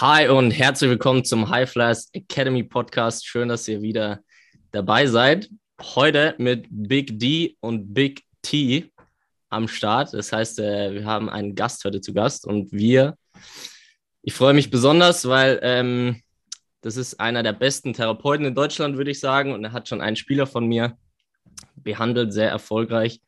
Hi 0.00 0.28
und 0.28 0.50
herzlich 0.50 0.88
willkommen 0.88 1.26
zum 1.26 1.50
High 1.50 1.70
Flyers 1.70 2.08
Academy 2.14 2.62
Podcast. 2.62 3.26
Schön, 3.26 3.48
dass 3.48 3.68
ihr 3.68 3.82
wieder 3.82 4.20
dabei 4.70 5.06
seid. 5.06 5.50
Heute 5.78 6.34
mit 6.38 6.66
Big 6.70 7.18
D 7.18 7.58
und 7.60 7.92
Big 7.92 8.22
T 8.40 8.90
am 9.50 9.68
Start. 9.68 10.14
Das 10.14 10.32
heißt, 10.32 10.58
äh, 10.58 10.94
wir 10.94 11.04
haben 11.04 11.28
einen 11.28 11.54
Gast 11.54 11.84
heute 11.84 12.00
zu 12.00 12.14
Gast 12.14 12.46
und 12.46 12.72
wir, 12.72 13.18
ich 14.22 14.32
freue 14.32 14.54
mich 14.54 14.70
besonders, 14.70 15.28
weil 15.28 15.60
ähm, 15.62 16.22
das 16.80 16.96
ist 16.96 17.20
einer 17.20 17.42
der 17.42 17.52
besten 17.52 17.92
Therapeuten 17.92 18.46
in 18.46 18.54
Deutschland, 18.54 18.96
würde 18.96 19.10
ich 19.10 19.20
sagen. 19.20 19.52
Und 19.52 19.64
er 19.64 19.72
hat 19.72 19.86
schon 19.86 20.00
einen 20.00 20.16
Spieler 20.16 20.46
von 20.46 20.66
mir 20.66 20.96
behandelt, 21.74 22.32
sehr 22.32 22.48
erfolgreich. 22.48 23.20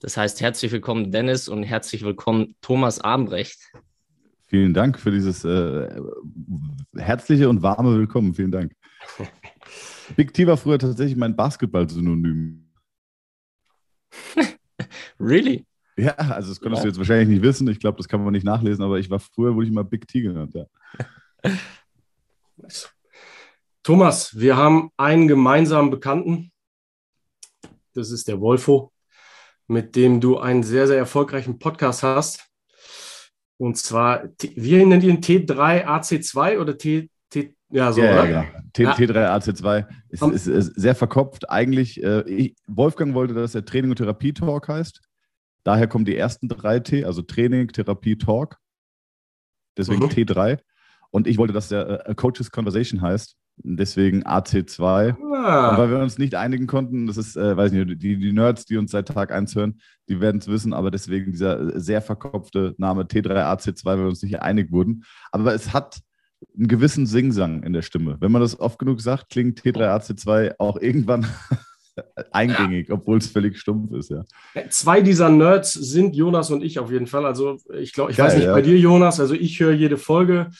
Das 0.00 0.16
heißt, 0.16 0.40
herzlich 0.40 0.72
willkommen, 0.72 1.12
Dennis, 1.12 1.48
und 1.48 1.64
herzlich 1.64 2.02
willkommen, 2.02 2.56
Thomas 2.62 2.98
Armbrecht. 2.98 3.58
Vielen 4.52 4.74
Dank 4.74 4.98
für 4.98 5.10
dieses 5.10 5.46
äh, 5.46 5.98
herzliche 6.94 7.48
und 7.48 7.62
warme 7.62 7.96
Willkommen. 7.96 8.34
Vielen 8.34 8.50
Dank. 8.50 8.76
Big 10.16 10.34
T 10.34 10.46
war 10.46 10.58
früher 10.58 10.78
tatsächlich 10.78 11.16
mein 11.16 11.34
Basketball-Synonym. 11.34 12.70
really? 15.18 15.64
Ja, 15.96 16.12
also 16.16 16.50
das 16.50 16.60
konntest 16.60 16.80
ja. 16.80 16.82
du 16.82 16.88
jetzt 16.88 16.98
wahrscheinlich 16.98 17.28
nicht 17.28 17.42
wissen. 17.42 17.66
Ich 17.68 17.80
glaube, 17.80 17.96
das 17.96 18.06
kann 18.06 18.22
man 18.22 18.34
nicht 18.34 18.44
nachlesen, 18.44 18.84
aber 18.84 18.98
ich 18.98 19.08
war 19.08 19.20
früher, 19.20 19.54
wurde 19.54 19.64
ich 19.64 19.72
immer 19.72 19.84
Big 19.84 20.06
T 20.06 20.20
genannt, 20.20 20.54
ja. 20.54 20.66
Thomas, 23.82 24.38
wir 24.38 24.58
haben 24.58 24.90
einen 24.98 25.28
gemeinsamen 25.28 25.90
Bekannten. 25.90 26.52
Das 27.94 28.10
ist 28.10 28.28
der 28.28 28.38
Wolfo, 28.38 28.92
mit 29.66 29.96
dem 29.96 30.20
du 30.20 30.36
einen 30.36 30.62
sehr, 30.62 30.86
sehr 30.86 30.98
erfolgreichen 30.98 31.58
Podcast 31.58 32.02
hast. 32.02 32.51
Und 33.62 33.76
zwar, 33.76 34.24
wir 34.56 34.84
nennen 34.84 35.02
ihn 35.02 35.20
T3 35.20 35.86
AC2 35.86 36.58
oder 36.58 36.76
T, 36.76 37.08
T 37.30 37.54
ja, 37.70 37.92
so, 37.92 38.02
ja, 38.02 38.12
oder? 38.12 38.28
Ja, 38.28 38.46
T, 38.72 38.82
ja. 38.82 38.92
T3 38.92 39.38
AC2 39.38 39.86
ist, 40.08 40.22
ist, 40.22 40.46
ist, 40.48 40.74
sehr 40.74 40.96
verkopft. 40.96 41.48
Eigentlich, 41.48 42.02
äh, 42.02 42.28
ich, 42.28 42.56
Wolfgang 42.66 43.14
wollte, 43.14 43.34
dass 43.34 43.54
er 43.54 43.64
Training 43.64 43.90
und 43.92 43.98
Therapie 43.98 44.32
Talk 44.32 44.66
heißt. 44.66 45.00
Daher 45.62 45.86
kommen 45.86 46.04
die 46.04 46.16
ersten 46.16 46.48
drei 46.48 46.80
T, 46.80 47.04
also 47.04 47.22
Training, 47.22 47.68
Therapie, 47.68 48.18
Talk. 48.18 48.58
Deswegen 49.76 50.00
mhm. 50.00 50.08
T3. 50.08 50.58
Und 51.12 51.28
ich 51.28 51.38
wollte, 51.38 51.52
dass 51.52 51.68
der 51.68 52.08
äh, 52.08 52.16
Coaches 52.16 52.50
Conversation 52.50 53.00
heißt. 53.00 53.36
Deswegen 53.64 54.24
AC2. 54.24 55.16
Ah. 55.34 55.78
Weil 55.78 55.90
wir 55.90 55.98
uns 55.98 56.18
nicht 56.18 56.34
einigen 56.34 56.66
konnten, 56.66 57.06
das 57.06 57.16
ist, 57.16 57.36
äh, 57.36 57.56
weiß 57.56 57.72
nicht, 57.72 58.02
die, 58.02 58.16
die 58.16 58.32
Nerds, 58.32 58.64
die 58.64 58.76
uns 58.76 58.90
seit 58.90 59.08
Tag 59.08 59.32
1 59.32 59.54
hören, 59.54 59.80
die 60.08 60.20
werden 60.20 60.40
es 60.40 60.48
wissen, 60.48 60.72
aber 60.72 60.90
deswegen 60.90 61.32
dieser 61.32 61.78
sehr 61.78 62.02
verkopfte 62.02 62.74
Name 62.78 63.04
T3AC2, 63.04 63.84
weil 63.84 63.98
wir 63.98 64.06
uns 64.06 64.22
nicht 64.22 64.40
einig 64.40 64.72
wurden. 64.72 65.04
Aber 65.30 65.54
es 65.54 65.72
hat 65.72 66.00
einen 66.56 66.68
gewissen 66.68 67.06
Singsang 67.06 67.62
in 67.62 67.72
der 67.72 67.82
Stimme. 67.82 68.16
Wenn 68.20 68.32
man 68.32 68.42
das 68.42 68.58
oft 68.58 68.78
genug 68.78 69.00
sagt, 69.00 69.30
klingt 69.30 69.60
T3AC2 69.60 70.54
auch 70.58 70.76
irgendwann 70.80 71.26
eingängig, 72.30 72.88
ja. 72.88 72.94
obwohl 72.94 73.18
es 73.18 73.28
völlig 73.28 73.58
stumpf 73.58 73.92
ist, 73.92 74.10
ja. 74.10 74.24
Zwei 74.70 75.00
dieser 75.02 75.28
Nerds 75.28 75.72
sind 75.72 76.16
Jonas 76.16 76.50
und 76.50 76.62
ich 76.62 76.78
auf 76.78 76.90
jeden 76.90 77.06
Fall. 77.06 77.26
Also 77.26 77.58
ich 77.78 77.92
glaube, 77.92 78.10
ich 78.10 78.16
Geil, 78.16 78.26
weiß 78.26 78.36
nicht 78.36 78.46
ja. 78.46 78.52
bei 78.52 78.62
dir, 78.62 78.78
Jonas, 78.78 79.20
also 79.20 79.34
ich 79.34 79.60
höre 79.60 79.72
jede 79.72 79.98
Folge. 79.98 80.50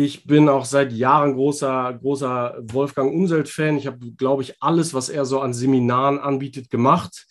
Ich 0.00 0.28
bin 0.28 0.48
auch 0.48 0.64
seit 0.64 0.92
Jahren 0.92 1.34
großer, 1.34 1.98
großer 2.00 2.58
Wolfgang 2.62 3.12
Umselt-Fan. 3.12 3.78
Ich 3.78 3.88
habe, 3.88 3.98
glaube 4.12 4.44
ich, 4.44 4.54
alles, 4.62 4.94
was 4.94 5.08
er 5.08 5.24
so 5.24 5.40
an 5.40 5.52
Seminaren 5.52 6.20
anbietet, 6.20 6.70
gemacht. 6.70 7.26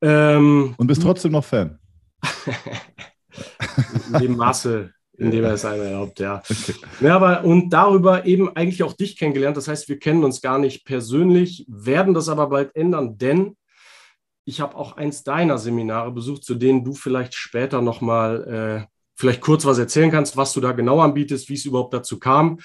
Ähm, 0.00 0.74
Und 0.78 0.86
bist 0.86 1.02
trotzdem 1.02 1.32
noch 1.32 1.44
Fan? 1.44 1.78
in 4.10 4.20
dem 4.20 4.36
Maße, 4.38 4.90
in 5.18 5.30
dem 5.30 5.44
er 5.44 5.52
es 5.52 5.66
einem 5.66 5.82
erlaubt, 5.82 6.18
ja. 6.18 6.42
ja. 7.02 7.14
aber, 7.14 7.44
und 7.44 7.68
darüber 7.68 8.24
eben 8.24 8.56
eigentlich 8.56 8.82
auch 8.82 8.94
dich 8.94 9.18
kennengelernt. 9.18 9.58
Das 9.58 9.68
heißt, 9.68 9.90
wir 9.90 9.98
kennen 9.98 10.24
uns 10.24 10.40
gar 10.40 10.58
nicht 10.58 10.86
persönlich, 10.86 11.66
werden 11.68 12.14
das 12.14 12.30
aber 12.30 12.46
bald 12.46 12.74
ändern, 12.74 13.18
denn 13.18 13.58
ich 14.46 14.62
habe 14.62 14.76
auch 14.76 14.96
eins 14.96 15.24
deiner 15.24 15.58
Seminare 15.58 16.10
besucht, 16.10 16.42
zu 16.42 16.54
denen 16.54 16.84
du 16.84 16.94
vielleicht 16.94 17.34
später 17.34 17.82
nochmal 17.82 18.86
äh, 18.88 18.91
vielleicht 19.22 19.40
kurz 19.40 19.64
was 19.64 19.78
erzählen 19.78 20.10
kannst, 20.10 20.36
was 20.36 20.52
du 20.52 20.60
da 20.60 20.72
genau 20.72 20.98
anbietest, 20.98 21.48
wie 21.48 21.54
es 21.54 21.64
überhaupt 21.64 21.94
dazu 21.94 22.18
kam. 22.18 22.58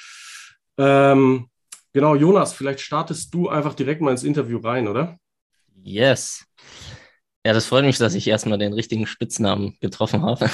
Ähm, 0.80 1.50
genau, 1.94 2.16
Jonas, 2.16 2.52
vielleicht 2.52 2.80
startest 2.80 3.32
du 3.32 3.48
einfach 3.48 3.76
direkt 3.76 4.02
mal 4.02 4.10
ins 4.10 4.24
Interview 4.24 4.58
rein, 4.58 4.88
oder? 4.88 5.20
Yes. 5.84 6.48
Ja, 7.46 7.54
das 7.54 7.68
freut 7.68 7.86
mich, 7.86 8.00
dass 8.00 8.16
ich 8.16 8.28
erstmal 8.28 8.58
den 8.58 8.74
richtigen 8.74 9.06
Spitznamen 9.06 9.78
getroffen 9.82 10.24
habe. 10.24 10.50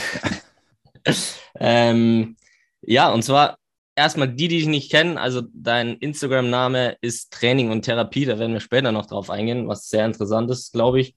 ähm, 1.62 2.35
ja, 2.81 3.09
und 3.09 3.24
zwar 3.24 3.58
erstmal 3.96 4.28
die, 4.28 4.50
die 4.50 4.58
dich 4.58 4.68
nicht 4.68 4.91
kennen. 4.91 5.18
Also 5.18 5.41
dein 5.53 5.96
Instagram-Name 6.00 6.97
ist 7.00 7.31
Training 7.31 7.72
und 7.72 7.84
Therapie. 7.84 8.25
Da 8.25 8.38
werden 8.40 8.52
wir 8.52 8.59
später 8.59 8.91
noch 8.91 9.06
drauf 9.06 9.30
eingehen, 9.30 9.70
was 9.70 9.88
sehr 9.88 10.06
interessant 10.06 10.52
ist, 10.52 10.74
glaube 10.74 11.00
ich. 11.00 11.16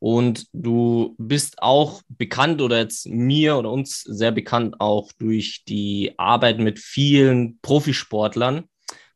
Und 0.00 0.46
du 0.52 1.16
bist 1.18 1.60
auch 1.60 2.02
bekannt 2.08 2.62
oder 2.62 2.78
jetzt 2.78 3.08
mir 3.08 3.56
oder 3.56 3.72
uns 3.72 4.02
sehr 4.02 4.30
bekannt 4.30 4.76
auch 4.80 5.10
durch 5.18 5.64
die 5.66 6.14
Arbeit 6.18 6.60
mit 6.60 6.78
vielen 6.78 7.58
Profisportlern. 7.60 8.64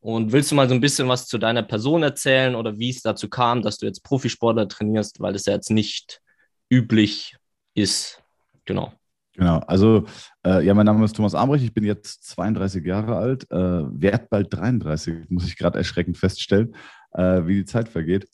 Und 0.01 0.33
willst 0.33 0.51
du 0.51 0.57
mal 0.57 0.69
so 0.69 0.75
ein 0.75 0.81
bisschen 0.81 1.09
was 1.09 1.29
zu 1.29 1.39
deiner 1.39 1.63
Person 1.63 2.03
erzählen 2.03 2.57
oder 2.57 2.77
wie 2.79 2.91
es 2.91 3.03
dazu 3.03 3.29
kam, 3.29 3.63
dass 3.63 3.79
du 3.79 3.87
jetzt 3.87 4.03
Profisportler 4.03 4.67
trainierst, 4.67 5.21
weil 5.21 5.37
es 5.37 5.47
ja 5.47 5.53
jetzt 5.53 5.71
nicht 5.71 6.21
üblich 6.69 7.37
ist? 7.75 8.21
Genau. 8.65 8.93
Genau, 9.35 9.59
also 9.61 10.05
äh, 10.45 10.65
ja, 10.65 10.75
mein 10.75 10.85
Name 10.85 11.05
ist 11.05 11.17
Thomas 11.17 11.35
Armbrecht, 11.35 11.65
ich 11.65 11.73
bin 11.73 11.85
jetzt 11.85 12.27
32 12.27 12.85
Jahre 12.85 13.17
alt, 13.17 13.51
äh, 13.51 13.57
werde 13.57 14.27
bald 14.29 14.53
33, 14.53 15.31
muss 15.31 15.47
ich 15.47 15.57
gerade 15.57 15.79
erschreckend 15.79 16.19
feststellen, 16.19 16.75
äh, 17.13 17.47
wie 17.47 17.55
die 17.55 17.65
Zeit 17.65 17.89
vergeht. 17.89 18.29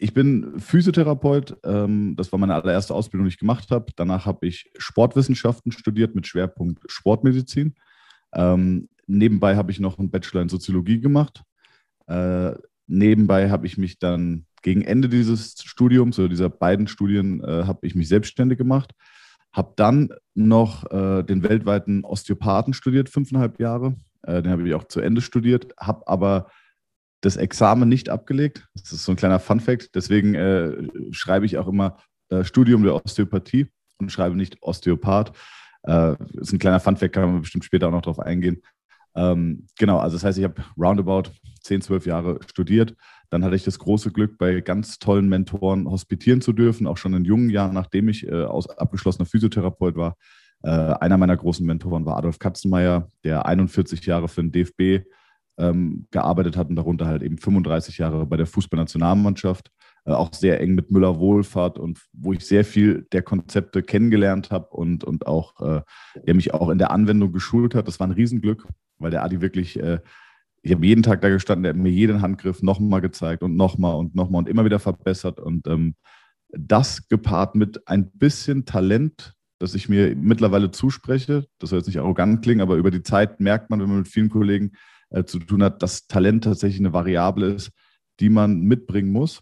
Ich 0.00 0.14
bin 0.14 0.60
Physiotherapeut. 0.60 1.56
Ähm, 1.64 2.14
das 2.16 2.30
war 2.30 2.38
meine 2.38 2.54
allererste 2.54 2.94
Ausbildung, 2.94 3.26
die 3.26 3.34
ich 3.34 3.38
gemacht 3.38 3.72
habe. 3.72 3.86
Danach 3.96 4.26
habe 4.26 4.46
ich 4.46 4.70
Sportwissenschaften 4.78 5.72
studiert 5.72 6.14
mit 6.14 6.26
Schwerpunkt 6.28 6.84
Sportmedizin. 6.90 7.74
Ähm, 8.32 8.88
nebenbei 9.08 9.56
habe 9.56 9.72
ich 9.72 9.80
noch 9.80 9.98
einen 9.98 10.10
Bachelor 10.10 10.42
in 10.42 10.48
Soziologie 10.48 11.00
gemacht. 11.00 11.42
Äh, 12.06 12.52
nebenbei 12.86 13.50
habe 13.50 13.66
ich 13.66 13.76
mich 13.76 13.98
dann 13.98 14.46
gegen 14.62 14.82
Ende 14.82 15.08
dieses 15.08 15.56
Studiums 15.64 16.18
oder 16.18 16.28
dieser 16.28 16.48
beiden 16.48 16.86
Studien 16.86 17.42
äh, 17.42 17.64
habe 17.64 17.84
ich 17.84 17.96
mich 17.96 18.08
selbstständig 18.08 18.56
gemacht. 18.56 18.92
Habe 19.52 19.72
dann 19.74 20.10
noch 20.34 20.88
äh, 20.92 21.24
den 21.24 21.42
weltweiten 21.42 22.04
Osteopathen 22.04 22.72
studiert, 22.72 23.08
fünfeinhalb 23.08 23.60
Jahre. 23.60 23.96
Den 24.26 24.48
habe 24.48 24.68
ich 24.68 24.74
auch 24.74 24.84
zu 24.84 25.00
Ende 25.00 25.20
studiert, 25.20 25.72
habe 25.78 26.06
aber 26.08 26.50
das 27.20 27.36
Examen 27.36 27.88
nicht 27.88 28.08
abgelegt. 28.08 28.68
Das 28.74 28.92
ist 28.92 29.04
so 29.04 29.12
ein 29.12 29.16
kleiner 29.16 29.40
Fun-Fact. 29.40 29.94
Deswegen 29.94 30.34
äh, 30.34 30.88
schreibe 31.10 31.46
ich 31.46 31.58
auch 31.58 31.68
immer 31.68 31.98
äh, 32.28 32.44
Studium 32.44 32.82
der 32.84 32.94
Osteopathie 32.94 33.66
und 33.98 34.12
schreibe 34.12 34.36
nicht 34.36 34.62
Osteopath. 34.62 35.32
Äh, 35.82 36.16
ist 36.34 36.52
ein 36.52 36.58
kleiner 36.58 36.80
Fun-Fact, 36.80 37.12
kann 37.12 37.32
man 37.32 37.40
bestimmt 37.40 37.64
später 37.64 37.88
auch 37.88 37.92
noch 37.92 38.02
drauf 38.02 38.20
eingehen. 38.20 38.62
Ähm, 39.14 39.66
genau, 39.78 39.98
also 39.98 40.16
das 40.16 40.24
heißt, 40.24 40.38
ich 40.38 40.44
habe 40.44 40.62
roundabout 40.78 41.30
10, 41.62 41.82
12 41.82 42.06
Jahre 42.06 42.38
studiert. 42.48 42.94
Dann 43.30 43.44
hatte 43.44 43.56
ich 43.56 43.64
das 43.64 43.78
große 43.78 44.12
Glück, 44.12 44.38
bei 44.38 44.60
ganz 44.60 44.98
tollen 44.98 45.28
Mentoren 45.28 45.90
hospitieren 45.90 46.40
zu 46.40 46.52
dürfen, 46.52 46.86
auch 46.86 46.96
schon 46.96 47.14
in 47.14 47.24
jungen 47.24 47.50
Jahren, 47.50 47.74
nachdem 47.74 48.08
ich 48.08 48.26
äh, 48.26 48.44
aus, 48.44 48.68
abgeschlossener 48.68 49.26
Physiotherapeut 49.26 49.96
war. 49.96 50.16
Äh, 50.62 50.70
einer 50.70 51.18
meiner 51.18 51.36
großen 51.36 51.66
Mentoren 51.66 52.06
war 52.06 52.16
Adolf 52.16 52.38
Katzenmeier, 52.38 53.08
der 53.24 53.46
41 53.46 54.04
Jahre 54.06 54.28
für 54.28 54.42
den 54.42 54.52
DFB 54.52 55.06
ähm, 55.58 56.06
gearbeitet 56.10 56.56
hat 56.56 56.68
und 56.68 56.76
darunter 56.76 57.06
halt 57.06 57.22
eben 57.22 57.38
35 57.38 57.98
Jahre 57.98 58.26
bei 58.26 58.36
der 58.36 58.46
Fußballnationalmannschaft, 58.46 59.70
äh, 60.04 60.12
auch 60.12 60.32
sehr 60.32 60.60
eng 60.60 60.74
mit 60.74 60.90
Müller 60.90 61.18
Wohlfahrt 61.18 61.78
und 61.78 62.00
wo 62.12 62.32
ich 62.32 62.46
sehr 62.46 62.64
viel 62.64 63.06
der 63.12 63.22
Konzepte 63.22 63.82
kennengelernt 63.82 64.50
habe 64.50 64.68
und, 64.68 65.04
und 65.04 65.26
auch, 65.26 65.60
äh, 65.60 65.82
der 66.26 66.34
mich 66.34 66.54
auch 66.54 66.70
in 66.70 66.78
der 66.78 66.90
Anwendung 66.90 67.32
geschult 67.32 67.74
hat. 67.74 67.88
Das 67.88 68.00
war 68.00 68.06
ein 68.06 68.12
Riesenglück, 68.12 68.66
weil 68.98 69.10
der 69.10 69.24
Adi 69.24 69.40
wirklich, 69.40 69.78
äh, 69.78 69.98
ich 70.62 70.72
habe 70.72 70.86
jeden 70.86 71.02
Tag 71.02 71.20
da 71.20 71.28
gestanden, 71.28 71.64
der 71.64 71.74
hat 71.74 71.80
mir 71.80 71.90
jeden 71.90 72.22
Handgriff 72.22 72.62
nochmal 72.62 73.00
gezeigt 73.00 73.42
und 73.42 73.56
nochmal 73.56 73.96
und 73.96 74.14
nochmal 74.14 74.40
und 74.40 74.48
immer 74.48 74.64
wieder 74.64 74.78
verbessert 74.78 75.40
und 75.40 75.66
ähm, 75.66 75.94
das 76.50 77.08
gepaart 77.08 77.54
mit 77.54 77.86
ein 77.88 78.10
bisschen 78.12 78.64
Talent, 78.64 79.34
das 79.58 79.74
ich 79.74 79.88
mir 79.88 80.14
mittlerweile 80.16 80.70
zuspreche, 80.70 81.46
das 81.58 81.70
soll 81.70 81.80
jetzt 81.80 81.88
nicht 81.88 81.98
arrogant 81.98 82.42
klingen, 82.42 82.60
aber 82.60 82.76
über 82.76 82.90
die 82.90 83.02
Zeit 83.02 83.40
merkt 83.40 83.70
man, 83.70 83.80
wenn 83.80 83.88
man 83.88 83.98
mit 83.98 84.08
vielen 84.08 84.30
Kollegen 84.30 84.72
äh, 85.10 85.24
zu 85.24 85.38
tun 85.38 85.62
hat, 85.62 85.82
dass 85.82 86.06
Talent 86.06 86.44
tatsächlich 86.44 86.80
eine 86.80 86.92
Variable 86.92 87.46
ist, 87.46 87.70
die 88.20 88.30
man 88.30 88.60
mitbringen 88.60 89.10
muss. 89.10 89.40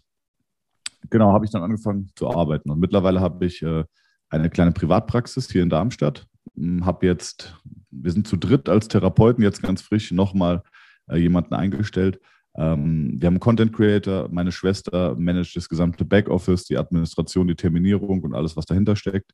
Genau, 1.09 1.31
habe 1.31 1.45
ich 1.45 1.51
dann 1.51 1.63
angefangen 1.63 2.09
zu 2.15 2.29
arbeiten. 2.29 2.69
Und 2.69 2.79
mittlerweile 2.79 3.21
habe 3.21 3.45
ich 3.45 3.61
äh, 3.61 3.83
eine 4.29 4.49
kleine 4.49 4.71
Privatpraxis 4.71 5.51
hier 5.51 5.63
in 5.63 5.69
Darmstadt. 5.69 6.27
Hm, 6.55 6.85
habe 6.85 7.05
jetzt, 7.05 7.55
wir 7.91 8.11
sind 8.11 8.27
zu 8.27 8.37
dritt 8.37 8.69
als 8.69 8.87
Therapeuten 8.87 9.43
jetzt 9.43 9.61
ganz 9.61 9.81
frisch 9.81 10.11
nochmal 10.11 10.63
äh, 11.09 11.17
jemanden 11.17 11.53
eingestellt. 11.53 12.19
Ähm, 12.55 13.15
wir 13.19 13.27
haben 13.27 13.35
einen 13.35 13.39
Content 13.39 13.73
Creator, 13.73 14.29
meine 14.31 14.51
Schwester 14.51 15.15
managt 15.17 15.55
das 15.55 15.69
gesamte 15.69 16.05
Backoffice, 16.05 16.65
die 16.65 16.77
Administration, 16.77 17.47
die 17.47 17.55
Terminierung 17.55 18.23
und 18.23 18.33
alles, 18.33 18.57
was 18.57 18.65
dahinter 18.65 18.95
steckt. 18.95 19.31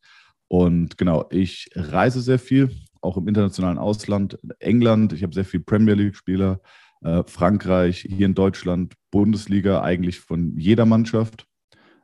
Und 0.50 0.98
genau, 0.98 1.26
ich 1.32 1.70
reise 1.76 2.22
sehr 2.22 2.40
viel 2.40 2.70
auch 3.04 3.18
im 3.18 3.28
internationalen 3.28 3.78
Ausland. 3.78 4.40
England, 4.60 5.14
ich 5.14 5.24
habe 5.24 5.34
sehr 5.34 5.46
viele 5.46 5.64
Premier 5.64 5.94
League-Spieler, 5.94 6.62
äh, 7.02 7.24
Frankreich, 7.28 8.06
hier 8.10 8.26
in 8.26 8.34
Deutschland, 8.34 8.94
Bundesliga, 9.12 9.82
eigentlich 9.82 10.20
von 10.20 10.58
jeder 10.58 10.86
Mannschaft. 10.86 11.46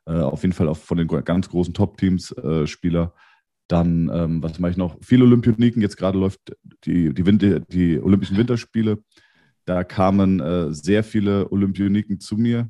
Äh, 0.06 0.13
auf 0.13 0.42
jeden 0.44 0.54
Fall 0.54 0.68
auch 0.68 0.78
von 0.78 0.98
den 0.98 1.07
ganz 1.07 1.50
großen 1.50 1.74
Top-Teams 1.74 2.31
äh. 2.31 2.66
Dann, 3.68 4.10
ähm, 4.12 4.42
was 4.42 4.57
mache 4.57 4.72
ich 4.72 4.78
noch? 4.78 4.98
Viele 5.01 5.25
Olympioniken. 5.25 5.81
Jetzt 5.81 5.98
gerade 5.98 6.18
läuft 6.18 6.40
die, 6.86 7.13
die, 7.13 7.25
Winter, 7.25 7.60
die 7.60 8.00
Olympischen 8.02 8.36
Winterspiele. 8.36 8.98
Da 9.66 9.84
kamen 9.84 10.40
äh, 10.40 10.74
sehr 10.74 11.04
viele 11.04 11.52
Olympioniken 11.52 12.19
zu 12.19 12.36
mir. 12.36 12.68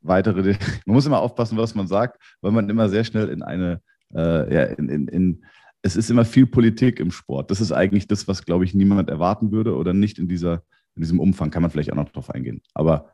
Weitere, 0.00 0.56
man 0.86 0.94
muss 0.94 1.06
immer 1.06 1.18
aufpassen, 1.18 1.58
was 1.58 1.74
man 1.74 1.88
sagt, 1.88 2.22
weil 2.40 2.52
man 2.52 2.70
immer 2.70 2.88
sehr 2.88 3.02
schnell 3.02 3.28
in 3.28 3.42
eine, 3.42 3.82
äh, 4.14 4.54
ja, 4.54 4.62
in, 4.62 4.88
in, 4.88 5.08
in, 5.08 5.44
es 5.86 5.96
ist 5.96 6.10
immer 6.10 6.24
viel 6.24 6.46
Politik 6.46 6.98
im 6.98 7.12
Sport. 7.12 7.50
Das 7.50 7.60
ist 7.60 7.70
eigentlich 7.70 8.08
das, 8.08 8.26
was, 8.26 8.44
glaube 8.44 8.64
ich, 8.64 8.74
niemand 8.74 9.08
erwarten 9.08 9.52
würde 9.52 9.76
oder 9.76 9.94
nicht 9.94 10.18
in, 10.18 10.26
dieser, 10.26 10.64
in 10.96 11.02
diesem 11.02 11.20
Umfang. 11.20 11.50
Kann 11.50 11.62
man 11.62 11.70
vielleicht 11.70 11.92
auch 11.92 11.96
noch 11.96 12.10
drauf 12.10 12.30
eingehen. 12.30 12.60
Aber 12.74 13.12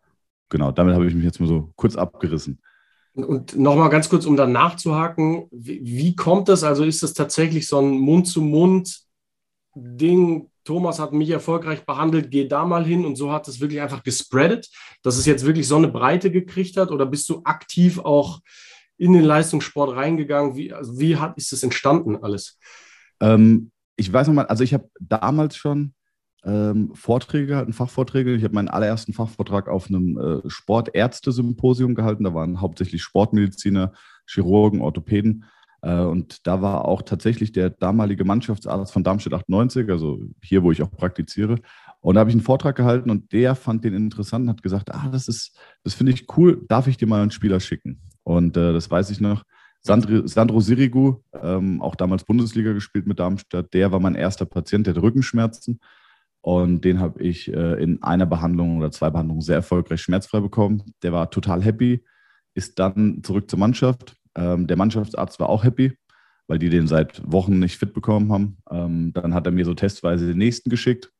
genau, 0.49 0.73
damit 0.73 0.95
habe 0.95 1.07
ich 1.07 1.15
mich 1.15 1.25
jetzt 1.25 1.39
mal 1.39 1.47
so 1.47 1.71
kurz 1.77 1.97
abgerissen. 1.97 2.63
Und 3.15 3.59
nochmal 3.59 3.91
ganz 3.91 4.09
kurz, 4.09 4.25
um 4.25 4.37
dann 4.37 4.53
nachzuhaken, 4.53 5.49
wie, 5.51 5.85
wie 5.85 6.17
kommt 6.17 6.49
das? 6.49 6.65
Also 6.65 6.85
ist 6.85 7.03
das 7.03 7.13
tatsächlich 7.13 7.69
so 7.69 7.79
ein 7.79 7.99
Mund-zu-Mund-Ding? 7.99 10.49
Thomas 10.65 10.99
hat 10.99 11.13
mich 11.13 11.29
erfolgreich 11.29 11.85
behandelt, 11.85 12.31
geh 12.31 12.49
da 12.49 12.65
mal 12.65 12.87
hin 12.87 13.05
und 13.05 13.17
so 13.17 13.33
hat 13.33 13.49
es 13.49 13.61
wirklich 13.61 13.83
einfach 13.83 14.05
gespreadet, 14.05 14.71
dass 15.03 15.19
es 15.19 15.27
jetzt 15.27 15.45
wirklich 15.45 15.69
so 15.69 15.77
eine 15.77 15.89
Breite 15.89 16.31
gekriegt 16.31 16.79
hat? 16.79 16.91
Oder 16.91 17.05
bist 17.05 17.29
du 17.29 17.43
aktiv 17.45 17.99
auch 17.99 18.41
in 18.99 19.13
den 19.13 19.25
Leistungssport 19.25 19.97
reingegangen? 19.97 20.57
Wie, 20.57 20.73
also 20.73 20.99
wie 20.99 21.17
hat, 21.17 21.37
ist 21.37 21.53
das 21.53 21.63
entstanden 21.63 22.17
alles? 22.17 22.59
Ähm, 23.21 23.71
ich 23.97 24.13
weiß 24.13 24.27
noch 24.29 24.35
mal, 24.35 24.47
also 24.47 24.65
ich 24.65 24.75
habe 24.75 24.89
damals 25.01 25.57
schon 25.57 25.95
ähm, 26.45 26.91
Vorträge 26.95 27.47
gehalten, 27.47 27.73
Fachvorträge. 27.73 28.35
Ich 28.35 28.45
habe 28.45 28.55
meinen 28.55 28.69
allerersten 28.69 29.13
Fachvortrag 29.13 29.69
auf 29.69 29.89
einem 29.89 30.19
äh, 30.19 30.51
Sportärzte-Symposium 30.51 31.95
gehalten. 31.95 32.25
Da 32.25 32.35
waren 32.35 32.61
hauptsächlich 32.61 33.03
Sportmediziner, 33.03 33.93
Chirurgen, 34.27 34.81
Orthopäden. 34.81 35.45
Äh, 35.83 36.01
und 36.01 36.47
da 36.47 36.63
war 36.63 36.87
auch 36.87 37.03
tatsächlich 37.03 37.53
der 37.53 37.71
damalige 37.71 38.25
Mannschaftsarzt 38.25 38.93
von 38.93 39.05
Darmstadt 39.05 39.35
98, 39.35 39.89
also 39.91 40.21
hier, 40.43 40.63
wo 40.63 40.73
ich 40.73 40.83
auch 40.83 40.91
praktiziere. 40.91 41.57
Und 42.01 42.17
da 42.17 42.21
habe 42.21 42.31
ich 42.31 42.35
einen 42.35 42.43
Vortrag 42.43 42.77
gehalten 42.77 43.11
und 43.11 43.33
der 43.33 43.55
fand 43.55 43.85
den 43.85 43.95
interessant 43.95 44.45
und 44.45 44.51
hat 44.51 44.63
gesagt, 44.63 44.93
ah, 44.93 45.09
das 45.13 45.29
ist, 45.29 45.57
das 45.85 45.95
finde 45.95 46.13
ich 46.13 46.27
cool, 46.37 46.65
darf 46.69 46.89
ich 46.89 46.97
dir 46.97 47.07
mal 47.07 47.23
einen 47.23 47.31
Spieler 47.31 47.61
schicken? 47.61 48.01
Und 48.25 48.57
äh, 48.57 48.73
das 48.73 48.91
weiß 48.91 49.11
ich 49.11 49.21
noch. 49.21 49.45
Sandro, 49.81 50.27
Sandro 50.27 50.61
Sirigu, 50.61 51.17
ähm, 51.41 51.83
auch 51.83 51.97
damals 51.97 52.25
Bundesliga 52.25 52.73
gespielt 52.73 53.07
mit 53.07 53.19
Darmstadt, 53.19 53.75
der 53.75 53.91
war 53.91 53.99
mein 53.99 54.15
erster 54.15 54.47
Patient, 54.47 54.87
der 54.87 54.95
hat 54.95 55.03
Rückenschmerzen. 55.03 55.81
Und 56.41 56.85
den 56.85 57.01
habe 57.01 57.23
ich 57.23 57.53
äh, 57.53 57.83
in 57.83 58.03
einer 58.03 58.27
Behandlung 58.27 58.79
oder 58.79 58.91
zwei 58.91 59.11
Behandlungen 59.11 59.43
sehr 59.43 59.57
erfolgreich 59.57 60.03
schmerzfrei 60.03 60.41
bekommen. 60.41 60.83
Der 61.03 61.13
war 61.13 61.31
total 61.31 61.63
happy, 61.63 62.05
ist 62.55 62.79
dann 62.79 63.23
zurück 63.23 63.49
zur 63.49 63.59
Mannschaft. 63.59 64.17
Ähm, 64.35 64.67
der 64.67 64.77
Mannschaftsarzt 64.77 65.39
war 65.41 65.49
auch 65.49 65.65
happy, 65.65 65.97
weil 66.49 66.59
die 66.59 66.69
den 66.69 66.87
seit 66.87 67.23
Wochen 67.31 67.59
nicht 67.59 67.79
fit 67.79 67.93
bekommen 67.93 68.33
haben. 68.33 68.59
Ähm, 68.71 69.13
dann 69.13 69.35
hat 69.35 69.47
er 69.47 69.53
mir 69.53 69.65
so 69.65 69.75
testweise 69.75 70.27
den 70.27 70.39
nächsten 70.39 70.71
geschickt. 70.71 71.13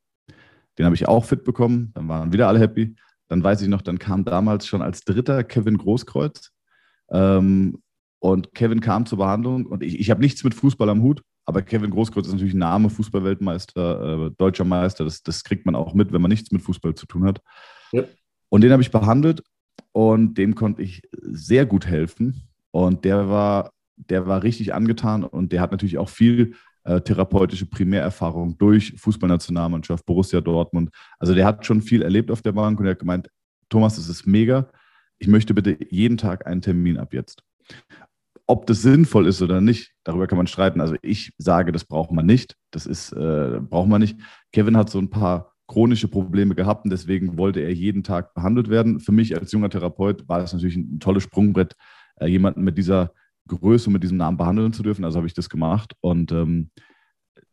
Den 0.79 0.87
habe 0.87 0.97
ich 0.97 1.07
auch 1.07 1.25
fit 1.25 1.45
bekommen. 1.45 1.93
Dann 1.95 2.09
waren 2.09 2.33
wieder 2.33 2.49
alle 2.49 2.59
happy. 2.59 2.97
Dann 3.29 3.45
weiß 3.45 3.63
ich 3.63 3.69
noch, 3.69 3.83
dann 3.83 3.99
kam 3.99 4.25
damals 4.25 4.67
schon 4.67 4.83
als 4.83 5.05
Dritter 5.05 5.45
Kevin 5.45 5.79
Großkreuz. 5.79 6.53
Ähm, 7.13 7.83
und 8.19 8.55
Kevin 8.55 8.81
kam 8.81 9.07
zur 9.07 9.19
Behandlung 9.19 9.67
und 9.67 9.83
ich, 9.83 9.99
ich 9.99 10.11
habe 10.11 10.21
nichts 10.21 10.45
mit 10.45 10.55
Fußball 10.55 10.89
am 10.89 11.03
Hut. 11.03 11.23
Aber 11.45 11.63
Kevin 11.63 11.91
Großkreuz 11.91 12.27
ist 12.27 12.33
natürlich 12.33 12.55
ein 12.55 12.59
Name, 12.59 12.89
Fußballweltmeister, 12.89 14.27
äh, 14.27 14.31
deutscher 14.39 14.65
Meister. 14.65 15.05
Das, 15.05 15.23
das 15.23 15.43
kriegt 15.43 15.67
man 15.67 15.75
auch 15.75 15.93
mit, 15.93 16.13
wenn 16.13 16.23
man 16.23 16.29
nichts 16.29 16.53
mit 16.53 16.63
Fußball 16.63 16.95
zu 16.95 17.07
tun 17.07 17.25
hat. 17.25 17.41
Ja. 17.91 18.05
Und 18.49 18.63
den 18.63 18.71
habe 18.71 18.83
ich 18.83 18.93
behandelt 18.93 19.43
und 19.91 20.39
dem 20.39 20.55
konnte 20.55 20.83
ich 20.83 21.03
sehr 21.21 21.67
gut 21.67 21.87
helfen. 21.87 22.49
Und 22.71 23.05
der 23.05 23.29
war, 23.29 23.73
der 23.97 24.27
war 24.27 24.43
richtig 24.43 24.73
angetan 24.73 25.25
und 25.25 25.53
der 25.53 25.61
hat 25.61 25.73
natürlich 25.73 25.99
auch 25.99 26.09
viel 26.09 26.55
äh, 26.85 27.01
therapeutische 27.01 27.67
Primärerfahrung 27.67 28.57
durch 28.59 28.95
Fußballnationalmannschaft, 28.97 30.07
Borussia 30.07 30.41
Dortmund. 30.41 30.91
Also 31.19 31.35
der 31.35 31.47
hat 31.47 31.67
schon 31.67 31.83
viel 31.83 32.03
erlebt 32.03 32.31
auf 32.31 32.43
der 32.43 32.53
Bank 32.53 32.79
und 32.79 32.87
er 32.87 32.93
hat 32.93 32.99
gemeint, 32.99 33.29
Thomas, 33.69 33.97
das 33.97 34.09
ist 34.09 34.27
mega. 34.27 34.69
Ich 35.23 35.29
möchte 35.29 35.55
bitte 35.55 35.79
jeden 35.89 36.17
Tag 36.17 36.49
einen 36.49 36.63
Termin 36.63 36.99
ab 36.99 37.15
jetzt. 37.15 37.45
Ob 38.49 38.67
das 38.67 38.83
sinnvoll 38.83 39.29
ist 39.29 39.41
oder 39.41 39.61
nicht, 39.61 39.93
darüber 40.03 40.27
kann 40.27 40.37
man 40.37 40.49
streiten. 40.49 40.81
Also 40.81 40.97
ich 41.01 41.33
sage, 41.39 41.71
das 41.71 41.85
braucht 41.85 42.11
man 42.11 42.27
nicht. 42.27 42.57
Das 42.73 42.87
ist, 42.87 43.13
äh, 43.13 43.61
braucht 43.61 43.89
man 43.89 44.01
nicht. 44.01 44.19
Kevin 44.51 44.77
hat 44.77 44.91
so 44.91 44.99
ein 44.99 45.11
paar 45.11 45.53
chronische 45.69 46.09
Probleme 46.09 46.57
gehabt 46.57 46.85
und 46.85 46.91
deswegen 46.91 47.39
wollte 47.39 47.61
er 47.61 47.73
jeden 47.73 48.03
Tag 48.03 48.35
behandelt 48.35 48.69
werden. 48.69 48.99
Für 48.99 49.13
mich 49.13 49.39
als 49.39 49.53
junger 49.53 49.71
Therapeut 49.71 50.29
war 50.29 50.41
das 50.41 50.53
natürlich 50.55 50.75
ein 50.75 50.99
tolles 50.99 51.23
Sprungbrett, 51.23 51.77
äh, 52.17 52.27
jemanden 52.27 52.65
mit 52.65 52.77
dieser 52.77 53.13
Größe 53.47 53.87
und 53.87 53.93
mit 53.93 54.03
diesem 54.03 54.17
Namen 54.17 54.37
behandeln 54.37 54.73
zu 54.73 54.83
dürfen. 54.83 55.05
Also 55.05 55.19
habe 55.19 55.29
ich 55.29 55.35
das 55.35 55.49
gemacht. 55.49 55.95
Und 56.01 56.33
ähm, 56.33 56.71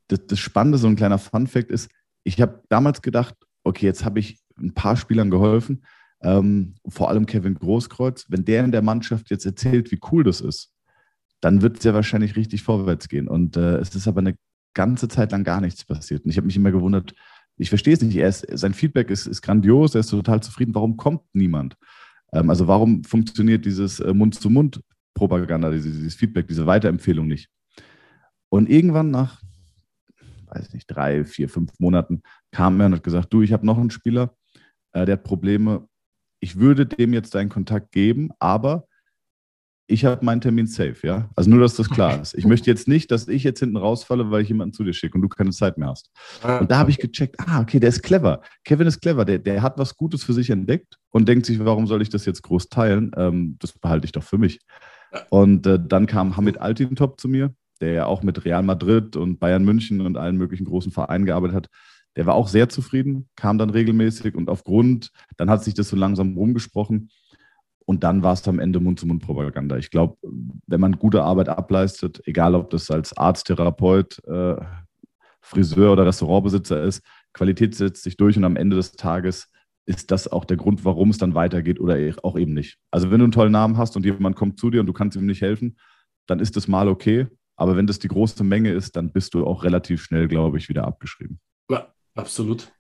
das, 0.07 0.25
das 0.25 0.39
Spannende, 0.39 0.80
so 0.80 0.88
ein 0.88 0.95
kleiner 0.95 1.19
Fun-Fact 1.19 1.69
ist, 1.69 1.92
ich 2.24 2.42
habe 2.42 2.63
damals 2.69 3.04
gedacht, 3.04 3.36
okay, 3.63 3.86
jetzt 3.86 4.06
habe 4.06 4.19
ich 4.19 4.39
ein 4.57 4.74
paar 4.74 4.98
Spielern 4.98 5.30
geholfen, 5.30 5.83
ähm, 6.21 6.75
vor 6.88 7.10
allem 7.10 7.25
Kevin 7.25 7.56
Großkreuz, 7.56 8.25
wenn 8.30 8.45
der 8.45 8.66
in 8.66 8.71
der 8.71 8.81
Mannschaft 8.81 9.30
jetzt 9.30 9.45
erzählt, 9.45 9.92
wie 9.92 10.00
cool 10.12 10.24
das 10.24 10.42
ist, 10.42 10.74
dann 11.42 11.62
wird 11.62 11.77
es 11.77 11.83
ja 11.83 11.94
wahrscheinlich 11.94 12.36
richtig 12.36 12.63
vorwärts 12.63 13.07
gehen. 13.07 13.27
Und 13.27 13.56
äh, 13.56 13.77
es 13.77 13.95
ist 13.95 14.07
aber 14.07 14.19
eine 14.19 14.36
ganze 14.74 15.07
Zeit 15.07 15.31
lang 15.31 15.44
gar 15.44 15.62
nichts 15.62 15.86
passiert. 15.86 16.25
Und 16.25 16.31
ich 16.31 16.38
habe 16.38 16.48
mich 16.48 16.57
immer 16.57 16.71
gewundert, 16.71 17.13
ich 17.57 17.69
verstehe 17.69 17.94
es 17.94 18.01
nicht. 18.01 18.16
Er 18.16 18.30
ist, 18.30 18.45
sein 18.51 18.74
Feedback 18.74 19.10
ist, 19.10 19.27
ist 19.27 19.42
grandios, 19.42 19.94
er 19.94 20.01
ist 20.01 20.10
total 20.10 20.42
zufrieden. 20.42 20.74
Warum 20.75 20.98
kommt 20.98 21.21
niemand? 21.33 21.75
Ähm, 22.31 22.50
also 22.50 22.68
warum 22.68 23.04
funktioniert 23.04 23.65
dieses 23.65 24.00
äh, 24.00 24.13
Mund-zu-Mund-Propaganda, 24.13 25.69
dieses, 25.72 25.94
dieses 25.94 26.15
Feedback, 26.15 26.48
diese 26.48 26.65
Weiterempfehlung 26.65 27.27
nicht? 27.27 27.50
Und 28.50 28.69
irgendwann 28.69 29.12
nach, 29.12 29.42
weiß 30.48 30.74
nicht, 30.74 30.88
drei, 30.88 31.25
vier, 31.25 31.50
fünf 31.50 31.72
Monaten 31.80 32.22
kam 32.51 32.80
er 32.80 32.88
und 32.88 32.95
hat 32.95 33.04
gesagt, 33.04 33.31
du, 33.33 33.42
ich 33.42 33.54
habe 33.54 33.65
noch 33.65 33.77
einen 33.77 33.92
Spieler, 33.92 34.36
äh, 34.94 35.06
der 35.06 35.13
hat 35.13 35.24
Probleme. 35.24 35.88
Ich 36.39 36.59
würde 36.59 36.86
dem 36.86 37.13
jetzt 37.13 37.36
deinen 37.36 37.50
Kontakt 37.50 37.91
geben, 37.91 38.29
aber 38.39 38.86
ich 39.89 40.05
habe 40.05 40.24
meinen 40.24 40.39
Termin 40.39 40.67
safe, 40.67 40.98
ja. 41.01 41.29
Also 41.36 41.50
nur, 41.50 41.62
dass 41.62 41.75
das 41.75 41.89
klar 41.89 42.22
ist. 42.22 42.36
Ich 42.36 42.46
möchte 42.46 42.69
jetzt 42.69 42.88
nicht, 42.88 43.10
dass 43.10 43.27
ich 43.27 43.43
jetzt 43.43 43.60
hinten 43.60 43.75
rausfalle, 43.75 44.29
weil 44.29 44.43
ich 44.43 44.50
jemanden 44.50 44.72
zu 44.72 44.84
dir 44.84 44.93
schicke 44.93 45.15
und 45.15 45.24
du 45.24 45.29
keine 45.29 45.50
Zeit 45.50 45.79
mehr 45.79 45.89
hast. 45.89 46.12
Ah, 46.43 46.60
und 46.60 46.69
da 46.69 46.77
habe 46.77 46.91
ich 46.91 47.00
gecheckt, 47.00 47.38
ah, 47.39 47.60
okay, 47.60 47.79
der 47.79 47.89
ist 47.89 48.03
clever. 48.03 48.41
Kevin 48.63 48.86
ist 48.86 49.01
clever, 49.01 49.25
der, 49.25 49.39
der 49.39 49.63
hat 49.63 49.79
was 49.79 49.96
Gutes 49.96 50.24
für 50.24 50.34
sich 50.34 50.51
entdeckt 50.51 50.98
und 51.10 51.27
denkt 51.27 51.48
sich, 51.48 51.58
warum 51.65 51.88
soll 51.88 52.03
ich 52.03 52.10
das 52.10 52.25
jetzt 52.25 52.43
groß 52.43 52.69
teilen? 52.69 53.12
Ähm, 53.17 53.58
das 53.60 53.72
behalte 53.74 54.05
ich 54.05 54.12
doch 54.12 54.24
für 54.24 54.38
mich. 54.38 54.60
Und 55.29 55.65
äh, 55.65 55.79
dann 55.84 56.05
kam 56.05 56.38
Hamid 56.38 56.60
Altintop 56.60 57.19
zu 57.19 57.27
mir, 57.27 57.55
der 57.81 57.93
ja 57.93 58.05
auch 58.05 58.22
mit 58.22 58.46
Real 58.46 58.62
Madrid 58.62 59.15
und 59.15 59.39
Bayern 59.39 59.65
München 59.65 60.01
und 60.01 60.17
allen 60.17 60.38
möglichen 60.38 60.65
großen 60.65 60.91
Vereinen 60.91 61.25
gearbeitet 61.25 61.55
hat. 61.55 61.67
Der 62.16 62.25
war 62.25 62.36
auch 62.36 62.48
sehr 62.48 62.70
zufrieden, 62.70 63.30
kam 63.36 63.58
dann 63.58 63.70
regelmäßig 63.70 64.36
und 64.36 64.50
aufgrund, 64.50 65.12
dann 65.38 65.50
hat 65.50 65.63
sich 65.63 65.74
das 65.74 65.89
so 65.89 65.96
langsam 65.96 66.36
rumgesprochen 66.36 67.10
und 67.86 68.04
dann 68.04 68.24
war 68.24 68.34
es 68.34 68.48
am 68.48 68.60
Ende 68.60 68.80
Mund-zu-Mund-Propaganda. 68.80 69.78
Ich 69.78 69.89
glaube, 69.89 70.18
wenn 70.68 70.82
man 70.82 71.00
gute 71.00 71.24
Arbeit 71.24 71.50
ableistet, 71.50 72.22
egal 72.25 72.56
ob 72.56 72.70
das 72.70 72.92
als 72.92 73.18
Arzt, 73.18 73.48
Therapeut, 73.48 74.22
äh, 74.28 74.58
Friseur 75.42 75.94
oder 75.94 76.06
Restaurantbesitzer 76.06 76.84
ist, 76.84 77.04
Qualität 77.34 77.74
setzt 77.74 78.04
sich 78.04 78.18
durch 78.18 78.38
und 78.38 78.44
am 78.44 78.58
Ende 78.58 78.75
des 78.75 78.92
Tages 78.92 79.50
ist 79.88 80.12
das 80.12 80.28
auch 80.28 80.46
der 80.46 80.58
Grund, 80.58 80.86
warum 80.86 81.10
es 81.10 81.18
dann 81.18 81.34
weitergeht 81.34 81.80
oder 81.80 81.98
e-, 81.98 82.13
auch 82.22 82.38
eben 82.38 82.54
nicht. 82.54 82.78
Also 82.92 83.10
wenn 83.10 83.20
du 83.20 83.25
einen 83.25 83.32
tollen 83.32 83.51
Namen 83.51 83.78
hast 83.78 83.96
und 83.96 84.06
jemand 84.06 84.36
kommt 84.36 84.60
zu 84.60 84.70
dir 84.70 84.82
und 84.82 84.86
du 84.86 84.94
kannst 84.94 85.18
ihm 85.18 85.25
nicht 85.25 85.42
helfen, 85.42 85.78
dann 86.28 86.39
ist 86.39 86.56
das 86.56 86.68
mal 86.68 86.88
okay. 86.88 87.25
Aber 87.56 87.75
wenn 87.75 87.88
das 87.88 87.98
die 87.98 88.08
große 88.08 88.44
Menge 88.44 88.72
ist, 88.72 88.96
dann 88.96 89.12
bist 89.12 89.34
du 89.34 89.48
auch 89.48 89.63
relativ 89.63 90.04
schnell, 90.04 90.28
glaube 90.28 90.60
ich, 90.60 90.70
wieder 90.70 90.86
abgeschrieben. 90.86 91.39
Ja, 91.72 91.92
absolut. 92.19 92.71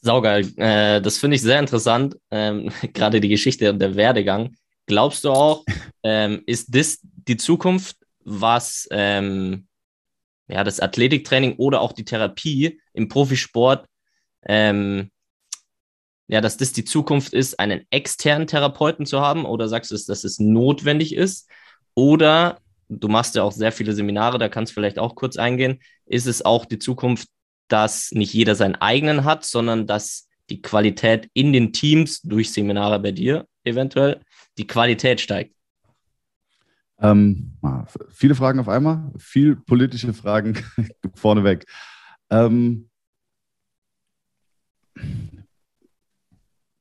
Saugeil. 0.00 0.52
Äh, 0.56 1.00
das 1.00 1.18
finde 1.18 1.36
ich 1.36 1.42
sehr 1.42 1.58
interessant, 1.58 2.16
ähm, 2.30 2.70
gerade 2.92 3.20
die 3.20 3.28
Geschichte 3.28 3.70
und 3.70 3.78
der 3.78 3.94
Werdegang. 3.94 4.54
Glaubst 4.86 5.24
du 5.24 5.30
auch, 5.30 5.64
ähm, 6.02 6.42
ist 6.46 6.74
das 6.74 6.98
die 7.02 7.36
Zukunft, 7.36 7.96
was 8.24 8.88
ähm, 8.90 9.66
ja, 10.48 10.64
das 10.64 10.80
Athletiktraining 10.80 11.56
oder 11.56 11.80
auch 11.80 11.92
die 11.92 12.04
Therapie 12.04 12.80
im 12.92 13.08
Profisport, 13.08 13.86
ähm, 14.46 15.10
ja, 16.28 16.40
dass 16.40 16.56
das 16.56 16.72
die 16.72 16.84
Zukunft 16.84 17.32
ist, 17.32 17.58
einen 17.60 17.86
externen 17.90 18.46
Therapeuten 18.46 19.06
zu 19.06 19.20
haben? 19.20 19.44
Oder 19.44 19.68
sagst 19.68 19.90
du, 19.90 19.94
dass 19.94 20.24
es 20.24 20.38
notwendig 20.38 21.14
ist? 21.14 21.48
Oder 21.94 22.58
du 22.88 23.08
machst 23.08 23.34
ja 23.34 23.42
auch 23.42 23.52
sehr 23.52 23.72
viele 23.72 23.92
Seminare, 23.92 24.38
da 24.38 24.48
kannst 24.48 24.72
du 24.72 24.74
vielleicht 24.74 24.98
auch 24.98 25.14
kurz 25.14 25.36
eingehen. 25.36 25.80
Ist 26.06 26.26
es 26.26 26.44
auch 26.44 26.64
die 26.64 26.78
Zukunft, 26.78 27.28
dass 27.72 28.12
nicht 28.12 28.34
jeder 28.34 28.54
seinen 28.54 28.74
eigenen 28.76 29.24
hat, 29.24 29.44
sondern 29.44 29.86
dass 29.86 30.28
die 30.50 30.60
Qualität 30.60 31.30
in 31.32 31.52
den 31.52 31.72
Teams 31.72 32.20
durch 32.20 32.52
Seminare 32.52 33.00
bei 33.00 33.12
dir 33.12 33.46
eventuell 33.64 34.20
die 34.58 34.66
Qualität 34.66 35.20
steigt? 35.20 35.54
Ähm, 37.00 37.56
viele 38.10 38.34
Fragen 38.34 38.60
auf 38.60 38.68
einmal, 38.68 39.10
viel 39.16 39.56
politische 39.56 40.12
Fragen 40.12 40.58
vorneweg. 41.14 41.64
Ähm, 42.30 42.90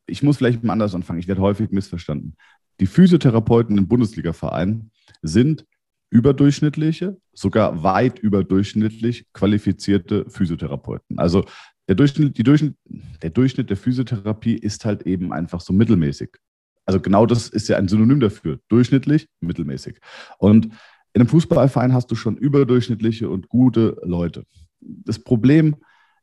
ich 0.05 0.21
muss 0.21 0.37
vielleicht 0.37 0.63
mal 0.63 0.73
anders 0.73 0.93
anfangen. 0.93 1.19
Ich 1.19 1.27
werde 1.27 1.41
häufig 1.41 1.71
missverstanden. 1.71 2.35
Die 2.81 2.85
Physiotherapeuten 2.85 3.77
im 3.77 3.87
Bundesliga-Verein 3.87 4.91
sind 5.21 5.65
überdurchschnittliche, 6.11 7.17
sogar 7.33 7.81
weit 7.83 8.19
überdurchschnittlich 8.19 9.25
qualifizierte 9.33 10.29
Physiotherapeuten. 10.29 11.17
Also 11.17 11.45
der 11.87 11.95
Durchschnitt, 11.95 12.37
die 12.37 12.43
Durchschnitt, 12.43 12.75
der 13.23 13.31
Durchschnitt 13.31 13.69
der 13.69 13.77
Physiotherapie 13.77 14.55
ist 14.55 14.85
halt 14.85 15.03
eben 15.03 15.33
einfach 15.33 15.61
so 15.61 15.73
mittelmäßig. 15.73 16.37
Also 16.85 16.99
genau 16.99 17.25
das 17.25 17.47
ist 17.49 17.69
ja 17.69 17.77
ein 17.77 17.87
Synonym 17.87 18.19
dafür. 18.19 18.59
Durchschnittlich, 18.67 19.27
mittelmäßig. 19.39 19.99
Und 20.37 20.65
in 21.13 21.21
einem 21.21 21.27
Fußballverein 21.27 21.93
hast 21.93 22.11
du 22.11 22.15
schon 22.15 22.37
überdurchschnittliche 22.37 23.29
und 23.29 23.47
gute 23.49 23.97
Leute. 24.03 24.45
Das 24.79 25.19
Problem 25.19 25.77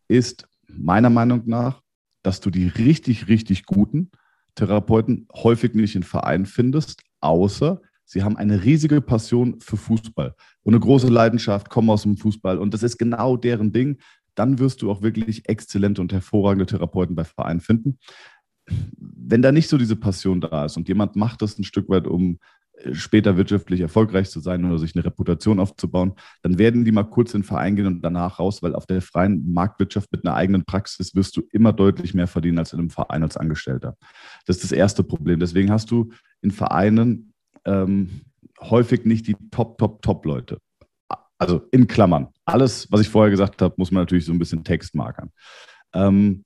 ist 0.07 0.47
meiner 0.67 1.11
Meinung 1.11 1.43
nach, 1.47 1.81
dass 2.23 2.41
du 2.41 2.51
die 2.51 2.69
richtig, 2.69 3.29
richtig 3.29 3.65
guten 3.65 4.11
Therapeuten 4.55 5.29
häufig 5.35 5.75
nicht 5.75 5.97
in 5.97 6.03
Vereinen 6.03 6.47
findest, 6.47 7.03
außer 7.21 7.81
sie 8.09 8.23
haben 8.23 8.37
eine 8.37 8.65
riesige 8.65 9.01
Passion 9.01 9.61
für 9.61 9.77
Fußball 9.77 10.35
und 10.63 10.75
eine 10.75 10.81
große 10.81 11.09
Leidenschaft, 11.09 11.69
kommen 11.69 11.91
aus 11.91 12.03
dem 12.03 12.17
Fußball 12.17 12.59
und 12.59 12.75
das 12.75 12.83
ist 12.83 12.99
genau 12.99 13.37
deren 13.37 13.73
Ding. 13.73 13.99
Dann 14.35 14.59
wirst 14.59 14.83
du 14.83 14.91
auch 14.91 15.03
wirklich 15.03 15.49
exzellente 15.49 16.01
und 16.01 16.13
hervorragende 16.13 16.67
Therapeuten 16.67 17.15
bei 17.15 17.25
Vereinen 17.25 17.61
finden. 17.61 17.99
Wenn 18.97 19.43
da 19.43 19.53
nicht 19.53 19.69
so 19.69 19.79
diese 19.79 19.97
Passion 19.97 20.41
da 20.41 20.65
ist 20.65 20.77
und 20.77 20.89
jemand 20.89 21.17
macht 21.17 21.43
das 21.43 21.59
ein 21.59 21.65
Stück 21.65 21.89
weit, 21.89 22.07
um 22.07 22.39
später 22.93 23.37
wirtschaftlich 23.37 23.81
erfolgreich 23.81 24.31
zu 24.31 24.41
sein 24.41 24.65
oder 24.65 24.79
sich 24.79 24.95
eine 24.95 25.05
Reputation 25.05 25.61
aufzubauen, 25.61 26.15
dann 26.43 26.59
werden 26.59 26.85
die 26.85 26.93
mal 26.93 27.05
kurz 27.05 27.35
in 27.35 27.41
den 27.41 27.47
Verein 27.47 27.77
gehen 27.77 27.87
und 27.87 28.03
danach 28.03 28.39
raus, 28.39 28.63
weil 28.63 28.75
auf 28.75 28.87
der 28.87 29.03
freien 29.03 29.53
Marktwirtschaft 29.53 30.11
mit 30.13 30.25
einer 30.25 30.35
eigenen 30.35 30.65
Praxis 30.65 31.15
wirst 31.15 31.37
du 31.37 31.43
immer 31.53 31.73
deutlich 31.73 32.15
mehr 32.15 32.27
verdienen 32.27 32.59
als 32.59 32.73
in 32.73 32.79
einem 32.79 32.91
Verein 32.91 33.23
als 33.23 33.37
Angestellter. 33.37 33.97
Das 34.47 34.57
ist 34.57 34.65
das 34.65 34.73
erste 34.73 35.03
Problem. 35.03 35.41
Deswegen 35.41 35.71
hast 35.71 35.91
du 35.91 36.11
in 36.41 36.51
Vereinen 36.51 37.28
ähm, 37.65 38.23
häufig 38.61 39.05
nicht 39.05 39.27
die 39.27 39.37
Top, 39.51 39.79
Top, 39.79 40.03
Top-Leute. 40.03 40.59
Also 41.39 41.63
in 41.71 41.87
Klammern. 41.87 42.29
Alles, 42.45 42.91
was 42.91 43.01
ich 43.01 43.09
vorher 43.09 43.31
gesagt 43.31 43.63
habe, 43.63 43.75
muss 43.77 43.91
man 43.91 44.03
natürlich 44.03 44.25
so 44.25 44.33
ein 44.33 44.39
bisschen 44.39 44.65
Text 44.65 44.95
markern. 44.95 45.31
Ähm, 45.93 46.45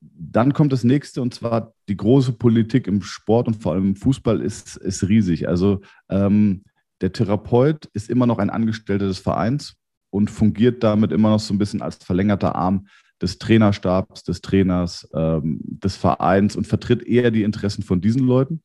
dann 0.00 0.52
kommt 0.52 0.72
das 0.72 0.84
nächste 0.84 1.20
und 1.22 1.34
zwar 1.34 1.72
die 1.88 1.96
große 1.96 2.32
Politik 2.32 2.86
im 2.86 3.02
Sport 3.02 3.48
und 3.48 3.54
vor 3.60 3.72
allem 3.72 3.88
im 3.88 3.96
Fußball 3.96 4.40
ist, 4.40 4.76
ist 4.76 5.08
riesig. 5.08 5.48
Also 5.48 5.80
ähm, 6.08 6.62
der 7.00 7.12
Therapeut 7.12 7.86
ist 7.92 8.08
immer 8.08 8.26
noch 8.26 8.38
ein 8.38 8.50
Angestellter 8.50 9.06
des 9.06 9.18
Vereins 9.18 9.76
und 10.10 10.30
fungiert 10.30 10.82
damit 10.82 11.12
immer 11.12 11.30
noch 11.30 11.40
so 11.40 11.52
ein 11.52 11.58
bisschen 11.58 11.82
als 11.82 11.96
verlängerter 11.96 12.54
Arm 12.54 12.86
des 13.20 13.38
Trainerstabs, 13.38 14.22
des 14.24 14.40
Trainers, 14.40 15.08
ähm, 15.14 15.60
des 15.62 15.96
Vereins 15.96 16.54
und 16.54 16.66
vertritt 16.66 17.02
eher 17.02 17.30
die 17.30 17.42
Interessen 17.42 17.82
von 17.82 18.00
diesen 18.00 18.22
Leuten 18.26 18.62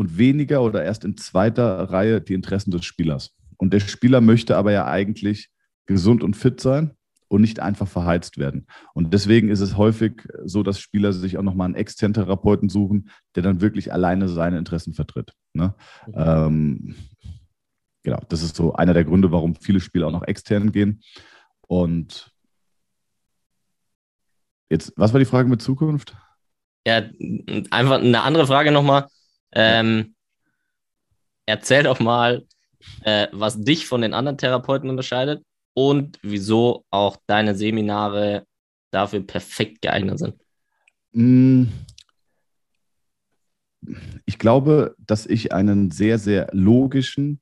und 0.00 0.16
weniger 0.16 0.62
oder 0.62 0.82
erst 0.82 1.04
in 1.04 1.18
zweiter 1.18 1.90
Reihe 1.90 2.22
die 2.22 2.32
Interessen 2.32 2.70
des 2.70 2.86
Spielers. 2.86 3.36
Und 3.58 3.74
der 3.74 3.80
Spieler 3.80 4.22
möchte 4.22 4.56
aber 4.56 4.72
ja 4.72 4.86
eigentlich 4.86 5.50
gesund 5.84 6.22
und 6.22 6.36
fit 6.36 6.58
sein 6.58 6.92
und 7.28 7.42
nicht 7.42 7.60
einfach 7.60 7.86
verheizt 7.86 8.38
werden. 8.38 8.66
Und 8.94 9.12
deswegen 9.12 9.50
ist 9.50 9.60
es 9.60 9.76
häufig 9.76 10.26
so, 10.42 10.62
dass 10.62 10.80
Spieler 10.80 11.12
sich 11.12 11.36
auch 11.36 11.42
nochmal 11.42 11.66
einen 11.66 11.74
externen 11.74 12.14
Therapeuten 12.14 12.70
suchen, 12.70 13.10
der 13.34 13.42
dann 13.42 13.60
wirklich 13.60 13.92
alleine 13.92 14.30
seine 14.30 14.56
Interessen 14.56 14.94
vertritt. 14.94 15.34
Ne? 15.52 15.74
Mhm. 16.06 16.14
Ähm, 16.16 16.94
genau, 18.02 18.22
das 18.30 18.42
ist 18.42 18.56
so 18.56 18.72
einer 18.72 18.94
der 18.94 19.04
Gründe, 19.04 19.30
warum 19.32 19.54
viele 19.54 19.80
Spieler 19.80 20.06
auch 20.06 20.12
noch 20.12 20.26
extern 20.26 20.72
gehen. 20.72 21.02
Und 21.66 22.32
jetzt, 24.70 24.94
was 24.96 25.12
war 25.12 25.20
die 25.20 25.26
Frage 25.26 25.50
mit 25.50 25.60
Zukunft? 25.60 26.16
Ja, 26.86 27.02
einfach 27.70 28.00
eine 28.00 28.22
andere 28.22 28.46
Frage 28.46 28.72
nochmal. 28.72 29.06
Ähm, 29.52 30.14
erzähl 31.46 31.82
doch 31.82 32.00
mal, 32.00 32.46
äh, 33.02 33.28
was 33.32 33.60
dich 33.60 33.86
von 33.86 34.02
den 34.02 34.14
anderen 34.14 34.38
Therapeuten 34.38 34.88
unterscheidet 34.88 35.44
und 35.74 36.18
wieso 36.22 36.84
auch 36.90 37.16
deine 37.26 37.54
Seminare 37.54 38.46
dafür 38.90 39.20
perfekt 39.20 39.82
geeignet 39.82 40.18
sind? 40.18 40.34
Mm. 41.12 41.64
Ich 44.26 44.38
glaube, 44.38 44.94
dass 44.98 45.26
ich 45.26 45.52
einen 45.52 45.90
sehr, 45.90 46.18
sehr 46.18 46.48
logischen 46.52 47.40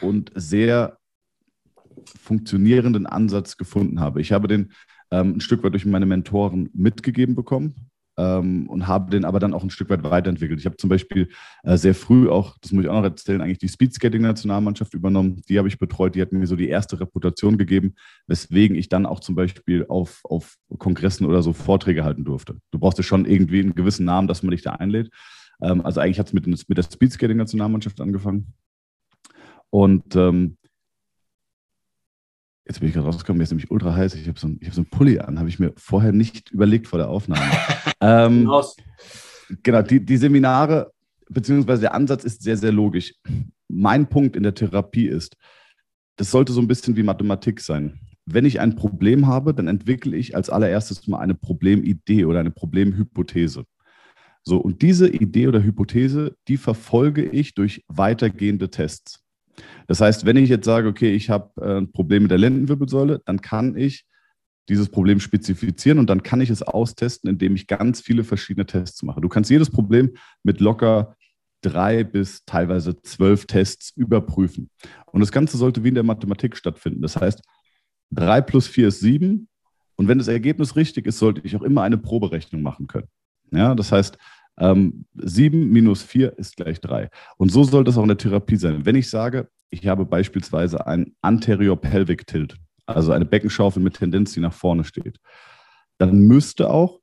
und 0.00 0.32
sehr 0.34 0.98
funktionierenden 2.06 3.06
Ansatz 3.06 3.58
gefunden 3.58 4.00
habe. 4.00 4.20
Ich 4.22 4.32
habe 4.32 4.48
den 4.48 4.72
ähm, 5.10 5.36
ein 5.36 5.40
Stück 5.40 5.62
weit 5.62 5.74
durch 5.74 5.84
meine 5.84 6.06
Mentoren 6.06 6.70
mitgegeben 6.72 7.34
bekommen 7.34 7.91
ähm, 8.16 8.68
und 8.68 8.86
habe 8.86 9.10
den 9.10 9.24
aber 9.24 9.40
dann 9.40 9.54
auch 9.54 9.62
ein 9.62 9.70
Stück 9.70 9.90
weit 9.90 10.02
weiterentwickelt. 10.02 10.60
Ich 10.60 10.66
habe 10.66 10.76
zum 10.76 10.90
Beispiel 10.90 11.28
äh, 11.62 11.76
sehr 11.76 11.94
früh 11.94 12.28
auch, 12.28 12.56
das 12.60 12.72
muss 12.72 12.84
ich 12.84 12.90
auch 12.90 12.96
noch 12.96 13.04
erzählen, 13.04 13.40
eigentlich 13.40 13.58
die 13.58 13.68
Speedskating-Nationalmannschaft 13.68 14.94
übernommen. 14.94 15.42
Die 15.48 15.58
habe 15.58 15.68
ich 15.68 15.78
betreut, 15.78 16.14
die 16.14 16.22
hat 16.22 16.32
mir 16.32 16.46
so 16.46 16.56
die 16.56 16.68
erste 16.68 17.00
Reputation 17.00 17.58
gegeben, 17.58 17.94
weswegen 18.26 18.76
ich 18.76 18.88
dann 18.88 19.06
auch 19.06 19.20
zum 19.20 19.34
Beispiel 19.34 19.86
auf, 19.88 20.20
auf 20.24 20.56
Kongressen 20.78 21.26
oder 21.26 21.42
so 21.42 21.52
Vorträge 21.52 22.04
halten 22.04 22.24
durfte. 22.24 22.56
Du 22.70 22.78
brauchst 22.78 22.98
ja 22.98 23.04
schon 23.04 23.24
irgendwie 23.24 23.60
einen 23.60 23.74
gewissen 23.74 24.04
Namen, 24.04 24.28
dass 24.28 24.42
man 24.42 24.50
dich 24.50 24.62
da 24.62 24.72
einlädt. 24.72 25.10
Ähm, 25.62 25.80
also 25.80 26.00
eigentlich 26.00 26.18
hat 26.18 26.26
es 26.26 26.32
mit, 26.32 26.46
mit 26.46 26.78
der 26.78 26.82
Speedskating-Nationalmannschaft 26.82 28.00
angefangen. 28.00 28.54
Und 29.70 30.16
ähm, 30.16 30.58
Jetzt 32.66 32.78
bin 32.78 32.88
ich 32.88 32.94
gerade 32.94 33.06
rausgekommen, 33.06 33.38
mir 33.38 33.44
ist 33.44 33.50
nämlich 33.50 33.70
ultra 33.70 33.94
heiß. 33.94 34.14
Ich 34.14 34.28
habe 34.28 34.38
so, 34.38 34.48
hab 34.48 34.74
so 34.74 34.80
einen 34.80 34.90
Pulli 34.90 35.18
an, 35.18 35.38
habe 35.38 35.48
ich 35.48 35.58
mir 35.58 35.72
vorher 35.76 36.12
nicht 36.12 36.50
überlegt 36.50 36.86
vor 36.86 36.98
der 36.98 37.08
Aufnahme. 37.08 37.42
ähm, 38.00 38.48
genau, 39.62 39.82
die, 39.82 40.04
die 40.04 40.16
Seminare, 40.16 40.92
beziehungsweise 41.28 41.82
der 41.82 41.94
Ansatz 41.94 42.24
ist 42.24 42.42
sehr, 42.42 42.56
sehr 42.56 42.72
logisch. 42.72 43.14
Mein 43.68 44.08
Punkt 44.08 44.36
in 44.36 44.44
der 44.44 44.54
Therapie 44.54 45.06
ist, 45.06 45.36
das 46.16 46.30
sollte 46.30 46.52
so 46.52 46.60
ein 46.60 46.68
bisschen 46.68 46.96
wie 46.96 47.02
Mathematik 47.02 47.60
sein. 47.60 47.98
Wenn 48.26 48.44
ich 48.44 48.60
ein 48.60 48.76
Problem 48.76 49.26
habe, 49.26 49.54
dann 49.54 49.66
entwickle 49.66 50.16
ich 50.16 50.36
als 50.36 50.48
allererstes 50.48 51.08
mal 51.08 51.18
eine 51.18 51.34
Problemidee 51.34 52.24
oder 52.24 52.38
eine 52.38 52.52
Problemhypothese. 52.52 53.64
So, 54.44 54.58
und 54.58 54.82
diese 54.82 55.08
Idee 55.08 55.48
oder 55.48 55.62
Hypothese, 55.62 56.36
die 56.48 56.56
verfolge 56.56 57.24
ich 57.24 57.54
durch 57.54 57.84
weitergehende 57.88 58.70
Tests. 58.70 59.21
Das 59.86 60.00
heißt, 60.00 60.24
wenn 60.24 60.36
ich 60.36 60.48
jetzt 60.48 60.64
sage, 60.64 60.88
okay, 60.88 61.14
ich 61.14 61.30
habe 61.30 61.50
äh, 61.60 61.78
ein 61.78 61.92
Problem 61.92 62.22
mit 62.22 62.30
der 62.30 62.38
Lendenwirbelsäule, 62.38 63.20
dann 63.24 63.40
kann 63.40 63.76
ich 63.76 64.04
dieses 64.68 64.88
Problem 64.88 65.20
spezifizieren 65.20 65.98
und 65.98 66.08
dann 66.08 66.22
kann 66.22 66.40
ich 66.40 66.50
es 66.50 66.62
austesten, 66.62 67.28
indem 67.28 67.54
ich 67.54 67.66
ganz 67.66 68.00
viele 68.00 68.24
verschiedene 68.24 68.64
Tests 68.64 69.02
mache. 69.02 69.20
Du 69.20 69.28
kannst 69.28 69.50
jedes 69.50 69.70
Problem 69.70 70.12
mit 70.42 70.60
locker 70.60 71.16
drei 71.62 72.04
bis 72.04 72.44
teilweise 72.44 73.00
zwölf 73.02 73.46
Tests 73.46 73.92
überprüfen. 73.96 74.70
Und 75.06 75.20
das 75.20 75.32
Ganze 75.32 75.56
sollte 75.56 75.84
wie 75.84 75.88
in 75.88 75.94
der 75.94 76.04
Mathematik 76.04 76.56
stattfinden. 76.56 77.02
Das 77.02 77.16
heißt, 77.16 77.42
drei 78.10 78.40
plus 78.40 78.66
vier 78.66 78.88
ist 78.88 79.00
sieben. 79.00 79.48
Und 79.96 80.08
wenn 80.08 80.18
das 80.18 80.28
Ergebnis 80.28 80.76
richtig 80.76 81.06
ist, 81.06 81.18
sollte 81.18 81.40
ich 81.44 81.54
auch 81.56 81.62
immer 81.62 81.82
eine 81.82 81.98
Proberechnung 81.98 82.62
machen 82.62 82.86
können. 82.86 83.08
Ja, 83.52 83.74
das 83.74 83.92
heißt, 83.92 84.18
ähm, 84.58 85.06
7 85.14 85.70
minus 85.70 86.02
4 86.02 86.38
ist 86.38 86.56
gleich 86.56 86.80
3. 86.80 87.08
Und 87.36 87.50
so 87.50 87.64
soll 87.64 87.84
das 87.84 87.96
auch 87.96 88.02
in 88.02 88.08
der 88.08 88.18
Therapie 88.18 88.56
sein. 88.56 88.84
Wenn 88.84 88.96
ich 88.96 89.08
sage, 89.08 89.48
ich 89.70 89.86
habe 89.86 90.04
beispielsweise 90.04 90.86
ein 90.86 91.14
Anterior 91.22 91.80
Pelvic 91.80 92.26
Tilt, 92.26 92.56
also 92.86 93.12
eine 93.12 93.24
Beckenschaufel 93.24 93.82
mit 93.82 93.94
Tendenz, 93.94 94.32
die 94.32 94.40
nach 94.40 94.52
vorne 94.52 94.84
steht, 94.84 95.18
dann 95.98 96.22
müsste 96.22 96.68
auch, 96.70 97.00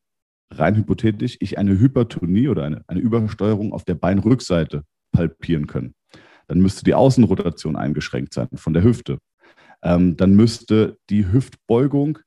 rein 0.51 0.75
hypothetisch, 0.75 1.37
ich 1.39 1.57
eine 1.57 1.79
Hypertonie 1.79 2.47
oder 2.47 2.63
eine, 2.63 2.83
eine 2.87 2.99
Übersteuerung 2.99 3.71
auf 3.73 3.85
der 3.85 3.95
Beinrückseite 3.95 4.83
palpieren 5.11 5.67
können. 5.67 5.93
Dann 6.47 6.59
müsste 6.59 6.83
die 6.83 6.95
Außenrotation 6.95 7.75
eingeschränkt 7.75 8.33
sein 8.33 8.49
von 8.55 8.73
der 8.73 8.83
Hüfte. 8.83 9.19
Ähm, 9.83 10.17
dann 10.17 10.33
müsste 10.35 10.97
die 11.09 11.31
Hüftbeugung 11.31 12.19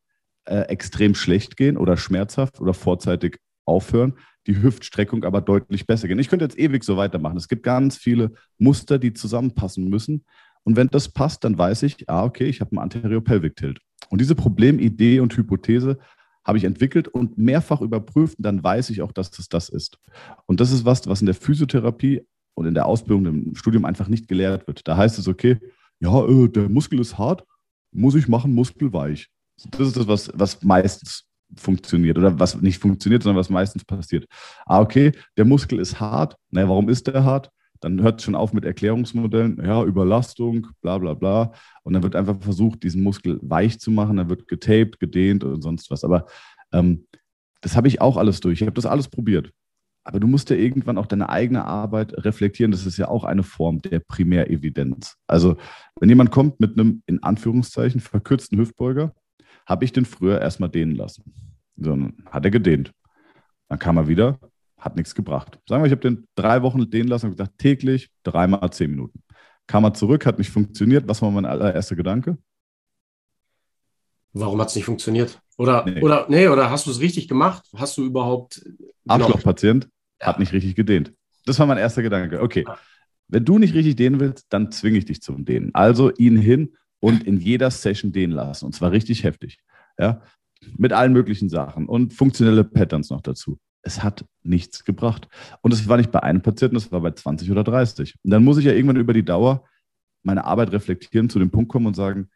äh, 0.44 0.62
extrem 0.62 1.14
schlecht 1.14 1.56
gehen 1.56 1.76
oder 1.76 1.96
schmerzhaft 1.96 2.60
oder 2.60 2.74
vorzeitig 2.74 3.38
aufhören 3.64 4.14
die 4.46 4.60
Hüftstreckung 4.60 5.24
aber 5.24 5.40
deutlich 5.40 5.86
besser 5.86 6.08
gehen. 6.08 6.18
Ich 6.18 6.28
könnte 6.28 6.44
jetzt 6.44 6.58
ewig 6.58 6.84
so 6.84 6.96
weitermachen. 6.96 7.36
Es 7.36 7.48
gibt 7.48 7.62
ganz 7.62 7.96
viele 7.96 8.32
Muster, 8.58 8.98
die 8.98 9.12
zusammenpassen 9.12 9.88
müssen. 9.88 10.24
Und 10.64 10.76
wenn 10.76 10.88
das 10.88 11.08
passt, 11.08 11.44
dann 11.44 11.58
weiß 11.58 11.82
ich, 11.84 12.08
ah, 12.08 12.24
okay, 12.24 12.44
ich 12.44 12.60
habe 12.60 12.72
einen 12.72 12.80
Anterior-Pelvic-Tilt. 12.80 13.80
Und 14.10 14.20
diese 14.20 14.34
Problemidee 14.34 15.20
und 15.20 15.36
Hypothese 15.36 15.98
habe 16.44 16.58
ich 16.58 16.64
entwickelt 16.64 17.08
und 17.08 17.38
mehrfach 17.38 17.80
überprüft 17.80 18.38
und 18.38 18.44
dann 18.44 18.62
weiß 18.62 18.90
ich 18.90 19.02
auch, 19.02 19.12
dass 19.12 19.30
das 19.30 19.48
das 19.48 19.68
ist. 19.68 19.98
Und 20.46 20.60
das 20.60 20.72
ist 20.72 20.84
was, 20.84 21.06
was 21.06 21.20
in 21.20 21.26
der 21.26 21.34
Physiotherapie 21.34 22.22
und 22.54 22.66
in 22.66 22.74
der 22.74 22.86
Ausbildung, 22.86 23.26
im 23.26 23.54
Studium 23.54 23.84
einfach 23.84 24.08
nicht 24.08 24.28
gelehrt 24.28 24.66
wird. 24.66 24.86
Da 24.86 24.96
heißt 24.96 25.18
es, 25.18 25.28
okay, 25.28 25.58
ja, 26.00 26.26
äh, 26.26 26.48
der 26.48 26.68
Muskel 26.68 26.98
ist 27.00 27.16
hart, 27.16 27.44
muss 27.92 28.14
ich 28.14 28.28
machen, 28.28 28.54
Muskel 28.54 28.92
weich. 28.92 29.28
Das 29.70 29.88
ist 29.88 29.96
das, 29.96 30.08
was, 30.08 30.30
was 30.34 30.62
meistens 30.62 31.26
funktioniert 31.56 32.18
oder 32.18 32.38
was 32.38 32.60
nicht 32.60 32.78
funktioniert, 32.78 33.22
sondern 33.22 33.38
was 33.38 33.50
meistens 33.50 33.84
passiert. 33.84 34.26
Ah, 34.66 34.80
okay, 34.80 35.12
der 35.36 35.44
Muskel 35.44 35.78
ist 35.78 36.00
hart. 36.00 36.36
Na, 36.50 36.68
warum 36.68 36.88
ist 36.88 37.06
der 37.06 37.24
hart? 37.24 37.50
dann 37.82 38.00
hört 38.00 38.20
es 38.20 38.24
schon 38.24 38.36
auf 38.36 38.52
mit 38.52 38.64
Erklärungsmodellen, 38.64 39.60
ja, 39.64 39.84
Überlastung, 39.84 40.68
bla 40.80 40.98
bla 40.98 41.14
bla. 41.14 41.52
Und 41.82 41.92
dann 41.92 42.02
wird 42.02 42.14
einfach 42.14 42.40
versucht, 42.40 42.84
diesen 42.84 43.02
Muskel 43.02 43.38
weich 43.42 43.80
zu 43.80 43.90
machen, 43.90 44.16
dann 44.16 44.30
wird 44.30 44.46
getaped, 44.46 45.00
gedehnt 45.00 45.42
und 45.42 45.62
sonst 45.62 45.90
was. 45.90 46.04
Aber 46.04 46.26
ähm, 46.72 47.06
das 47.60 47.76
habe 47.76 47.88
ich 47.88 48.00
auch 48.00 48.16
alles 48.16 48.40
durch. 48.40 48.60
Ich 48.60 48.66
habe 48.66 48.74
das 48.74 48.86
alles 48.86 49.08
probiert. 49.08 49.50
Aber 50.04 50.20
du 50.20 50.26
musst 50.26 50.50
ja 50.50 50.56
irgendwann 50.56 50.98
auch 50.98 51.06
deine 51.06 51.28
eigene 51.28 51.64
Arbeit 51.64 52.12
reflektieren. 52.24 52.72
Das 52.72 52.86
ist 52.86 52.98
ja 52.98 53.08
auch 53.08 53.24
eine 53.24 53.42
Form 53.42 53.80
der 53.82 54.00
Primärevidenz. 54.00 55.16
Also, 55.28 55.56
wenn 56.00 56.08
jemand 56.08 56.30
kommt 56.30 56.60
mit 56.60 56.78
einem 56.78 57.02
in 57.06 57.22
Anführungszeichen 57.22 58.00
verkürzten 58.00 58.58
Hüftbeuger, 58.58 59.12
habe 59.66 59.84
ich 59.84 59.92
den 59.92 60.04
früher 60.04 60.40
erstmal 60.40 60.68
dehnen 60.68 60.94
lassen. 60.94 61.32
So, 61.76 61.96
hat 62.30 62.44
er 62.44 62.50
gedehnt. 62.50 62.92
Dann 63.68 63.78
kam 63.78 63.96
er 63.96 64.08
wieder, 64.08 64.38
hat 64.76 64.96
nichts 64.96 65.14
gebracht. 65.14 65.58
Sagen 65.68 65.82
wir, 65.82 65.86
ich 65.86 65.92
habe 65.92 66.02
den 66.02 66.26
drei 66.34 66.62
Wochen 66.62 66.88
dehnen 66.90 67.08
lassen 67.08 67.26
und 67.26 67.32
gesagt, 67.32 67.58
täglich 67.58 68.10
dreimal 68.22 68.70
zehn 68.70 68.90
Minuten. 68.90 69.22
Kam 69.66 69.84
er 69.84 69.94
zurück, 69.94 70.26
hat 70.26 70.38
nicht 70.38 70.50
funktioniert. 70.50 71.08
Was 71.08 71.22
war 71.22 71.30
mein 71.30 71.46
allererster 71.46 71.96
Gedanke? 71.96 72.36
Warum 74.32 74.60
hat 74.60 74.68
es 74.68 74.76
nicht 74.76 74.84
funktioniert? 74.84 75.40
Oder, 75.58 75.84
nee. 75.84 76.00
oder, 76.00 76.26
nee, 76.28 76.48
oder 76.48 76.70
hast 76.70 76.86
du 76.86 76.90
es 76.90 77.00
richtig 77.00 77.28
gemacht? 77.28 77.68
Hast 77.76 77.96
du 77.98 78.04
überhaupt. 78.04 78.64
Arschlochpatient 79.06 79.88
ja. 80.20 80.26
hat 80.26 80.38
nicht 80.38 80.52
richtig 80.52 80.74
gedehnt. 80.74 81.12
Das 81.44 81.58
war 81.58 81.66
mein 81.66 81.78
erster 81.78 82.02
Gedanke. 82.02 82.40
Okay, 82.40 82.64
wenn 83.28 83.44
du 83.44 83.58
nicht 83.58 83.74
richtig 83.74 83.96
dehnen 83.96 84.20
willst, 84.20 84.46
dann 84.50 84.70
zwinge 84.70 84.98
ich 84.98 85.04
dich 85.04 85.22
zum 85.22 85.44
Dehnen. 85.44 85.70
Also 85.74 86.12
ihn 86.12 86.36
hin 86.36 86.76
und 87.02 87.24
in 87.24 87.36
jeder 87.36 87.70
Session 87.70 88.12
dehnen 88.12 88.32
lassen. 88.32 88.64
Und 88.64 88.74
zwar 88.74 88.92
richtig 88.92 89.24
heftig. 89.24 89.58
Ja, 89.98 90.22
mit 90.78 90.92
allen 90.92 91.12
möglichen 91.12 91.48
Sachen 91.48 91.86
und 91.86 92.14
funktionelle 92.14 92.62
Patterns 92.62 93.10
noch 93.10 93.20
dazu. 93.20 93.58
Es 93.82 94.04
hat 94.04 94.24
nichts 94.44 94.84
gebracht. 94.84 95.28
Und 95.60 95.74
es 95.74 95.88
war 95.88 95.96
nicht 95.96 96.12
bei 96.12 96.22
einem 96.22 96.40
Patienten, 96.40 96.76
es 96.76 96.92
war 96.92 97.00
bei 97.00 97.10
20 97.10 97.50
oder 97.50 97.64
30. 97.64 98.14
Und 98.22 98.30
dann 98.30 98.44
muss 98.44 98.58
ich 98.58 98.64
ja 98.64 98.72
irgendwann 98.72 98.96
über 98.96 99.12
die 99.12 99.24
Dauer 99.24 99.66
meine 100.22 100.44
Arbeit 100.44 100.70
reflektieren, 100.70 101.28
zu 101.28 101.40
dem 101.40 101.50
Punkt 101.50 101.72
kommen 101.72 101.86
und 101.86 101.96
sagen, 101.96 102.28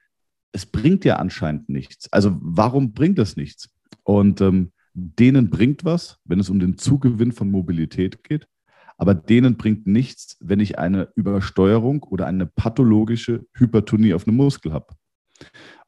es 0.50 0.66
bringt 0.66 1.04
ja 1.04 1.16
anscheinend 1.16 1.68
nichts. 1.68 2.12
Also 2.12 2.36
warum 2.40 2.92
bringt 2.92 3.20
es 3.20 3.36
nichts? 3.36 3.70
Und 4.02 4.40
ähm, 4.40 4.72
denen 4.92 5.48
bringt 5.48 5.84
was, 5.84 6.18
wenn 6.24 6.40
es 6.40 6.50
um 6.50 6.58
den 6.58 6.76
Zugewinn 6.76 7.30
von 7.30 7.48
Mobilität 7.50 8.24
geht, 8.24 8.48
aber 8.96 9.14
denen 9.14 9.56
bringt 9.56 9.86
nichts, 9.86 10.36
wenn 10.40 10.60
ich 10.60 10.78
eine 10.78 11.08
Übersteuerung 11.16 12.02
oder 12.04 12.26
eine 12.26 12.46
pathologische 12.46 13.46
Hypertonie 13.54 14.14
auf 14.14 14.26
einem 14.26 14.36
Muskel 14.36 14.72
habe. 14.72 14.86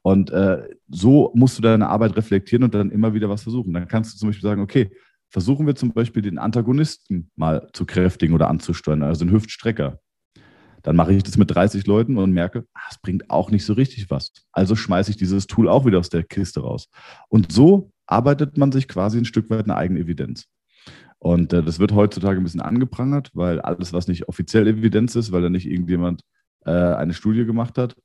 Und 0.01 0.29
äh, 0.31 0.67
so 0.87 1.31
musst 1.35 1.57
du 1.57 1.61
deine 1.61 1.89
Arbeit 1.89 2.15
reflektieren 2.15 2.63
und 2.63 2.73
dann 2.73 2.91
immer 2.91 3.13
wieder 3.13 3.29
was 3.29 3.43
versuchen. 3.43 3.73
Dann 3.73 3.87
kannst 3.87 4.13
du 4.13 4.17
zum 4.17 4.29
Beispiel 4.29 4.47
sagen, 4.47 4.61
okay, 4.61 4.91
versuchen 5.29 5.67
wir 5.67 5.75
zum 5.75 5.93
Beispiel 5.93 6.21
den 6.21 6.37
Antagonisten 6.37 7.31
mal 7.35 7.67
zu 7.73 7.85
kräftigen 7.85 8.33
oder 8.33 8.47
anzusteuern, 8.47 9.03
also 9.03 9.25
den 9.25 9.33
Hüftstrecker. 9.33 9.99
Dann 10.83 10.95
mache 10.95 11.13
ich 11.13 11.23
das 11.23 11.37
mit 11.37 11.53
30 11.53 11.85
Leuten 11.87 12.17
und 12.17 12.31
merke, 12.31 12.65
ah, 12.73 12.87
es 12.89 12.99
bringt 12.99 13.29
auch 13.29 13.51
nicht 13.51 13.65
so 13.65 13.73
richtig 13.73 14.09
was. 14.09 14.31
Also 14.53 14.75
schmeiße 14.75 15.11
ich 15.11 15.17
dieses 15.17 15.47
Tool 15.47 15.67
auch 15.67 15.85
wieder 15.85 15.99
aus 15.99 16.09
der 16.09 16.23
Kiste 16.23 16.61
raus. 16.61 16.89
Und 17.27 17.51
so 17.51 17.91
arbeitet 18.05 18.57
man 18.57 18.71
sich 18.71 18.87
quasi 18.87 19.17
ein 19.17 19.25
Stück 19.25 19.49
weit 19.49 19.65
eine 19.65 19.75
eigene 19.75 19.99
Evidenz. 19.99 20.45
Und 21.19 21.53
äh, 21.53 21.61
das 21.61 21.79
wird 21.79 21.93
heutzutage 21.93 22.39
ein 22.39 22.43
bisschen 22.43 22.61
angeprangert, 22.61 23.31
weil 23.33 23.59
alles, 23.59 23.93
was 23.93 24.07
nicht 24.07 24.27
offiziell 24.29 24.67
Evidenz 24.67 25.15
ist, 25.15 25.31
weil 25.31 25.41
da 25.41 25.49
nicht 25.49 25.69
irgendjemand 25.69 26.23
äh, 26.65 26.71
eine 26.71 27.13
Studie 27.13 27.45
gemacht 27.45 27.77
hat, 27.77 27.95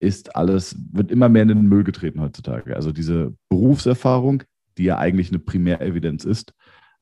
ist 0.00 0.34
alles, 0.34 0.76
wird 0.92 1.10
immer 1.10 1.28
mehr 1.28 1.42
in 1.42 1.48
den 1.48 1.68
Müll 1.68 1.84
getreten 1.84 2.20
heutzutage. 2.20 2.74
Also 2.74 2.90
diese 2.90 3.34
Berufserfahrung, 3.48 4.42
die 4.78 4.84
ja 4.84 4.98
eigentlich 4.98 5.28
eine 5.28 5.38
Primärevidenz 5.38 6.24
ist, 6.24 6.54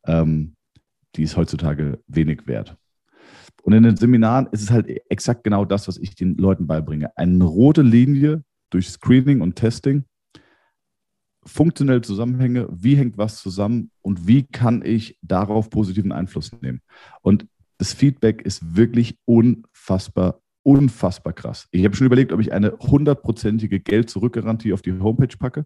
ähm, 0.07 0.57
die 1.17 1.23
ist 1.23 1.37
heutzutage 1.37 2.01
wenig 2.09 2.47
wert. 2.47 2.77
Und 3.63 3.73
in 3.73 3.83
den 3.83 3.97
Seminaren 3.97 4.49
ist 4.53 4.63
es 4.63 4.71
halt 4.71 4.89
exakt 5.11 5.45
genau 5.45 5.65
das, 5.65 5.89
was 5.89 5.99
ich 5.99 6.15
den 6.15 6.37
Leuten 6.37 6.67
beibringe. 6.67 7.17
Eine 7.17 7.45
rote 7.45 7.83
Linie 7.83 8.43
durch 8.71 8.91
Screening 8.91 9.41
und 9.41 9.57
Testing, 9.57 10.05
funktionelle 11.45 12.03
Zusammenhänge, 12.03 12.69
wie 12.71 12.97
hängt 12.97 13.19
was 13.19 13.41
zusammen 13.41 13.91
und 14.03 14.27
wie 14.27 14.45
kann 14.45 14.83
ich 14.85 15.19
darauf 15.23 15.71
positiven 15.71 16.13
Einfluss 16.13 16.53
nehmen. 16.61 16.83
Und 17.23 17.47
das 17.79 17.95
Feedback 17.95 18.43
ist 18.43 18.77
wirklich 18.77 19.17
unfassbar, 19.25 20.41
unfassbar 20.63 21.33
krass. 21.33 21.67
Ich 21.71 21.85
habe 21.85 21.97
schon 21.97 22.07
überlegt, 22.07 22.33
ob 22.33 22.41
ich 22.41 22.53
eine 22.53 22.73
hundertprozentige 22.79 23.81
Geld-Zurück-Garantie 23.81 24.73
auf 24.75 24.83
die 24.83 24.93
Homepage 24.93 25.37
packe, 25.39 25.65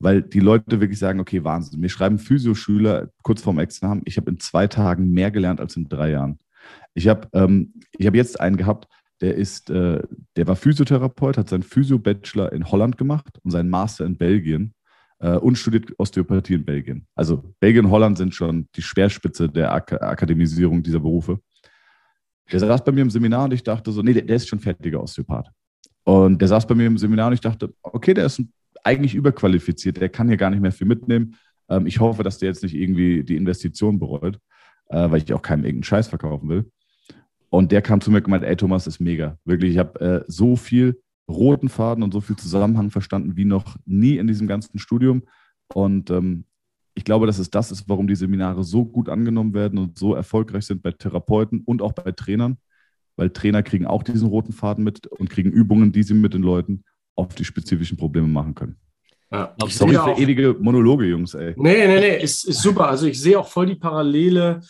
weil 0.00 0.22
die 0.22 0.40
Leute 0.40 0.80
wirklich 0.80 0.98
sagen, 0.98 1.20
okay, 1.20 1.44
Wahnsinn. 1.44 1.80
Mir 1.80 1.88
schreiben 1.88 2.18
Physioschüler 2.18 3.10
kurz 3.22 3.40
vorm 3.40 3.60
Examen, 3.60 4.02
ich 4.04 4.16
habe 4.16 4.30
in 4.30 4.40
zwei 4.40 4.66
Tagen 4.66 5.12
mehr 5.12 5.30
gelernt 5.30 5.60
als 5.60 5.76
in 5.76 5.88
drei 5.88 6.10
Jahren. 6.10 6.40
Ich 6.94 7.06
habe 7.06 7.28
ähm, 7.32 7.72
hab 8.02 8.14
jetzt 8.16 8.40
einen 8.40 8.56
gehabt, 8.56 8.88
der 9.20 9.36
ist, 9.36 9.70
äh, 9.70 10.02
der 10.36 10.46
war 10.46 10.56
Physiotherapeut, 10.56 11.38
hat 11.38 11.48
seinen 11.48 11.62
Physio-Bachelor 11.62 12.52
in 12.52 12.70
Holland 12.70 12.98
gemacht 12.98 13.38
und 13.42 13.50
seinen 13.50 13.70
Master 13.70 14.04
in 14.04 14.16
Belgien 14.16 14.74
und 15.20 15.58
studiert 15.58 15.92
Osteopathie 15.98 16.54
in 16.54 16.64
Belgien. 16.64 17.06
Also 17.16 17.42
Belgien 17.58 17.86
und 17.86 17.90
Holland 17.90 18.16
sind 18.16 18.34
schon 18.34 18.68
die 18.76 18.82
Speerspitze 18.82 19.48
der 19.48 19.72
Ak 19.72 19.92
Akademisierung 20.00 20.80
dieser 20.80 21.00
Berufe. 21.00 21.40
Der 22.52 22.60
saß 22.60 22.84
bei 22.84 22.92
mir 22.92 23.02
im 23.02 23.10
Seminar 23.10 23.44
und 23.44 23.52
ich 23.52 23.62
dachte 23.62 23.90
so, 23.90 24.00
nee, 24.00 24.12
der, 24.12 24.22
der 24.22 24.36
ist 24.36 24.48
schon 24.48 24.60
fertiger 24.60 25.02
Osteopath. 25.02 25.50
Und 26.04 26.40
der 26.40 26.48
saß 26.48 26.66
bei 26.66 26.74
mir 26.74 26.86
im 26.86 26.96
Seminar 26.96 27.26
und 27.26 27.34
ich 27.34 27.40
dachte, 27.40 27.74
okay, 27.82 28.14
der 28.14 28.26
ist 28.26 28.42
eigentlich 28.84 29.14
überqualifiziert, 29.14 30.00
der 30.00 30.08
kann 30.08 30.28
hier 30.28 30.36
gar 30.36 30.50
nicht 30.50 30.62
mehr 30.62 30.72
viel 30.72 30.86
mitnehmen. 30.86 31.34
Ähm, 31.68 31.86
ich 31.86 32.00
hoffe, 32.00 32.22
dass 32.22 32.38
der 32.38 32.48
jetzt 32.48 32.62
nicht 32.62 32.74
irgendwie 32.74 33.22
die 33.24 33.36
Investition 33.36 33.98
bereut, 33.98 34.38
äh, 34.88 35.10
weil 35.10 35.22
ich 35.22 35.32
auch 35.34 35.42
keinem 35.42 35.64
irgendeinen 35.64 35.84
Scheiß 35.84 36.08
verkaufen 36.08 36.48
will. 36.48 36.70
Und 37.50 37.72
der 37.72 37.82
kam 37.82 38.00
zu 38.00 38.10
mir 38.10 38.18
und 38.18 38.24
gemeint, 38.24 38.44
ey 38.44 38.56
Thomas, 38.56 38.84
das 38.84 38.94
ist 38.94 39.00
mega. 39.00 39.38
Wirklich, 39.44 39.72
ich 39.72 39.78
habe 39.78 40.00
äh, 40.00 40.24
so 40.26 40.56
viel 40.56 41.00
roten 41.28 41.68
Faden 41.68 42.02
und 42.02 42.12
so 42.12 42.20
viel 42.20 42.36
Zusammenhang 42.36 42.90
verstanden 42.90 43.36
wie 43.36 43.44
noch 43.44 43.76
nie 43.84 44.16
in 44.16 44.26
diesem 44.26 44.46
ganzen 44.46 44.78
Studium. 44.78 45.22
Und 45.72 46.10
ähm, 46.10 46.44
ich 46.94 47.04
glaube, 47.04 47.26
dass 47.26 47.38
es 47.38 47.50
das 47.50 47.70
ist, 47.70 47.88
warum 47.88 48.08
die 48.08 48.16
Seminare 48.16 48.64
so 48.64 48.84
gut 48.84 49.08
angenommen 49.08 49.54
werden 49.54 49.78
und 49.78 49.98
so 49.98 50.14
erfolgreich 50.14 50.66
sind 50.66 50.82
bei 50.82 50.90
Therapeuten 50.90 51.62
und 51.64 51.82
auch 51.82 51.92
bei 51.92 52.10
Trainern, 52.12 52.56
weil 53.16 53.30
Trainer 53.30 53.62
kriegen 53.62 53.86
auch 53.86 54.02
diesen 54.02 54.28
roten 54.28 54.52
Faden 54.52 54.82
mit 54.82 55.06
und 55.06 55.30
kriegen 55.30 55.52
Übungen, 55.52 55.92
die 55.92 56.02
sie 56.02 56.14
mit 56.14 56.34
den 56.34 56.42
Leuten 56.42 56.84
auf 57.14 57.34
die 57.34 57.44
spezifischen 57.44 57.96
Probleme 57.98 58.26
machen 58.26 58.54
können. 58.54 58.76
Ja, 59.30 59.54
ich 59.66 59.76
Sorry 59.76 59.94
für 59.94 60.02
auch, 60.02 60.18
ewige 60.18 60.56
Monologe, 60.58 61.04
Jungs, 61.04 61.34
ey. 61.34 61.54
Nee, 61.56 61.86
nee, 61.86 62.00
nee, 62.00 62.22
ist, 62.22 62.44
ist 62.48 62.62
super. 62.62 62.88
Also 62.88 63.06
ich 63.06 63.20
sehe 63.20 63.38
auch 63.38 63.48
voll 63.48 63.66
die 63.66 63.74
Parallele 63.74 64.60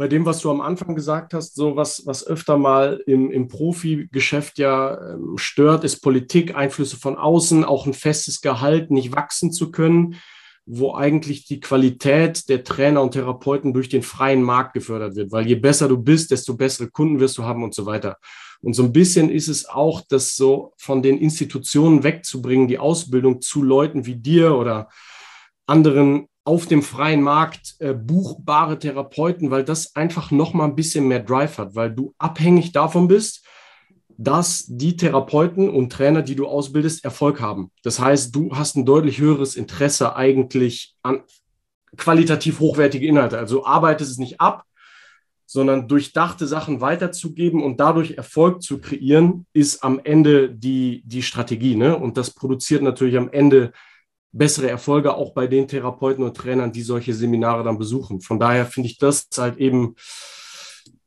bei 0.00 0.08
dem, 0.08 0.24
was 0.24 0.40
du 0.40 0.50
am 0.50 0.62
Anfang 0.62 0.94
gesagt 0.94 1.34
hast, 1.34 1.54
so 1.54 1.76
was, 1.76 2.06
was 2.06 2.26
öfter 2.26 2.56
mal 2.56 3.02
im, 3.06 3.30
im 3.30 3.48
Profigeschäft 3.48 4.58
ja 4.58 4.98
ähm, 4.98 5.36
stört, 5.36 5.84
ist 5.84 6.00
Politik, 6.00 6.54
Einflüsse 6.56 6.96
von 6.96 7.18
außen, 7.18 7.66
auch 7.66 7.84
ein 7.84 7.92
festes 7.92 8.40
Gehalt, 8.40 8.90
nicht 8.90 9.14
wachsen 9.14 9.52
zu 9.52 9.70
können, 9.70 10.14
wo 10.64 10.94
eigentlich 10.94 11.44
die 11.44 11.60
Qualität 11.60 12.48
der 12.48 12.64
Trainer 12.64 13.02
und 13.02 13.10
Therapeuten 13.10 13.74
durch 13.74 13.90
den 13.90 14.00
freien 14.00 14.42
Markt 14.42 14.72
gefördert 14.72 15.16
wird. 15.16 15.32
Weil 15.32 15.46
je 15.46 15.56
besser 15.56 15.86
du 15.86 15.98
bist, 15.98 16.30
desto 16.30 16.56
bessere 16.56 16.88
Kunden 16.88 17.20
wirst 17.20 17.36
du 17.36 17.44
haben 17.44 17.62
und 17.62 17.74
so 17.74 17.84
weiter. 17.84 18.16
Und 18.62 18.72
so 18.72 18.84
ein 18.84 18.94
bisschen 18.94 19.28
ist 19.28 19.48
es 19.48 19.68
auch, 19.68 20.00
das 20.08 20.34
so 20.34 20.72
von 20.78 21.02
den 21.02 21.18
Institutionen 21.18 22.04
wegzubringen, 22.04 22.68
die 22.68 22.78
Ausbildung 22.78 23.42
zu 23.42 23.62
Leuten 23.62 24.06
wie 24.06 24.16
dir 24.16 24.54
oder 24.54 24.88
anderen 25.66 26.26
auf 26.50 26.66
dem 26.66 26.82
freien 26.82 27.22
Markt 27.22 27.76
äh, 27.78 27.94
buchbare 27.94 28.76
Therapeuten, 28.76 29.52
weil 29.52 29.62
das 29.62 29.94
einfach 29.94 30.32
noch 30.32 30.52
mal 30.52 30.64
ein 30.64 30.74
bisschen 30.74 31.06
mehr 31.06 31.20
Drive 31.20 31.58
hat, 31.58 31.76
weil 31.76 31.92
du 31.92 32.12
abhängig 32.18 32.72
davon 32.72 33.06
bist, 33.06 33.46
dass 34.18 34.64
die 34.66 34.96
Therapeuten 34.96 35.68
und 35.70 35.92
Trainer, 35.92 36.22
die 36.22 36.34
du 36.34 36.48
ausbildest, 36.48 37.04
Erfolg 37.04 37.40
haben. 37.40 37.70
Das 37.84 38.00
heißt, 38.00 38.34
du 38.34 38.50
hast 38.56 38.74
ein 38.74 38.84
deutlich 38.84 39.20
höheres 39.20 39.54
Interesse 39.54 40.16
eigentlich 40.16 40.96
an 41.04 41.22
qualitativ 41.96 42.58
hochwertige 42.58 43.06
Inhalte. 43.06 43.38
Also 43.38 43.64
arbeitest 43.64 44.10
es 44.10 44.18
nicht 44.18 44.40
ab, 44.40 44.64
sondern 45.46 45.86
durchdachte 45.86 46.48
Sachen 46.48 46.80
weiterzugeben 46.80 47.62
und 47.62 47.78
dadurch 47.78 48.16
Erfolg 48.16 48.60
zu 48.60 48.78
kreieren, 48.78 49.46
ist 49.52 49.84
am 49.84 50.00
Ende 50.02 50.50
die, 50.50 51.04
die 51.06 51.22
Strategie. 51.22 51.76
Ne? 51.76 51.96
Und 51.96 52.16
das 52.16 52.32
produziert 52.32 52.82
natürlich 52.82 53.16
am 53.16 53.30
Ende 53.30 53.70
bessere 54.32 54.70
Erfolge 54.70 55.14
auch 55.14 55.32
bei 55.32 55.46
den 55.46 55.66
Therapeuten 55.66 56.24
und 56.24 56.36
Trainern, 56.36 56.72
die 56.72 56.82
solche 56.82 57.14
Seminare 57.14 57.64
dann 57.64 57.78
besuchen. 57.78 58.20
Von 58.20 58.38
daher 58.38 58.66
finde 58.66 58.88
ich 58.88 58.98
das 58.98 59.28
halt 59.36 59.58
eben 59.58 59.96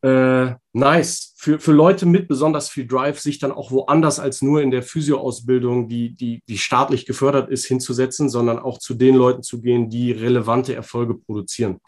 äh, 0.04 0.56
nice 0.74 1.34
für, 1.38 1.60
für 1.60 1.72
Leute 1.72 2.06
mit 2.06 2.28
besonders 2.28 2.70
viel 2.70 2.88
Drive, 2.88 3.20
sich 3.20 3.40
dann 3.40 3.52
auch 3.52 3.72
woanders 3.72 4.20
als 4.20 4.42
nur 4.42 4.62
in 4.62 4.72
der 4.72 4.82
Physioausbildung, 4.82 5.88
die, 5.88 6.16
die, 6.16 6.42
die 6.48 6.58
staatlich 6.58 7.06
gefördert 7.06 7.50
ist, 7.50 7.66
hinzusetzen, 7.66 8.30
sondern 8.30 8.60
auch 8.60 8.80
zu 8.80 8.94
den 8.94 9.16
Leuten 9.16 9.44
zu 9.44 9.62
gehen, 9.62 9.90
die 9.90 10.12
relevante 10.12 10.74
Erfolge 10.74 11.16
produzieren. 11.16 11.80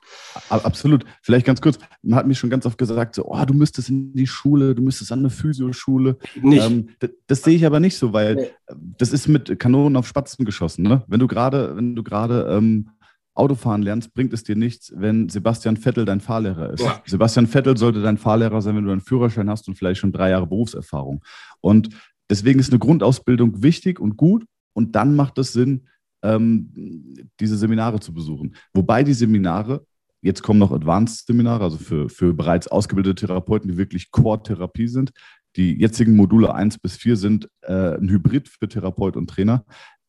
Absolut. 0.50 1.06
Vielleicht 1.22 1.46
ganz 1.46 1.62
kurz, 1.62 1.78
man 2.04 2.20
hat 2.20 2.28
mir 2.28 2.36
schon 2.36 2.50
ganz 2.50 2.66
oft 2.66 2.78
gesagt, 2.78 3.16
so, 3.16 3.26
oh, 3.26 3.46
du 3.46 3.54
müsstest 3.54 3.90
in 3.90 4.14
die 4.14 4.28
Schule, 4.28 4.76
du 4.76 4.82
müsstest 4.82 5.12
an 5.12 5.20
eine 5.20 5.30
Physioschule. 5.30 6.18
Nicht. 6.42 6.66
Ähm, 6.66 6.90
das, 7.00 7.10
das, 7.28 7.44
sehe 7.44 7.56
ich 7.56 7.66
aber 7.66 7.80
nicht 7.80 7.98
so, 7.98 8.14
weil 8.14 8.36
nee. 8.36 8.48
das 8.98 9.12
ist 9.12 9.28
mit 9.28 9.58
Kanonen 9.60 9.96
auf 9.96 10.08
Spatzen 10.08 10.46
geschossen. 10.46 10.84
Ne? 10.84 11.04
Wenn 11.08 11.20
du 11.20 11.28
gerade, 11.28 11.76
wenn 11.76 11.96
du 11.96 12.04
gerade 12.04 12.48
ähm, 12.52 12.90
Autofahren 13.36 13.82
lernst, 13.82 14.14
bringt 14.14 14.34
es 14.34 14.44
dir 14.44 14.56
nichts, 14.56 14.94
wenn 14.96 15.30
Sebastian 15.30 15.78
Vettel 15.78 16.06
dein 16.06 16.22
Fahrlehrer 16.22 16.72
ist. 16.72 16.84
Ja. 16.84 17.02
Sebastian 17.06 17.48
Vettel 17.48 17.78
sollte 17.78 18.02
dein 18.02 18.18
Fahrlehrer 18.18 18.62
sein, 18.62 18.76
wenn 18.76 18.86
du 18.86 18.92
einen 18.92 19.02
Führerschein 19.02 19.50
hast 19.50 19.68
und 19.68 19.76
vielleicht 19.76 20.00
schon 20.00 20.14
drei 20.14 20.30
Jahre 20.30 20.48
Berufserfahrung. 20.48 21.24
Und 21.60 21.90
deswegen 22.30 22.60
ist 22.60 22.72
eine 22.72 22.80
Grundausbildung 22.80 23.62
wichtig 23.62 24.00
und 24.00 24.16
gut. 24.18 24.46
Und 24.74 24.96
dann 24.96 25.16
macht 25.16 25.38
es 25.38 25.54
Sinn, 25.54 25.88
ähm, 26.24 26.72
diese 27.40 27.58
Seminare 27.58 28.00
zu 28.00 28.14
besuchen. 28.14 28.56
Wobei 28.74 29.04
die 29.04 29.14
Seminare, 29.14 29.86
jetzt 30.22 30.42
kommen 30.42 30.60
noch 30.60 30.72
Advanced-Seminare, 30.72 31.64
also 31.64 31.78
für, 31.78 32.10
für 32.10 32.34
bereits 32.34 32.68
ausgebildete 32.68 33.28
Therapeuten, 33.28 33.70
die 33.70 33.78
wirklich 33.78 34.12
Core-Therapie 34.12 34.88
sind. 34.88 35.12
Die 35.56 35.80
jetzigen 35.80 36.16
Module 36.16 36.54
1 36.54 36.80
bis 36.80 36.98
4 36.98 37.16
sind 37.16 37.50
äh, 37.62 37.98
ein 37.98 38.10
Hybrid 38.10 38.50
für 38.50 38.68
Therapeut 38.68 39.16
und 39.16 39.30
Trainer. 39.30 39.66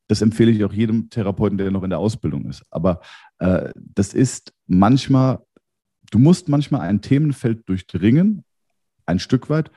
Das 0.09 0.23
empfehle 0.23 0.51
ich 0.51 0.65
auch 0.65 0.73
jedem 0.73 1.11
Therapeuten, 1.11 1.59
der 1.59 1.71
noch 1.71 1.83
in 1.83 1.91
der 1.91 1.99
Ausbildung 1.99 2.47
ist. 2.47 2.63
Aber 2.71 3.01
äh, 3.39 3.71
das 3.77 4.15
ist 4.15 4.53
manchmal, 4.67 5.41
du 6.11 6.19
musst 6.19 6.49
manchmal 6.49 6.83
ein 6.83 7.01
Themenfeld 7.01 7.69
durchdringen, 7.69 8.45
ein 9.05 9.19
Stück 9.19 9.51
weit, 9.51 9.71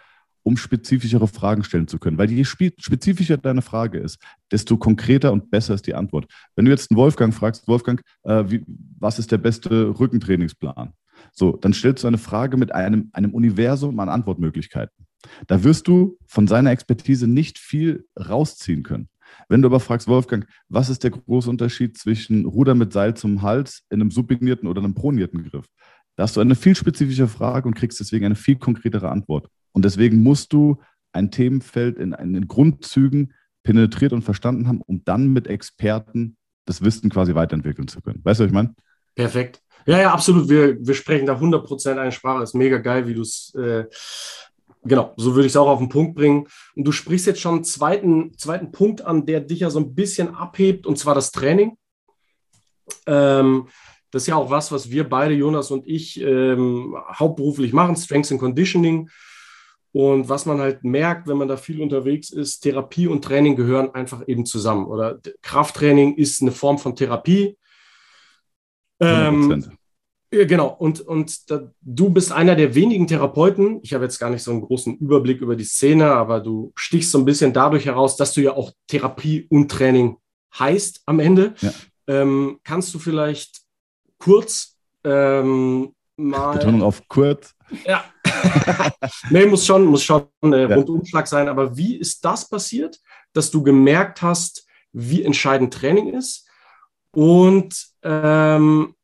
um 0.43 0.57
spezifischere 0.57 1.27
Fragen 1.27 1.63
stellen 1.63 1.87
zu 1.87 1.99
können. 1.99 2.17
Weil 2.17 2.31
je 2.31 2.43
spezifischer 2.43 3.37
deine 3.37 3.61
Frage 3.61 3.99
ist, 3.99 4.19
desto 4.51 4.77
konkreter 4.77 5.31
und 5.31 5.51
besser 5.51 5.73
ist 5.73 5.85
die 5.85 5.93
Antwort. 5.93 6.27
Wenn 6.55 6.65
du 6.65 6.71
jetzt 6.71 6.91
einen 6.91 6.97
Wolfgang 6.97 7.33
fragst, 7.33 7.67
Wolfgang, 7.67 8.01
äh, 8.23 8.45
wie, 8.47 8.65
was 8.99 9.19
ist 9.19 9.31
der 9.31 9.37
beste 9.37 9.99
Rückentrainingsplan? 9.99 10.93
So, 11.33 11.57
dann 11.57 11.73
stellst 11.73 12.03
du 12.03 12.07
eine 12.07 12.17
Frage 12.17 12.57
mit 12.57 12.73
einem, 12.73 13.09
einem 13.13 13.33
Universum 13.33 13.99
an 13.99 14.09
Antwortmöglichkeiten. 14.09 15.05
Da 15.47 15.63
wirst 15.63 15.87
du 15.87 16.17
von 16.27 16.47
seiner 16.47 16.71
Expertise 16.71 17.27
nicht 17.27 17.59
viel 17.59 18.05
rausziehen 18.17 18.83
können. 18.83 19.09
Wenn 19.47 19.61
du 19.61 19.67
aber 19.67 19.79
fragst, 19.79 20.07
Wolfgang, 20.07 20.45
was 20.67 20.89
ist 20.89 21.03
der 21.03 21.11
große 21.11 21.49
Unterschied 21.49 21.97
zwischen 21.97 22.45
Ruder 22.45 22.75
mit 22.75 22.93
Seil 22.93 23.15
zum 23.15 23.41
Hals 23.41 23.83
in 23.89 24.01
einem 24.01 24.11
supinierten 24.11 24.67
oder 24.67 24.83
einem 24.83 24.93
pronierten 24.93 25.49
Griff? 25.49 25.65
Da 26.15 26.23
hast 26.23 26.35
du 26.35 26.41
eine 26.41 26.55
viel 26.55 26.75
spezifische 26.75 27.27
Frage 27.27 27.67
und 27.67 27.75
kriegst 27.75 27.99
deswegen 27.99 28.25
eine 28.25 28.35
viel 28.35 28.57
konkretere 28.57 29.09
Antwort. 29.09 29.47
Und 29.71 29.85
deswegen 29.85 30.21
musst 30.21 30.53
du 30.53 30.81
ein 31.13 31.31
Themenfeld 31.31 31.97
in, 31.97 32.13
in 32.13 32.47
Grundzügen 32.47 33.33
penetriert 33.63 34.13
und 34.13 34.23
verstanden 34.23 34.67
haben, 34.67 34.81
um 34.81 35.03
dann 35.05 35.31
mit 35.31 35.47
Experten 35.47 36.37
das 36.65 36.83
Wissen 36.83 37.09
quasi 37.09 37.35
weiterentwickeln 37.35 37.87
zu 37.87 38.01
können. 38.01 38.21
Weißt 38.23 38.39
du, 38.39 38.43
was 38.43 38.49
ich 38.49 38.53
meine? 38.53 38.75
Perfekt. 39.15 39.61
Ja, 39.85 39.99
ja, 39.99 40.13
absolut. 40.13 40.49
Wir, 40.49 40.77
wir 40.85 40.93
sprechen 40.93 41.25
da 41.25 41.35
100% 41.35 41.97
eine 41.97 42.11
Sprache. 42.11 42.43
Ist 42.43 42.55
mega 42.55 42.77
geil, 42.77 43.07
wie 43.07 43.13
du 43.13 43.21
es 43.21 43.53
äh, 43.55 43.85
Genau, 44.83 45.13
so 45.17 45.35
würde 45.35 45.45
ich 45.45 45.51
es 45.51 45.57
auch 45.57 45.67
auf 45.67 45.79
den 45.79 45.89
Punkt 45.89 46.15
bringen. 46.15 46.47
Und 46.75 46.85
du 46.85 46.91
sprichst 46.91 47.27
jetzt 47.27 47.41
schon 47.41 47.55
einen 47.55 47.63
zweiten, 47.63 48.37
zweiten 48.37 48.71
Punkt 48.71 49.01
an, 49.01 49.25
der 49.25 49.41
dich 49.41 49.59
ja 49.59 49.69
so 49.69 49.79
ein 49.79 49.93
bisschen 49.93 50.33
abhebt, 50.33 50.87
und 50.87 50.97
zwar 50.97 51.15
das 51.15 51.31
Training. 51.31 51.77
Ähm, 53.05 53.67
das 54.11 54.23
ist 54.23 54.27
ja 54.27 54.35
auch 54.35 54.49
was, 54.49 54.71
was 54.71 54.89
wir 54.89 55.07
beide, 55.07 55.33
Jonas 55.33 55.69
und 55.69 55.85
ich, 55.85 56.19
ähm, 56.21 56.95
hauptberuflich 57.13 57.73
machen, 57.73 57.95
Strengths 57.95 58.31
and 58.31 58.39
Conditioning. 58.39 59.09
Und 59.91 60.29
was 60.29 60.45
man 60.45 60.59
halt 60.59 60.83
merkt, 60.83 61.27
wenn 61.27 61.37
man 61.37 61.47
da 61.47 61.57
viel 61.57 61.81
unterwegs 61.81 62.29
ist, 62.29 62.61
Therapie 62.61 63.07
und 63.07 63.23
Training 63.23 63.55
gehören 63.55 63.93
einfach 63.93 64.27
eben 64.27 64.45
zusammen. 64.45 64.85
Oder 64.85 65.19
Krafttraining 65.41 66.15
ist 66.15 66.41
eine 66.41 66.51
Form 66.51 66.77
von 66.77 66.95
Therapie. 66.95 67.57
Ähm, 68.99 69.78
ja, 70.31 70.45
genau. 70.45 70.67
Und, 70.67 71.01
und 71.01 71.49
da, 71.49 71.71
du 71.81 72.09
bist 72.09 72.31
einer 72.31 72.55
der 72.55 72.75
wenigen 72.75 73.07
Therapeuten. 73.07 73.79
Ich 73.81 73.93
habe 73.93 74.03
jetzt 74.03 74.19
gar 74.19 74.29
nicht 74.29 74.43
so 74.43 74.51
einen 74.51 74.61
großen 74.61 74.97
Überblick 74.97 75.41
über 75.41 75.55
die 75.55 75.63
Szene, 75.63 76.11
aber 76.11 76.39
du 76.39 76.71
stichst 76.75 77.11
so 77.11 77.17
ein 77.17 77.25
bisschen 77.25 77.51
dadurch 77.51 77.85
heraus, 77.85 78.15
dass 78.15 78.33
du 78.33 78.41
ja 78.41 78.53
auch 78.53 78.71
Therapie 78.87 79.47
und 79.49 79.71
Training 79.71 80.17
heißt 80.57 81.01
am 81.07 81.19
Ende. 81.19 81.55
Ja. 81.61 81.73
Ähm, 82.07 82.59
kannst 82.63 82.93
du 82.93 82.99
vielleicht 82.99 83.61
kurz 84.19 84.77
ähm, 85.03 85.93
mal. 86.15 86.53
Betonung 86.53 86.83
auf 86.83 87.07
kurz. 87.07 87.55
Ja. 87.85 88.03
nee, 89.31 89.45
muss 89.45 89.65
schon, 89.65 89.85
muss 89.85 90.03
schon 90.03 90.27
äh, 90.43 90.69
ja. 90.69 90.75
Rundumschlag 90.75 91.27
sein. 91.27 91.47
Aber 91.47 91.75
wie 91.75 91.95
ist 91.95 92.23
das 92.23 92.47
passiert, 92.47 92.99
dass 93.33 93.49
du 93.49 93.63
gemerkt 93.63 94.21
hast, 94.21 94.67
wie 94.91 95.23
entscheidend 95.23 95.73
Training 95.73 96.13
ist? 96.13 96.47
Und 97.11 97.87
ähm, 98.03 98.95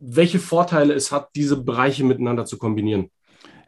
welche 0.00 0.38
Vorteile 0.38 0.94
es 0.94 1.12
hat, 1.12 1.28
diese 1.36 1.62
Bereiche 1.62 2.04
miteinander 2.04 2.44
zu 2.46 2.58
kombinieren. 2.58 3.10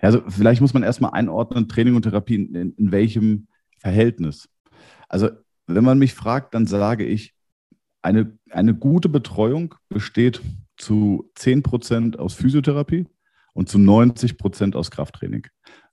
Also 0.01 0.23
vielleicht 0.27 0.61
muss 0.61 0.75
man 0.75 0.83
erstmal 0.83 1.13
einordnen, 1.13 1.69
Training 1.69 1.95
und 1.95 2.03
Therapie 2.03 2.35
in, 2.35 2.73
in 2.73 2.91
welchem 2.91 3.47
Verhältnis. 3.79 4.49
Also 5.09 5.29
wenn 5.67 5.85
man 5.85 5.99
mich 5.99 6.15
fragt, 6.15 6.55
dann 6.55 6.67
sage 6.67 7.05
ich, 7.05 7.35
eine, 8.03 8.37
eine 8.51 8.75
gute 8.75 9.09
Betreuung 9.09 9.77
besteht 9.89 10.41
zu 10.77 11.31
10 11.37 11.63
Prozent 11.63 12.19
aus 12.19 12.35
Physiotherapie 12.35 13.07
und 13.55 13.69
zu 13.69 13.79
90 13.79 14.39
Prozent 14.39 14.75
aus 14.75 14.91
Krafttraining. 14.91 15.47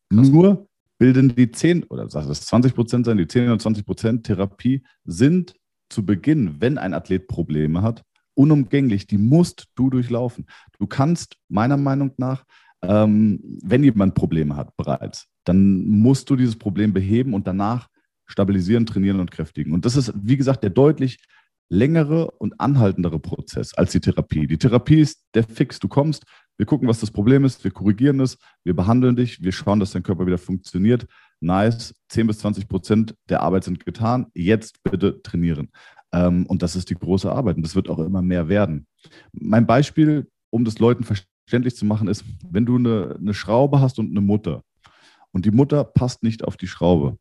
Nur 0.09 0.67
bilden 0.97 1.35
die 1.35 1.51
10 1.51 1.83
oder 1.83 2.05
es 2.05 2.41
20 2.41 2.73
Prozent 2.73 3.05
sein, 3.05 3.17
die 3.17 3.27
10 3.27 3.45
oder 3.45 3.59
20 3.59 3.85
Prozent 3.85 4.25
Therapie 4.25 4.83
sind 5.03 5.55
zu 5.89 6.05
Beginn, 6.05 6.59
wenn 6.59 6.77
ein 6.77 6.93
Athlet 6.93 7.27
Probleme 7.27 7.81
hat, 7.81 8.03
unumgänglich, 8.39 9.05
die 9.05 9.17
musst 9.17 9.67
du 9.75 9.89
durchlaufen. 9.89 10.45
Du 10.79 10.87
kannst 10.87 11.35
meiner 11.49 11.75
Meinung 11.75 12.13
nach, 12.15 12.45
ähm, 12.81 13.41
wenn 13.61 13.83
jemand 13.83 14.15
Probleme 14.15 14.55
hat 14.55 14.77
bereits, 14.77 15.27
dann 15.43 15.85
musst 15.85 16.29
du 16.29 16.37
dieses 16.37 16.55
Problem 16.55 16.93
beheben 16.93 17.33
und 17.33 17.47
danach 17.47 17.89
stabilisieren, 18.27 18.85
trainieren 18.85 19.19
und 19.19 19.29
kräftigen. 19.29 19.73
Und 19.73 19.83
das 19.83 19.97
ist, 19.97 20.13
wie 20.15 20.37
gesagt, 20.37 20.63
der 20.63 20.69
deutlich 20.69 21.19
längere 21.67 22.31
und 22.31 22.61
anhaltendere 22.61 23.19
Prozess 23.19 23.73
als 23.73 23.91
die 23.91 23.99
Therapie. 23.99 24.47
Die 24.47 24.57
Therapie 24.57 25.01
ist 25.01 25.25
der 25.33 25.43
Fix. 25.43 25.77
Du 25.79 25.89
kommst, 25.89 26.23
wir 26.55 26.65
gucken, 26.65 26.87
was 26.87 27.01
das 27.01 27.11
Problem 27.11 27.43
ist, 27.43 27.61
wir 27.65 27.71
korrigieren 27.71 28.21
es, 28.21 28.37
wir 28.63 28.73
behandeln 28.73 29.17
dich, 29.17 29.41
wir 29.41 29.51
schauen, 29.51 29.81
dass 29.81 29.91
dein 29.91 30.03
Körper 30.03 30.25
wieder 30.25 30.37
funktioniert. 30.37 31.05
Nice, 31.41 31.93
10 32.09 32.27
bis 32.27 32.39
20 32.39 32.69
Prozent 32.69 33.15
der 33.27 33.41
Arbeit 33.41 33.65
sind 33.65 33.85
getan. 33.85 34.27
Jetzt 34.33 34.81
bitte 34.83 35.21
trainieren. 35.21 35.69
Ähm, 36.11 36.45
und 36.45 36.61
das 36.61 36.75
ist 36.75 36.89
die 36.89 36.95
große 36.95 37.31
Arbeit 37.31 37.57
und 37.57 37.63
das 37.63 37.75
wird 37.75 37.89
auch 37.89 37.99
immer 37.99 38.21
mehr 38.21 38.47
werden. 38.47 38.87
Mein 39.31 39.67
Beispiel, 39.67 40.27
um 40.49 40.65
das 40.65 40.79
Leuten 40.79 41.03
verständlich 41.03 41.75
zu 41.75 41.85
machen, 41.85 42.07
ist, 42.07 42.23
wenn 42.49 42.65
du 42.65 42.77
eine, 42.77 43.15
eine 43.19 43.33
Schraube 43.33 43.81
hast 43.81 43.99
und 43.99 44.09
eine 44.09 44.21
Mutter 44.21 44.63
und 45.31 45.45
die 45.45 45.51
Mutter 45.51 45.83
passt 45.83 46.23
nicht 46.23 46.43
auf 46.43 46.57
die 46.57 46.67
Schraube 46.67 47.17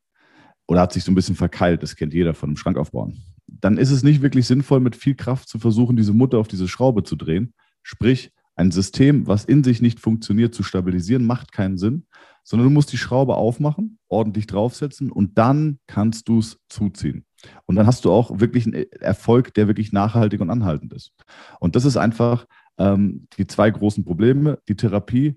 oder 0.66 0.80
hat 0.80 0.92
sich 0.92 1.04
so 1.04 1.12
ein 1.12 1.14
bisschen 1.14 1.36
verkeilt, 1.36 1.82
das 1.82 1.96
kennt 1.96 2.14
jeder 2.14 2.34
von 2.34 2.50
einem 2.50 2.56
Schrank 2.56 2.78
aufbauen, 2.78 3.22
dann 3.46 3.78
ist 3.78 3.90
es 3.90 4.02
nicht 4.02 4.22
wirklich 4.22 4.46
sinnvoll, 4.46 4.80
mit 4.80 4.96
viel 4.96 5.14
Kraft 5.14 5.48
zu 5.48 5.58
versuchen, 5.58 5.96
diese 5.96 6.12
Mutter 6.12 6.38
auf 6.38 6.48
diese 6.48 6.68
Schraube 6.68 7.02
zu 7.02 7.16
drehen. 7.16 7.54
Sprich, 7.82 8.30
ein 8.54 8.70
System, 8.70 9.26
was 9.26 9.44
in 9.44 9.62
sich 9.62 9.80
nicht 9.80 10.00
funktioniert, 10.00 10.54
zu 10.54 10.62
stabilisieren, 10.62 11.24
macht 11.24 11.52
keinen 11.52 11.78
Sinn, 11.78 12.06
sondern 12.42 12.68
du 12.68 12.74
musst 12.74 12.92
die 12.92 12.98
Schraube 12.98 13.36
aufmachen, 13.36 13.98
ordentlich 14.08 14.46
draufsetzen 14.46 15.12
und 15.12 15.38
dann 15.38 15.78
kannst 15.86 16.28
du 16.28 16.40
es 16.40 16.58
zuziehen. 16.68 17.24
Und 17.66 17.76
dann 17.76 17.86
hast 17.86 18.04
du 18.04 18.12
auch 18.12 18.40
wirklich 18.40 18.66
einen 18.66 18.90
Erfolg, 19.00 19.54
der 19.54 19.68
wirklich 19.68 19.92
nachhaltig 19.92 20.40
und 20.40 20.50
anhaltend 20.50 20.92
ist. 20.92 21.12
Und 21.60 21.76
das 21.76 21.84
ist 21.84 21.96
einfach 21.96 22.46
ähm, 22.78 23.26
die 23.36 23.46
zwei 23.46 23.70
großen 23.70 24.04
Probleme. 24.04 24.58
Die 24.68 24.76
Therapie 24.76 25.36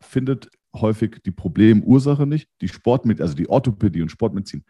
findet 0.00 0.50
häufig 0.74 1.20
die 1.24 1.32
Problemursache 1.32 2.26
nicht. 2.26 2.48
Die 2.60 2.68
Sportmedizin, 2.68 3.22
also 3.22 3.34
die 3.34 3.48
Orthopädie 3.48 4.02
und 4.02 4.10
Sportmedizin 4.10 4.64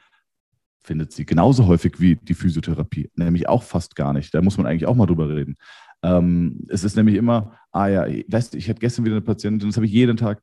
findet 0.82 1.12
sie 1.12 1.26
genauso 1.26 1.66
häufig 1.66 2.00
wie 2.00 2.16
die 2.16 2.34
Physiotherapie, 2.34 3.10
nämlich 3.14 3.48
auch 3.48 3.62
fast 3.62 3.96
gar 3.96 4.12
nicht. 4.14 4.32
Da 4.34 4.40
muss 4.40 4.56
man 4.56 4.66
eigentlich 4.66 4.86
auch 4.86 4.94
mal 4.94 5.06
drüber 5.06 5.28
reden. 5.28 5.56
Ähm, 6.02 6.66
es 6.68 6.84
ist 6.84 6.96
nämlich 6.96 7.16
immer, 7.16 7.58
ah 7.70 7.88
ja, 7.88 8.06
weißt 8.28 8.54
ich 8.54 8.68
hatte 8.68 8.80
gestern 8.80 9.04
wieder 9.04 9.16
eine 9.16 9.24
Patientin, 9.24 9.68
das 9.68 9.76
habe 9.76 9.86
ich 9.86 9.92
jeden 9.92 10.16
Tag, 10.16 10.42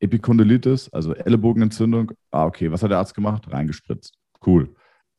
Epikondylitis, 0.00 0.92
also 0.92 1.14
Ellenbogenentzündung. 1.14 2.12
Ah, 2.30 2.46
okay, 2.46 2.70
was 2.70 2.82
hat 2.82 2.90
der 2.90 2.98
Arzt 2.98 3.14
gemacht? 3.14 3.50
Reingespritzt. 3.50 4.18
Cool. 4.44 4.74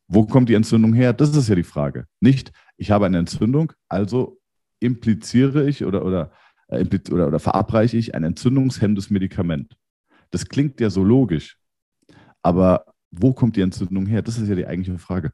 Wo 0.07 0.25
kommt 0.25 0.49
die 0.49 0.53
Entzündung 0.53 0.93
her? 0.93 1.13
Das 1.13 1.35
ist 1.35 1.49
ja 1.49 1.55
die 1.55 1.63
Frage. 1.63 2.05
Nicht, 2.21 2.51
ich 2.77 2.91
habe 2.91 3.05
eine 3.05 3.19
Entzündung, 3.19 3.73
also 3.89 4.39
impliziere 4.79 5.67
ich 5.67 5.83
oder, 5.83 6.05
oder, 6.05 6.31
äh, 6.69 6.85
oder, 7.11 7.27
oder 7.27 7.39
verabreiche 7.39 7.97
ich 7.97 8.15
ein 8.15 8.23
entzündungshemmendes 8.23 9.09
Medikament. 9.09 9.75
Das 10.31 10.47
klingt 10.47 10.79
ja 10.79 10.89
so 10.89 11.03
logisch. 11.03 11.57
Aber 12.41 12.85
wo 13.11 13.33
kommt 13.33 13.55
die 13.55 13.61
Entzündung 13.61 14.05
her? 14.05 14.21
Das 14.21 14.37
ist 14.37 14.47
ja 14.47 14.55
die 14.55 14.67
eigentliche 14.67 14.99
Frage. 14.99 15.31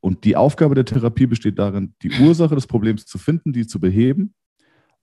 Und 0.00 0.24
die 0.24 0.36
Aufgabe 0.36 0.74
der 0.74 0.84
Therapie 0.84 1.26
besteht 1.26 1.58
darin, 1.58 1.94
die 2.02 2.12
Ursache 2.20 2.54
des 2.54 2.66
Problems 2.66 3.06
zu 3.06 3.18
finden, 3.18 3.52
die 3.52 3.66
zu 3.66 3.80
beheben. 3.80 4.34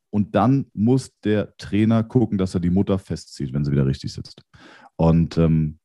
Und 0.10 0.36
dann 0.36 0.68
muss 0.74 1.12
der 1.26 1.58
Trainer 1.58 2.04
gucken, 2.04 2.38
dass 2.38 2.54
er 2.54 2.62
die 2.62 2.70
Mutter 2.70 2.98
festzieht, 2.98 3.52
wenn 3.54 3.66
sie 3.66 3.72
wieder 3.72 3.86
richtig 3.86 4.14
sitzt. 4.14 4.42
Und 4.96 5.38
ähm, 5.38 5.80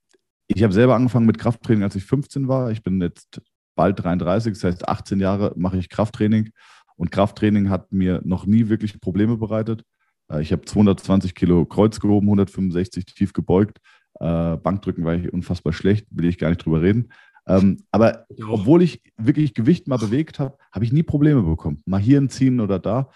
ich 0.54 0.62
habe 0.62 0.72
selber 0.72 0.94
angefangen 0.94 1.26
mit 1.26 1.38
Krafttraining, 1.38 1.84
als 1.84 1.94
ich 1.94 2.04
15 2.04 2.48
war. 2.48 2.70
Ich 2.70 2.82
bin 2.82 3.00
jetzt 3.00 3.40
bald 3.76 4.02
33, 4.02 4.54
das 4.54 4.64
heißt 4.64 4.88
18 4.88 5.20
Jahre 5.20 5.52
mache 5.56 5.78
ich 5.78 5.88
Krafttraining. 5.88 6.50
Und 6.96 7.10
Krafttraining 7.10 7.70
hat 7.70 7.92
mir 7.92 8.20
noch 8.24 8.46
nie 8.46 8.68
wirklich 8.68 9.00
Probleme 9.00 9.36
bereitet. 9.36 9.84
Äh, 10.30 10.42
ich 10.42 10.52
habe 10.52 10.64
220 10.64 11.34
Kilo 11.34 11.64
Kreuz 11.64 12.00
gehoben, 12.00 12.26
165 12.26 13.06
tief 13.06 13.32
gebeugt. 13.32 13.78
Äh, 14.18 14.56
Bankdrücken 14.56 15.04
war 15.04 15.14
ich 15.14 15.32
unfassbar 15.32 15.72
schlecht, 15.72 16.06
will 16.10 16.26
ich 16.26 16.38
gar 16.38 16.50
nicht 16.50 16.64
drüber 16.64 16.82
reden. 16.82 17.12
Ähm, 17.46 17.78
aber 17.90 18.26
obwohl 18.48 18.82
ich 18.82 19.02
wirklich 19.16 19.54
Gewicht 19.54 19.88
mal 19.88 19.98
bewegt 19.98 20.38
habe, 20.38 20.56
habe 20.72 20.84
ich 20.84 20.92
nie 20.92 21.02
Probleme 21.02 21.42
bekommen. 21.42 21.82
Mal 21.86 22.00
hier 22.00 22.20
ein 22.20 22.28
Ziehen 22.28 22.60
oder 22.60 22.78
da. 22.78 23.10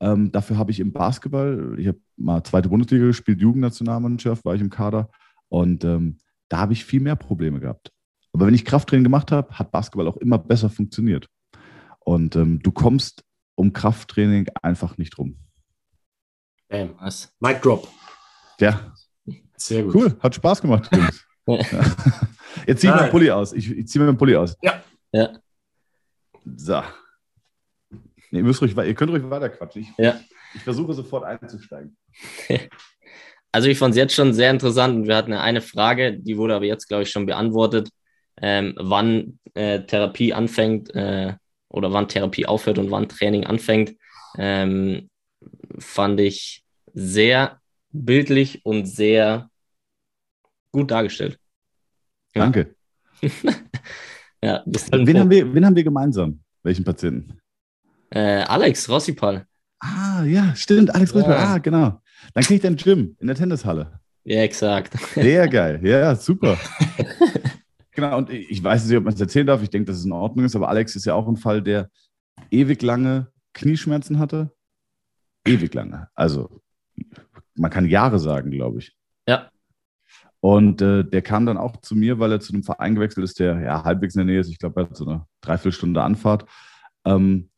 Ähm, 0.00 0.30
dafür 0.30 0.58
habe 0.58 0.72
ich 0.72 0.80
im 0.80 0.92
Basketball, 0.92 1.76
ich 1.78 1.86
habe 1.86 1.98
mal 2.16 2.42
zweite 2.42 2.68
Bundesliga 2.68 3.06
gespielt, 3.06 3.40
Jugendnationalmannschaft, 3.40 4.44
war 4.44 4.54
ich 4.54 4.60
im 4.60 4.68
Kader. 4.68 5.08
Und 5.48 5.84
ähm, 5.84 6.18
da 6.52 6.58
habe 6.58 6.74
ich 6.74 6.84
viel 6.84 7.00
mehr 7.00 7.16
Probleme 7.16 7.60
gehabt. 7.60 7.90
Aber 8.34 8.46
wenn 8.46 8.52
ich 8.52 8.66
Krafttraining 8.66 9.04
gemacht 9.04 9.32
habe, 9.32 9.58
hat 9.58 9.72
Basketball 9.72 10.06
auch 10.06 10.18
immer 10.18 10.36
besser 10.38 10.68
funktioniert. 10.68 11.26
Und 12.00 12.36
ähm, 12.36 12.60
du 12.62 12.72
kommst 12.72 13.24
um 13.54 13.72
Krafttraining 13.72 14.48
einfach 14.60 14.98
nicht 14.98 15.16
rum. 15.16 15.38
Bam. 16.68 16.94
Was? 16.98 17.34
Mic 17.40 17.60
Drop. 17.62 17.88
Ja. 18.60 18.92
Sehr 19.56 19.84
gut. 19.84 19.94
Cool, 19.94 20.16
hat 20.20 20.34
Spaß 20.34 20.60
gemacht, 20.60 20.90
Jungs. 20.94 21.26
Jetzt 22.66 22.82
zieh 22.82 22.88
ich 22.88 22.94
meinen 22.94 23.10
Pulli 23.10 23.30
aus. 23.30 23.54
Ich, 23.54 23.70
ich 23.70 23.88
ziehe 23.88 24.04
meinen 24.04 24.18
Pulli 24.18 24.36
aus. 24.36 24.54
Ja. 24.60 24.82
ja. 25.12 25.38
So. 26.56 26.82
Nee, 28.30 28.38
ihr, 28.38 28.44
müsst 28.44 28.60
ruhig, 28.60 28.76
ihr 28.76 28.94
könnt 28.94 29.10
ruhig 29.10 29.28
weiter 29.28 29.48
quatschen. 29.48 29.82
Ich, 29.82 29.88
ja. 29.96 30.20
ich 30.54 30.62
versuche 30.62 30.92
sofort 30.92 31.24
einzusteigen. 31.24 31.96
Also 33.52 33.68
ich 33.68 33.78
fand 33.78 33.92
es 33.92 33.98
jetzt 33.98 34.14
schon 34.14 34.32
sehr 34.32 34.50
interessant 34.50 34.96
und 34.96 35.06
wir 35.06 35.14
hatten 35.14 35.34
eine 35.34 35.60
Frage, 35.60 36.18
die 36.18 36.38
wurde 36.38 36.54
aber 36.54 36.64
jetzt, 36.64 36.88
glaube 36.88 37.02
ich, 37.02 37.10
schon 37.10 37.26
beantwortet, 37.26 37.90
ähm, 38.40 38.74
wann 38.78 39.38
äh, 39.52 39.80
Therapie 39.80 40.32
anfängt 40.32 40.94
äh, 40.94 41.34
oder 41.68 41.92
wann 41.92 42.08
Therapie 42.08 42.46
aufhört 42.46 42.78
und 42.78 42.90
wann 42.90 43.10
Training 43.10 43.44
anfängt, 43.44 43.94
ähm, 44.38 45.10
fand 45.78 46.18
ich 46.20 46.64
sehr 46.94 47.60
bildlich 47.90 48.64
und 48.64 48.86
sehr 48.86 49.50
gut 50.72 50.90
dargestellt. 50.90 51.38
Ja. 52.34 52.42
Danke. 52.42 52.74
ja, 54.42 54.62
wen, 54.64 55.18
haben 55.18 55.30
wir, 55.30 55.54
wen 55.54 55.66
haben 55.66 55.76
wir 55.76 55.84
gemeinsam? 55.84 56.40
Welchen 56.62 56.84
Patienten? 56.84 57.38
Äh, 58.10 58.42
Alex 58.44 58.88
Rossipal. 58.88 59.46
Ah, 59.78 60.22
ja, 60.24 60.54
stimmt. 60.56 60.94
Alex 60.94 61.14
Rossipal. 61.14 61.34
Ja. 61.34 61.54
Ah, 61.54 61.58
genau. 61.58 62.00
Dann 62.34 62.44
kriege 62.44 62.56
ich 62.56 62.62
dein 62.62 62.76
Gym 62.76 63.16
in 63.20 63.26
der 63.26 63.36
Tennishalle. 63.36 64.00
Ja, 64.24 64.42
exakt. 64.42 64.98
Sehr 65.14 65.48
geil. 65.48 65.80
Ja, 65.82 66.14
super. 66.14 66.56
genau, 67.90 68.18
und 68.18 68.30
ich 68.30 68.62
weiß 68.62 68.86
nicht, 68.86 68.96
ob 68.96 69.04
man 69.04 69.14
es 69.14 69.20
erzählen 69.20 69.46
darf. 69.46 69.62
Ich 69.62 69.70
denke, 69.70 69.86
dass 69.86 69.98
es 69.98 70.04
in 70.04 70.12
Ordnung 70.12 70.44
ist, 70.44 70.54
aber 70.54 70.68
Alex 70.68 70.94
ist 70.94 71.06
ja 71.06 71.14
auch 71.14 71.28
ein 71.28 71.36
Fall, 71.36 71.60
der 71.60 71.90
ewig 72.50 72.82
lange 72.82 73.28
Knieschmerzen 73.52 74.18
hatte. 74.18 74.52
Ewig 75.44 75.74
lange. 75.74 76.08
Also, 76.14 76.62
man 77.54 77.70
kann 77.70 77.88
Jahre 77.88 78.18
sagen, 78.18 78.50
glaube 78.50 78.78
ich. 78.78 78.96
Ja. 79.28 79.50
Und 80.40 80.82
äh, 80.82 81.04
der 81.04 81.22
kam 81.22 81.46
dann 81.46 81.58
auch 81.58 81.76
zu 81.78 81.94
mir, 81.94 82.18
weil 82.18 82.32
er 82.32 82.40
zu 82.40 82.52
einem 82.52 82.62
Verein 82.62 82.94
gewechselt 82.94 83.24
ist, 83.24 83.38
der 83.40 83.60
ja 83.60 83.84
halbwegs 83.84 84.14
in 84.14 84.20
der 84.20 84.26
Nähe 84.26 84.40
ist. 84.40 84.50
Ich 84.50 84.58
glaube, 84.58 84.80
er 84.80 84.88
hat 84.88 84.96
so 84.96 85.06
eine 85.06 85.26
Dreiviertelstunde 85.40 86.02
Anfahrt. 86.02 86.46
Ähm, 87.04 87.48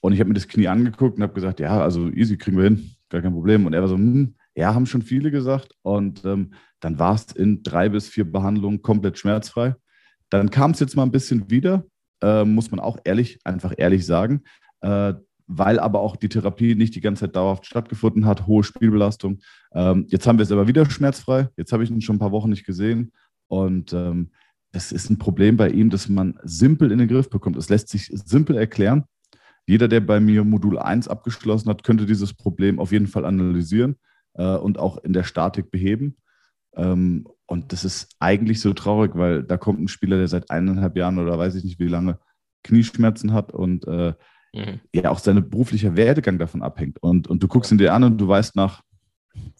und 0.00 0.12
ich 0.12 0.20
habe 0.20 0.28
mir 0.28 0.34
das 0.34 0.48
Knie 0.48 0.68
angeguckt 0.68 1.16
und 1.16 1.22
habe 1.22 1.34
gesagt, 1.34 1.60
ja, 1.60 1.80
also 1.80 2.08
easy, 2.08 2.36
kriegen 2.36 2.56
wir 2.56 2.64
hin, 2.64 2.90
gar 3.12 3.22
kein 3.22 3.32
Problem. 3.32 3.66
Und 3.66 3.72
er 3.72 3.80
war 3.80 3.88
so, 3.88 3.96
hm, 3.96 4.34
ja, 4.54 4.74
haben 4.74 4.86
schon 4.86 5.02
viele 5.02 5.30
gesagt. 5.30 5.74
Und 5.82 6.24
ähm, 6.24 6.52
dann 6.80 6.98
war 6.98 7.14
es 7.14 7.32
in 7.32 7.62
drei 7.62 7.88
bis 7.88 8.08
vier 8.08 8.30
Behandlungen 8.30 8.82
komplett 8.82 9.18
schmerzfrei. 9.18 9.74
Dann 10.30 10.50
kam 10.50 10.72
es 10.72 10.80
jetzt 10.80 10.96
mal 10.96 11.04
ein 11.04 11.12
bisschen 11.12 11.50
wieder, 11.50 11.84
äh, 12.22 12.44
muss 12.44 12.70
man 12.70 12.80
auch 12.80 12.98
ehrlich, 13.04 13.38
einfach 13.44 13.72
ehrlich 13.76 14.04
sagen. 14.04 14.42
Äh, 14.80 15.14
weil 15.46 15.78
aber 15.78 16.00
auch 16.00 16.16
die 16.16 16.28
Therapie 16.28 16.74
nicht 16.74 16.94
die 16.94 17.00
ganze 17.00 17.26
Zeit 17.26 17.36
dauerhaft 17.36 17.66
stattgefunden 17.66 18.26
hat, 18.26 18.46
hohe 18.46 18.64
Spielbelastung. 18.64 19.40
Ähm, 19.74 20.06
jetzt 20.08 20.26
haben 20.26 20.38
wir 20.38 20.44
es 20.44 20.52
aber 20.52 20.66
wieder 20.66 20.88
schmerzfrei. 20.88 21.48
Jetzt 21.56 21.72
habe 21.72 21.84
ich 21.84 21.90
ihn 21.90 22.00
schon 22.00 22.16
ein 22.16 22.20
paar 22.20 22.32
Wochen 22.32 22.50
nicht 22.50 22.64
gesehen. 22.64 23.12
Und 23.48 23.92
ähm, 23.92 24.30
das 24.72 24.92
ist 24.92 25.10
ein 25.10 25.18
Problem 25.18 25.56
bei 25.56 25.68
ihm, 25.68 25.90
dass 25.90 26.08
man 26.08 26.38
simpel 26.42 26.90
in 26.90 26.98
den 26.98 27.08
Griff 27.08 27.28
bekommt. 27.28 27.56
Es 27.56 27.68
lässt 27.68 27.88
sich 27.88 28.10
simpel 28.12 28.56
erklären. 28.56 29.04
Jeder, 29.66 29.88
der 29.88 30.00
bei 30.00 30.20
mir 30.20 30.44
Modul 30.44 30.78
1 30.78 31.08
abgeschlossen 31.08 31.68
hat, 31.68 31.84
könnte 31.84 32.06
dieses 32.06 32.34
Problem 32.34 32.78
auf 32.78 32.92
jeden 32.92 33.06
Fall 33.06 33.24
analysieren 33.24 33.96
äh, 34.34 34.56
und 34.56 34.78
auch 34.78 34.98
in 34.98 35.12
der 35.12 35.24
Statik 35.24 35.70
beheben. 35.70 36.16
Ähm, 36.74 37.26
und 37.46 37.72
das 37.72 37.84
ist 37.84 38.14
eigentlich 38.18 38.60
so 38.60 38.72
traurig, 38.72 39.12
weil 39.14 39.42
da 39.42 39.56
kommt 39.56 39.80
ein 39.80 39.88
Spieler, 39.88 40.16
der 40.16 40.28
seit 40.28 40.50
eineinhalb 40.50 40.96
Jahren 40.96 41.18
oder 41.18 41.38
weiß 41.38 41.54
ich 41.54 41.64
nicht 41.64 41.78
wie 41.78 41.88
lange 41.88 42.18
Knieschmerzen 42.64 43.32
hat 43.32 43.52
und 43.52 43.86
äh, 43.86 44.14
mhm. 44.54 44.80
ja 44.94 45.10
auch 45.10 45.18
sein 45.18 45.48
beruflicher 45.48 45.96
Werdegang 45.96 46.38
davon 46.38 46.62
abhängt. 46.62 47.02
Und, 47.02 47.28
und 47.28 47.42
du 47.42 47.48
guckst 47.48 47.70
ihn 47.72 47.78
dir 47.78 47.92
an 47.94 48.04
und 48.04 48.18
du 48.18 48.26
weißt 48.26 48.56
nach 48.56 48.82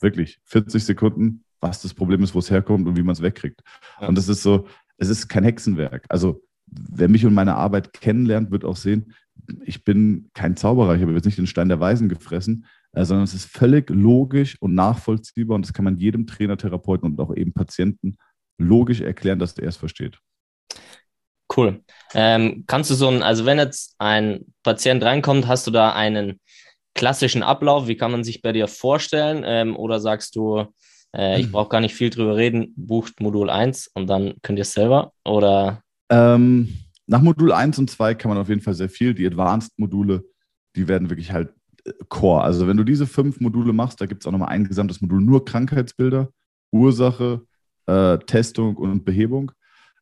wirklich 0.00 0.40
40 0.44 0.84
Sekunden, 0.84 1.44
was 1.60 1.82
das 1.82 1.94
Problem 1.94 2.22
ist, 2.22 2.34
wo 2.34 2.38
es 2.38 2.50
herkommt 2.50 2.86
und 2.86 2.96
wie 2.96 3.02
man 3.02 3.12
es 3.12 3.22
wegkriegt. 3.22 3.62
Ja. 4.00 4.08
Und 4.08 4.16
das 4.16 4.28
ist 4.28 4.42
so, 4.42 4.66
es 4.96 5.08
ist 5.08 5.28
kein 5.28 5.44
Hexenwerk. 5.44 6.06
Also 6.08 6.42
wer 6.66 7.08
mich 7.08 7.24
und 7.26 7.34
meine 7.34 7.54
Arbeit 7.56 7.92
kennenlernt, 7.92 8.50
wird 8.50 8.64
auch 8.64 8.76
sehen, 8.76 9.12
ich 9.64 9.84
bin 9.84 10.30
kein 10.34 10.56
Zauberer, 10.56 10.94
ich 10.94 11.02
habe 11.02 11.12
jetzt 11.12 11.24
nicht 11.24 11.38
den 11.38 11.46
Stein 11.46 11.68
der 11.68 11.80
Weisen 11.80 12.08
gefressen, 12.08 12.66
äh, 12.92 13.04
sondern 13.04 13.24
es 13.24 13.34
ist 13.34 13.46
völlig 13.46 13.90
logisch 13.90 14.56
und 14.60 14.74
nachvollziehbar 14.74 15.56
und 15.56 15.66
das 15.66 15.72
kann 15.72 15.84
man 15.84 15.98
jedem 15.98 16.26
Trainer, 16.26 16.56
Therapeuten 16.56 17.10
und 17.10 17.20
auch 17.20 17.34
eben 17.34 17.52
Patienten 17.52 18.16
logisch 18.58 19.00
erklären, 19.00 19.38
dass 19.38 19.54
der 19.54 19.68
es 19.68 19.76
versteht. 19.76 20.18
Cool. 21.54 21.82
Ähm, 22.14 22.64
kannst 22.66 22.90
du 22.90 22.94
so 22.94 23.08
ein, 23.08 23.22
also 23.22 23.44
wenn 23.44 23.58
jetzt 23.58 23.94
ein 23.98 24.46
Patient 24.62 25.02
reinkommt, 25.02 25.46
hast 25.46 25.66
du 25.66 25.70
da 25.70 25.92
einen 25.92 26.40
klassischen 26.94 27.42
Ablauf? 27.42 27.88
Wie 27.88 27.96
kann 27.96 28.10
man 28.10 28.24
sich 28.24 28.42
bei 28.42 28.52
dir 28.52 28.68
vorstellen? 28.68 29.42
Ähm, 29.44 29.76
oder 29.76 30.00
sagst 30.00 30.36
du, 30.36 30.66
äh, 31.14 31.40
ich 31.40 31.52
brauche 31.52 31.68
gar 31.68 31.80
nicht 31.80 31.94
viel 31.94 32.10
drüber 32.10 32.36
reden, 32.36 32.72
bucht 32.76 33.20
Modul 33.20 33.50
1 33.50 33.88
und 33.94 34.06
dann 34.06 34.34
könnt 34.42 34.58
ihr 34.58 34.62
es 34.62 34.72
selber? 34.72 35.12
Oder? 35.24 35.82
Ähm, 36.10 36.74
nach 37.12 37.20
Modul 37.20 37.52
1 37.52 37.78
und 37.78 37.90
2 37.90 38.14
kann 38.14 38.30
man 38.30 38.38
auf 38.38 38.48
jeden 38.48 38.62
Fall 38.62 38.72
sehr 38.72 38.88
viel. 38.88 39.12
Die 39.12 39.26
Advanced-Module, 39.26 40.24
die 40.74 40.88
werden 40.88 41.10
wirklich 41.10 41.30
halt 41.30 41.52
äh, 41.84 41.92
Core. 42.08 42.42
Also 42.42 42.66
wenn 42.66 42.78
du 42.78 42.84
diese 42.84 43.06
fünf 43.06 43.38
Module 43.38 43.74
machst, 43.74 44.00
da 44.00 44.06
gibt 44.06 44.22
es 44.22 44.26
auch 44.26 44.32
nochmal 44.32 44.48
ein 44.48 44.66
gesamtes 44.66 45.02
Modul 45.02 45.20
nur 45.20 45.44
Krankheitsbilder, 45.44 46.32
Ursache, 46.70 47.46
äh, 47.84 48.16
Testung 48.18 48.76
und 48.76 49.04
Behebung. 49.04 49.52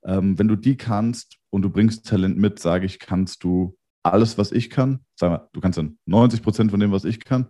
Ähm, 0.04 0.38
wenn 0.38 0.46
du 0.46 0.54
die 0.54 0.76
kannst 0.76 1.38
und 1.50 1.62
du 1.62 1.70
bringst 1.70 2.06
Talent 2.06 2.38
mit, 2.38 2.60
sage 2.60 2.86
ich, 2.86 3.00
kannst 3.00 3.42
du 3.42 3.76
alles, 4.04 4.38
was 4.38 4.52
ich 4.52 4.70
kann. 4.70 5.00
Sag 5.16 5.30
mal, 5.30 5.48
du 5.52 5.60
kannst 5.60 5.78
dann 5.78 5.98
90 6.06 6.42
Prozent 6.44 6.70
von 6.70 6.78
dem, 6.78 6.92
was 6.92 7.04
ich 7.04 7.18
kann. 7.18 7.48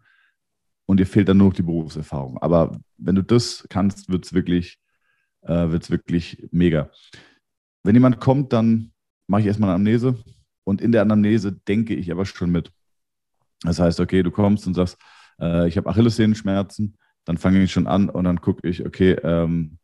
Und 0.86 1.00
dir 1.00 1.06
fehlt 1.06 1.28
dann 1.28 1.36
nur 1.36 1.48
noch 1.48 1.54
die 1.54 1.62
Berufserfahrung. 1.62 2.38
Aber 2.38 2.80
wenn 2.96 3.14
du 3.14 3.22
das 3.22 3.66
kannst, 3.68 4.08
wird 4.08 4.24
es 4.24 4.32
wirklich, 4.32 4.78
äh, 5.42 5.70
wirklich 5.70 6.48
mega. 6.50 6.90
Wenn 7.84 7.94
jemand 7.94 8.20
kommt, 8.20 8.54
dann 8.54 8.92
mache 9.30 9.42
ich 9.42 9.46
erstmal 9.46 9.70
eine 9.70 9.76
Anamnese. 9.76 10.16
Und 10.64 10.80
in 10.80 10.92
der 10.92 11.02
Anamnese 11.02 11.52
denke 11.52 11.94
ich 11.94 12.10
aber 12.10 12.26
schon 12.26 12.50
mit. 12.50 12.70
Das 13.62 13.78
heißt, 13.78 14.00
okay, 14.00 14.22
du 14.22 14.30
kommst 14.30 14.66
und 14.66 14.74
sagst, 14.74 14.98
äh, 15.40 15.68
ich 15.68 15.76
habe 15.76 15.88
Achillessehnenschmerzen. 15.88 16.96
Dann 17.24 17.38
fange 17.38 17.62
ich 17.62 17.70
schon 17.72 17.86
an 17.86 18.08
und 18.08 18.24
dann 18.24 18.40
gucke 18.40 18.68
ich, 18.68 18.84
okay, 18.84 19.12
ähm, 19.22 19.78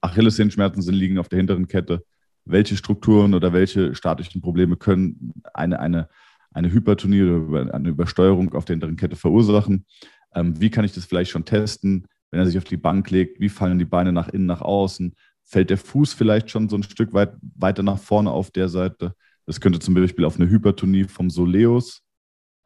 Achillessehenschmerzen 0.00 0.82
sind, 0.82 0.94
liegen 0.94 1.18
auf 1.18 1.28
der 1.28 1.36
hinteren 1.36 1.68
Kette. 1.68 2.04
Welche 2.44 2.76
Strukturen 2.76 3.34
oder 3.34 3.52
welche 3.52 3.94
statischen 3.94 4.42
Probleme 4.42 4.76
können 4.76 5.32
eine, 5.54 5.78
eine, 5.78 6.08
eine 6.50 6.72
Hypertonie 6.72 7.22
oder 7.22 7.72
eine 7.72 7.90
Übersteuerung 7.90 8.52
auf 8.54 8.64
der 8.64 8.74
hinteren 8.74 8.96
Kette 8.96 9.14
verursachen? 9.14 9.86
Ähm, 10.34 10.60
wie 10.60 10.70
kann 10.70 10.84
ich 10.84 10.94
das 10.94 11.04
vielleicht 11.04 11.30
schon 11.30 11.44
testen, 11.44 12.08
wenn 12.30 12.40
er 12.40 12.46
sich 12.46 12.58
auf 12.58 12.64
die 12.64 12.76
Bank 12.76 13.10
legt? 13.10 13.38
Wie 13.38 13.50
fallen 13.50 13.78
die 13.78 13.84
Beine 13.84 14.12
nach 14.12 14.28
innen, 14.28 14.46
nach 14.46 14.62
außen? 14.62 15.14
Fällt 15.52 15.70
der 15.70 15.78
Fuß 15.78 16.14
vielleicht 16.14 16.50
schon 16.50 16.68
so 16.68 16.76
ein 16.76 16.82
Stück 16.82 17.12
weit 17.12 17.34
weiter 17.56 17.82
nach 17.82 17.98
vorne 17.98 18.30
auf 18.30 18.50
der 18.50 18.68
Seite? 18.68 19.14
Das 19.46 19.60
könnte 19.60 19.78
zum 19.78 19.94
Beispiel 19.94 20.24
auf 20.24 20.36
eine 20.36 20.48
Hypertonie 20.48 21.04
vom 21.04 21.30
Soleus 21.30 22.02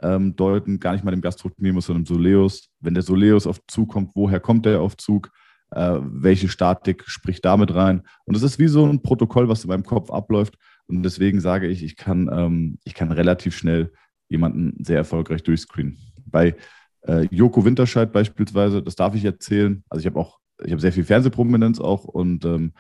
ähm, 0.01 0.37
deuten, 0.37 0.79
gar 0.79 0.93
nicht 0.93 1.05
mal 1.05 1.11
dem 1.11 1.21
Gastrocnemius, 1.21 1.87
sondern 1.87 2.05
dem 2.05 2.15
Soleus. 2.15 2.69
Wenn 2.81 2.95
der 2.95 3.03
Soleus 3.03 3.47
auf 3.47 3.61
Zug 3.67 3.91
kommt, 3.91 4.13
woher 4.15 4.41
kommt 4.41 4.67
der 4.67 4.81
auf 4.81 4.97
Zug? 4.97 5.31
äh, 5.73 5.99
welche 6.01 6.49
Statik 6.49 7.05
spricht 7.07 7.45
damit 7.45 7.75
rein. 7.75 8.03
Und 8.25 8.37
es 8.37 8.43
ist 8.43 8.59
wie 8.59 8.69
so 8.69 8.87
ein 8.87 9.03
Protokoll, 9.03 9.49
was 9.49 9.65
in 9.65 9.69
meinem 9.69 9.85
Kopf 9.85 10.11
abläuft. 10.11 10.57
Und 10.87 11.03
deswegen 11.03 11.41
sage 11.41 11.67
ich, 11.67 11.83
ich 11.83 11.97
kann, 11.97 12.31
ähm, 12.33 12.79
ich 12.85 12.95
kann 12.95 13.13
relativ 13.13 13.57
schnell 13.57 13.93
jemanden 14.29 14.83
sehr 14.85 14.99
erfolgreich 14.99 15.43
durchscreenen. 15.43 15.99
Bei 16.25 16.57
äh, 17.03 17.27
Joko 17.31 17.65
Winterscheid 17.65 18.13
beispielsweise, 18.13 18.83
das 18.83 18.97
darf 18.97 19.15
ich 19.15 19.25
erzählen. 19.25 19.85
Also 19.89 20.01
ich 20.01 20.07
habe 20.07 20.19
auch, 20.19 20.39
ich 20.65 20.73
habe 20.73 20.81
sehr 20.81 20.93
viel 20.93 21.05
Fernsehprominenz 21.05 21.81
auch 21.81 22.05
und 22.05 22.45
ähm, 22.45 22.73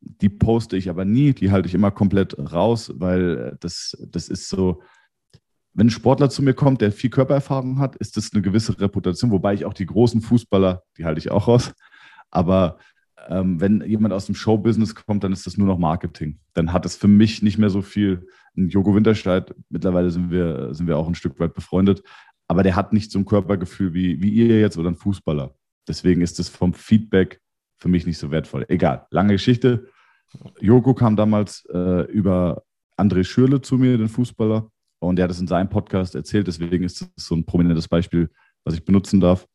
die 0.00 0.28
poste 0.28 0.76
ich 0.76 0.90
aber 0.90 1.04
nie, 1.04 1.32
die 1.32 1.50
halte 1.50 1.68
ich 1.68 1.74
immer 1.74 1.90
komplett 1.90 2.36
raus, 2.38 2.92
weil 2.96 3.56
das, 3.60 3.96
das 4.10 4.28
ist 4.28 4.48
so, 4.48 4.82
wenn 5.72 5.88
ein 5.88 5.90
Sportler 5.90 6.30
zu 6.30 6.42
mir 6.42 6.54
kommt, 6.54 6.80
der 6.80 6.92
viel 6.92 7.10
Körpererfahrung 7.10 7.78
hat, 7.78 7.96
ist 7.96 8.16
das 8.16 8.32
eine 8.32 8.42
gewisse 8.42 8.78
Reputation, 8.80 9.30
wobei 9.30 9.54
ich 9.54 9.64
auch 9.64 9.74
die 9.74 9.86
großen 9.86 10.20
Fußballer, 10.20 10.82
die 10.96 11.04
halte 11.04 11.18
ich 11.18 11.30
auch 11.30 11.48
raus. 11.48 11.72
Aber 12.30 12.78
ähm, 13.28 13.60
wenn 13.60 13.80
jemand 13.82 14.14
aus 14.14 14.26
dem 14.26 14.34
Showbusiness 14.34 14.94
kommt, 14.94 15.24
dann 15.24 15.32
ist 15.32 15.46
das 15.46 15.56
nur 15.56 15.66
noch 15.66 15.78
Marketing. 15.78 16.38
Dann 16.52 16.72
hat 16.72 16.86
es 16.86 16.96
für 16.96 17.08
mich 17.08 17.42
nicht 17.42 17.58
mehr 17.58 17.70
so 17.70 17.82
viel. 17.82 18.26
Ein 18.56 18.68
Joko 18.68 18.94
Winterscheid, 18.94 19.52
mittlerweile 19.68 20.10
sind 20.10 20.30
wir, 20.30 20.72
sind 20.74 20.86
wir 20.86 20.96
auch 20.96 21.08
ein 21.08 21.16
Stück 21.16 21.40
weit 21.40 21.54
befreundet, 21.54 22.02
aber 22.46 22.62
der 22.62 22.76
hat 22.76 22.92
nicht 22.92 23.10
so 23.10 23.18
ein 23.18 23.24
Körpergefühl 23.24 23.94
wie, 23.94 24.22
wie 24.22 24.30
ihr 24.30 24.60
jetzt 24.60 24.78
oder 24.78 24.90
ein 24.90 24.96
Fußballer. 24.96 25.54
Deswegen 25.88 26.20
ist 26.22 26.38
es 26.38 26.48
vom 26.48 26.74
Feedback 26.74 27.40
für 27.76 27.88
mich 27.88 28.06
nicht 28.06 28.18
so 28.18 28.30
wertvoll. 28.30 28.64
Egal, 28.68 29.06
lange 29.10 29.34
Geschichte. 29.34 29.88
Joko 30.60 30.94
kam 30.94 31.16
damals 31.16 31.64
äh, 31.72 32.10
über 32.10 32.62
André 32.96 33.24
Schürle 33.24 33.60
zu 33.60 33.76
mir, 33.76 33.98
den 33.98 34.08
Fußballer, 34.08 34.70
und 35.00 35.16
der 35.16 35.24
hat 35.24 35.30
es 35.30 35.40
in 35.40 35.46
seinem 35.46 35.68
Podcast 35.68 36.14
erzählt. 36.14 36.46
Deswegen 36.46 36.84
ist 36.84 37.02
es 37.02 37.10
so 37.16 37.34
ein 37.34 37.44
prominentes 37.44 37.88
Beispiel, 37.88 38.30
was 38.64 38.74
ich 38.74 38.84
benutzen 38.84 39.20
darf. 39.20 39.46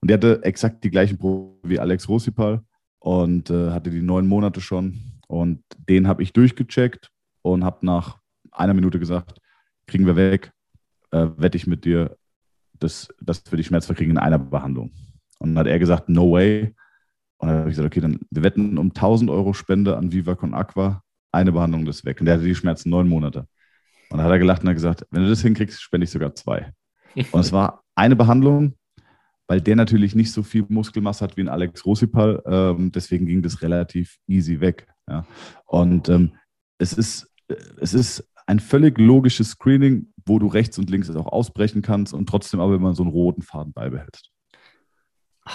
Und 0.00 0.10
der 0.10 0.16
hatte 0.16 0.42
exakt 0.42 0.84
die 0.84 0.90
gleichen 0.90 1.18
Probleme 1.18 1.58
wie 1.64 1.78
Alex 1.78 2.08
Rosipal 2.08 2.62
und 2.98 3.50
äh, 3.50 3.70
hatte 3.70 3.90
die 3.90 4.02
neun 4.02 4.26
Monate 4.26 4.60
schon. 4.60 5.20
Und 5.26 5.62
den 5.88 6.08
habe 6.08 6.22
ich 6.22 6.32
durchgecheckt 6.32 7.10
und 7.42 7.64
habe 7.64 7.84
nach 7.84 8.18
einer 8.52 8.74
Minute 8.74 8.98
gesagt, 8.98 9.40
kriegen 9.86 10.06
wir 10.06 10.16
weg, 10.16 10.52
äh, 11.10 11.28
wette 11.36 11.56
ich 11.56 11.66
mit 11.66 11.84
dir, 11.84 12.16
dass, 12.78 13.08
dass 13.20 13.50
wir 13.50 13.56
die 13.56 13.64
Schmerzen 13.64 13.94
kriegen 13.94 14.12
in 14.12 14.18
einer 14.18 14.38
Behandlung. 14.38 14.92
Und 15.38 15.50
dann 15.50 15.58
hat 15.58 15.66
er 15.66 15.78
gesagt, 15.78 16.08
no 16.08 16.32
way. 16.32 16.74
Und 17.38 17.48
dann 17.48 17.58
habe 17.58 17.70
ich 17.70 17.76
gesagt, 17.76 17.86
okay, 17.86 18.00
dann 18.00 18.20
wir 18.30 18.42
wetten 18.42 18.78
um 18.78 18.88
1000 18.88 19.30
Euro 19.30 19.52
Spende 19.52 19.96
an 19.96 20.12
Viva 20.12 20.34
Con 20.34 20.54
Aqua, 20.54 21.02
eine 21.32 21.52
Behandlung 21.52 21.86
ist 21.86 22.04
weg. 22.04 22.20
Und 22.20 22.26
der 22.26 22.34
hatte 22.34 22.44
die 22.44 22.54
Schmerzen 22.54 22.90
neun 22.90 23.08
Monate. 23.08 23.46
Und 24.10 24.18
dann 24.18 24.22
hat 24.22 24.32
er 24.32 24.38
gelacht 24.38 24.62
und 24.62 24.68
hat 24.68 24.76
gesagt, 24.76 25.06
wenn 25.10 25.22
du 25.22 25.28
das 25.28 25.42
hinkriegst, 25.42 25.80
spende 25.80 26.04
ich 26.04 26.10
sogar 26.10 26.34
zwei. 26.34 26.72
Und 27.32 27.40
es 27.40 27.52
war 27.52 27.82
eine 27.94 28.16
Behandlung, 28.16 28.74
weil 29.46 29.60
der 29.60 29.76
natürlich 29.76 30.14
nicht 30.14 30.32
so 30.32 30.42
viel 30.42 30.64
Muskelmasse 30.68 31.24
hat 31.24 31.36
wie 31.36 31.42
ein 31.42 31.48
Alex 31.48 31.84
Rosipal. 31.84 32.42
Ähm, 32.46 32.92
deswegen 32.92 33.26
ging 33.26 33.42
das 33.42 33.60
relativ 33.60 34.18
easy 34.26 34.60
weg. 34.60 34.86
Ja. 35.08 35.26
Und 35.66 36.08
ähm, 36.08 36.32
es, 36.78 36.92
ist, 36.92 37.30
es 37.80 37.92
ist 37.92 38.28
ein 38.46 38.60
völlig 38.60 38.98
logisches 38.98 39.50
Screening, 39.50 40.12
wo 40.24 40.38
du 40.38 40.46
rechts 40.46 40.78
und 40.78 40.90
links 40.90 41.10
auch 41.10 41.26
ausbrechen 41.26 41.82
kannst 41.82 42.14
und 42.14 42.28
trotzdem 42.28 42.60
aber 42.60 42.74
immer 42.76 42.94
so 42.94 43.02
einen 43.02 43.12
roten 43.12 43.42
Faden 43.42 43.72
beibehältst. 43.72 44.30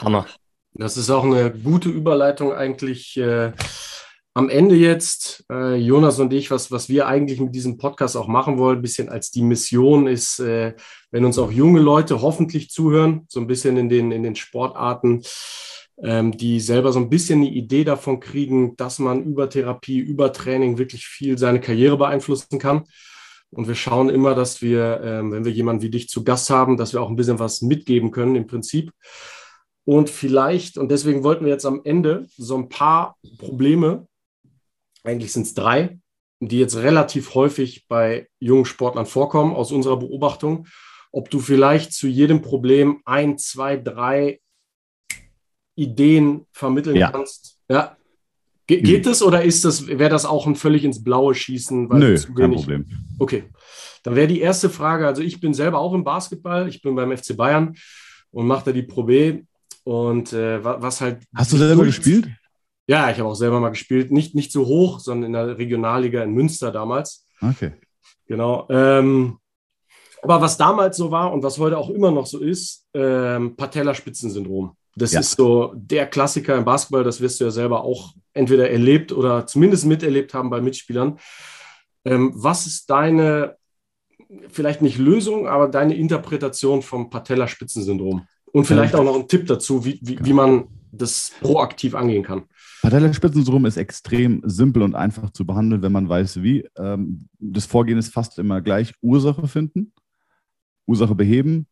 Hammer. 0.02 0.26
Das 0.74 0.98
ist 0.98 1.10
auch 1.10 1.24
eine 1.24 1.52
gute 1.52 1.90
Überleitung 1.90 2.54
eigentlich. 2.54 3.18
Äh 3.18 3.52
am 4.36 4.50
Ende 4.50 4.76
jetzt, 4.76 5.46
äh, 5.52 5.76
Jonas 5.76 6.20
und 6.20 6.34
ich, 6.34 6.50
was, 6.50 6.72
was 6.72 6.90
wir 6.90 7.08
eigentlich 7.08 7.40
mit 7.40 7.54
diesem 7.54 7.78
Podcast 7.78 8.18
auch 8.18 8.28
machen 8.28 8.58
wollen, 8.58 8.80
ein 8.80 8.82
bisschen 8.82 9.10
als 9.10 9.30
die 9.30 9.44
Mission 9.44 10.08
ist, 10.08 10.40
äh, 10.40 10.74
wenn 11.12 11.26
uns 11.26 11.38
auch 11.38 11.52
junge 11.52 11.80
Leute 11.80 12.22
hoffentlich 12.22 12.72
zuhören, 12.72 13.26
so 13.28 13.40
ein 13.40 13.48
bisschen 13.48 13.78
in 13.78 13.90
den, 13.90 14.12
in 14.12 14.24
den 14.24 14.36
Sportarten, 14.36 15.22
ähm, 16.02 16.36
die 16.36 16.60
selber 16.60 16.92
so 16.92 17.00
ein 17.00 17.12
bisschen 17.12 17.42
eine 17.42 17.52
Idee 17.52 17.84
davon 17.84 18.20
kriegen, 18.20 18.76
dass 18.76 18.98
man 18.98 19.24
über 19.24 19.50
Therapie, 19.50 20.00
über 20.00 20.34
Training 20.34 20.80
wirklich 20.80 21.06
viel 21.06 21.38
seine 21.38 21.62
Karriere 21.62 21.98
beeinflussen 21.98 22.58
kann. 22.58 22.86
Und 23.52 23.68
wir 23.68 23.76
schauen 23.76 24.10
immer, 24.10 24.34
dass 24.34 24.64
wir, 24.64 25.00
ähm, 25.04 25.32
wenn 25.32 25.46
wir 25.46 25.52
jemanden 25.52 25.84
wie 25.84 25.92
dich 25.92 26.10
zu 26.10 26.24
Gast 26.24 26.50
haben, 26.50 26.76
dass 26.76 26.94
wir 26.94 27.04
auch 27.04 27.10
ein 27.10 27.16
bisschen 27.16 27.38
was 27.38 27.62
mitgeben 27.62 28.10
können 28.10 28.36
im 28.36 28.48
Prinzip. 28.48 28.92
Und 29.86 30.10
vielleicht, 30.10 30.78
und 30.78 30.90
deswegen 30.90 31.24
wollten 31.24 31.46
wir 31.46 31.52
jetzt 31.52 31.66
am 31.66 31.82
Ende 31.84 32.28
so 32.38 32.56
ein 32.56 32.70
paar 32.70 33.18
Probleme 33.38 34.08
eigentlich 35.04 35.32
sind 35.32 35.44
es 35.44 35.54
drei, 35.54 36.00
die 36.40 36.60
jetzt 36.60 36.78
relativ 36.78 37.36
häufig 37.36 37.86
bei 37.88 38.28
jungen 38.40 38.66
Sportlern 38.66 39.06
vorkommen, 39.06 39.54
aus 39.54 39.72
unserer 39.72 39.98
Beobachtung. 39.98 40.68
Ob 41.12 41.30
du 41.30 41.40
vielleicht 41.40 41.94
zu 41.94 42.08
jedem 42.08 42.42
Problem 42.42 43.02
ein, 43.06 43.38
zwei, 43.38 43.78
drei 43.78 44.40
Ideen 45.76 46.46
vermitteln 46.52 46.96
ja. 46.96 47.12
kannst. 47.12 47.60
Ja. 47.70 47.98
Ge 48.66 48.80
mhm. 48.80 48.84
geht 48.84 49.06
es 49.06 49.22
oder 49.22 49.44
ist 49.44 49.66
das, 49.66 49.88
wäre 49.88 50.10
das 50.10 50.26
auch 50.26 50.48
ein 50.48 50.56
völlig 50.56 50.84
ins 50.84 51.04
Blaue 51.04 51.36
schießen? 51.36 51.88
Nö, 51.90 52.18
kein 52.36 52.54
Problem. 52.54 52.86
Okay. 53.20 53.44
Dann 54.04 54.16
wäre 54.16 54.28
die 54.28 54.42
erste 54.42 54.70
Frage, 54.70 55.08
also 55.08 55.22
ich 55.22 55.40
bin 55.40 55.54
selber 55.54 55.80
auch 55.80 55.94
im 55.94 56.04
Basketball, 56.04 56.68
ich 56.68 56.82
bin 56.82 56.96
beim 56.96 57.16
FC 57.16 57.38
Bayern 57.38 57.76
und 58.32 58.48
mache 58.48 58.66
da 58.66 58.72
die 58.72 58.84
Pro 58.84 59.04
B. 59.04 59.44
Und 59.84 60.34
äh, 60.34 60.64
was 60.64 61.02
halt. 61.02 61.24
Hast 61.36 61.52
du 61.52 61.58
selber 61.58 61.84
gespielt? 61.84 62.30
Ja, 62.88 63.10
ich 63.10 63.20
habe 63.20 63.30
auch 63.30 63.36
selber 63.36 63.60
mal 63.60 63.70
gespielt. 63.70 64.12
Nicht, 64.12 64.36
nicht 64.36 64.52
so 64.52 64.66
hoch, 64.66 65.00
sondern 65.00 65.28
in 65.28 65.34
der 65.34 65.58
Regionalliga 65.58 66.22
in 66.24 66.34
Münster 66.34 66.72
damals. 66.72 67.26
Okay. 67.42 67.74
Genau. 68.28 68.68
Ähm, 68.70 69.38
aber 70.22 70.42
was 70.42 70.58
damals 70.58 70.98
so 70.98 71.12
war 71.12 71.34
und 71.34 71.44
was 71.44 71.58
heute 71.58 71.78
auch 71.78 71.90
immer 71.90 72.12
noch 72.12 72.26
so 72.26 72.40
ist, 72.40 72.88
ähm, 72.94 73.56
Patellaspitzensyndrom. 73.56 74.76
Das 74.96 75.12
ja. 75.12 75.20
ist 75.20 75.32
so 75.32 75.74
der 75.76 76.08
Klassiker 76.08 76.56
im 76.56 76.66
Basketball, 76.66 77.04
das 77.04 77.20
wirst 77.20 77.40
du 77.40 77.46
ja 77.46 77.52
selber 77.52 77.84
auch 77.84 78.14
entweder 78.34 78.70
erlebt 78.70 79.12
oder 79.12 79.46
zumindest 79.48 79.86
miterlebt 79.86 80.34
haben 80.34 80.50
bei 80.50 80.62
Mitspielern. 80.62 81.20
Ähm, 82.06 82.32
was 82.36 82.68
ist 82.68 82.90
deine, 82.90 83.58
vielleicht 84.50 84.82
nicht 84.82 84.98
Lösung, 84.98 85.48
aber 85.48 85.68
deine 85.68 85.96
Interpretation 85.96 86.82
vom 86.82 87.10
Patellaspitzensyndrom? 87.10 88.28
Und 88.54 88.66
vielleicht 88.66 88.94
auch 88.94 89.04
noch 89.04 89.16
ein 89.16 89.28
Tipp 89.28 89.48
dazu, 89.48 89.84
wie, 89.84 90.00
wie, 90.02 90.24
wie 90.24 90.34
man 90.34 90.66
das 90.92 91.32
proaktiv 91.42 91.96
angehen 91.96 92.24
kann. 92.24 92.44
Patellaspitzensyndrom 92.84 93.66
ist 93.66 93.78
extrem 93.78 94.42
simpel 94.46 94.84
und 94.84 94.94
einfach 94.94 95.32
zu 95.32 95.44
behandeln, 95.44 95.82
wenn 95.82 95.92
man 95.92 96.08
weiß, 96.08 96.44
wie. 96.44 96.70
Ähm, 96.78 97.28
das 97.40 97.66
Vorgehen 97.66 97.98
ist 97.98 98.14
fast 98.14 98.38
immer 98.38 98.62
gleich. 98.62 98.94
Ursache 99.02 99.48
finden, 99.48 99.92
Ursache 100.86 101.16
beheben 101.16 101.66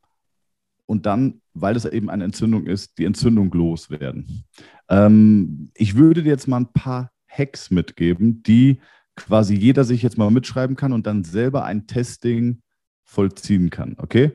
und 0.87 1.05
dann, 1.05 1.41
weil 1.53 1.75
es 1.75 1.85
eben 1.85 2.09
eine 2.09 2.23
Entzündung 2.23 2.65
ist, 2.65 2.97
die 2.97 3.05
Entzündung 3.05 3.51
loswerden. 3.51 4.45
Ähm, 4.89 5.69
ich 5.75 5.95
würde 5.95 6.23
dir 6.23 6.29
jetzt 6.29 6.47
mal 6.47 6.61
ein 6.61 6.73
paar 6.73 7.11
Hacks 7.27 7.69
mitgeben, 7.69 8.41
die 8.41 8.79
quasi 9.15 9.53
jeder 9.53 9.83
sich 9.83 10.01
jetzt 10.01 10.17
mal 10.17 10.31
mitschreiben 10.31 10.75
kann 10.75 10.93
und 10.93 11.05
dann 11.05 11.23
selber 11.23 11.63
ein 11.63 11.85
Testing 11.85 12.61
vollziehen 13.03 13.69
kann. 13.69 13.95
Okay? 13.99 14.31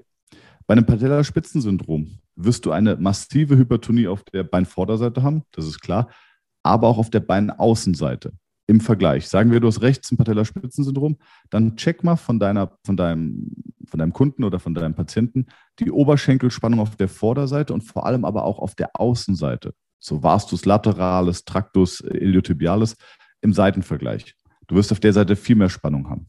Bei 0.66 0.72
einem 0.72 0.86
Patellaspitzensyndrom 0.86 2.20
wirst 2.36 2.66
du 2.66 2.72
eine 2.72 2.96
massive 2.96 3.56
Hypertonie 3.56 4.08
auf 4.08 4.22
der 4.24 4.44
Beinvorderseite 4.44 5.22
haben, 5.22 5.42
das 5.52 5.66
ist 5.66 5.80
klar 5.80 6.08
aber 6.66 6.88
auch 6.88 6.98
auf 6.98 7.10
der 7.10 7.20
Beinaußenseite 7.20 8.32
im 8.66 8.80
Vergleich. 8.80 9.28
Sagen 9.28 9.52
wir, 9.52 9.60
du 9.60 9.68
hast 9.68 9.82
rechts 9.82 10.10
ein 10.10 10.16
Patellaspitzensyndrom, 10.16 11.16
dann 11.50 11.76
check 11.76 12.02
mal 12.02 12.16
von, 12.16 12.40
deiner, 12.40 12.76
von, 12.84 12.96
deinem, 12.96 13.52
von 13.88 13.98
deinem 13.98 14.12
Kunden 14.12 14.42
oder 14.42 14.58
von 14.58 14.74
deinem 14.74 14.94
Patienten 14.94 15.46
die 15.78 15.92
Oberschenkelspannung 15.92 16.80
auf 16.80 16.96
der 16.96 17.08
Vorderseite 17.08 17.72
und 17.72 17.82
vor 17.82 18.04
allem 18.04 18.24
aber 18.24 18.44
auch 18.44 18.58
auf 18.58 18.74
der 18.74 18.90
Außenseite. 18.98 19.74
So 20.00 20.22
Vastus 20.24 20.64
lateralis, 20.64 21.44
Tractus 21.44 22.00
iliotibialis 22.00 22.96
im 23.40 23.52
Seitenvergleich. 23.52 24.34
Du 24.66 24.74
wirst 24.74 24.90
auf 24.90 24.98
der 24.98 25.12
Seite 25.12 25.36
viel 25.36 25.54
mehr 25.54 25.70
Spannung 25.70 26.10
haben. 26.10 26.28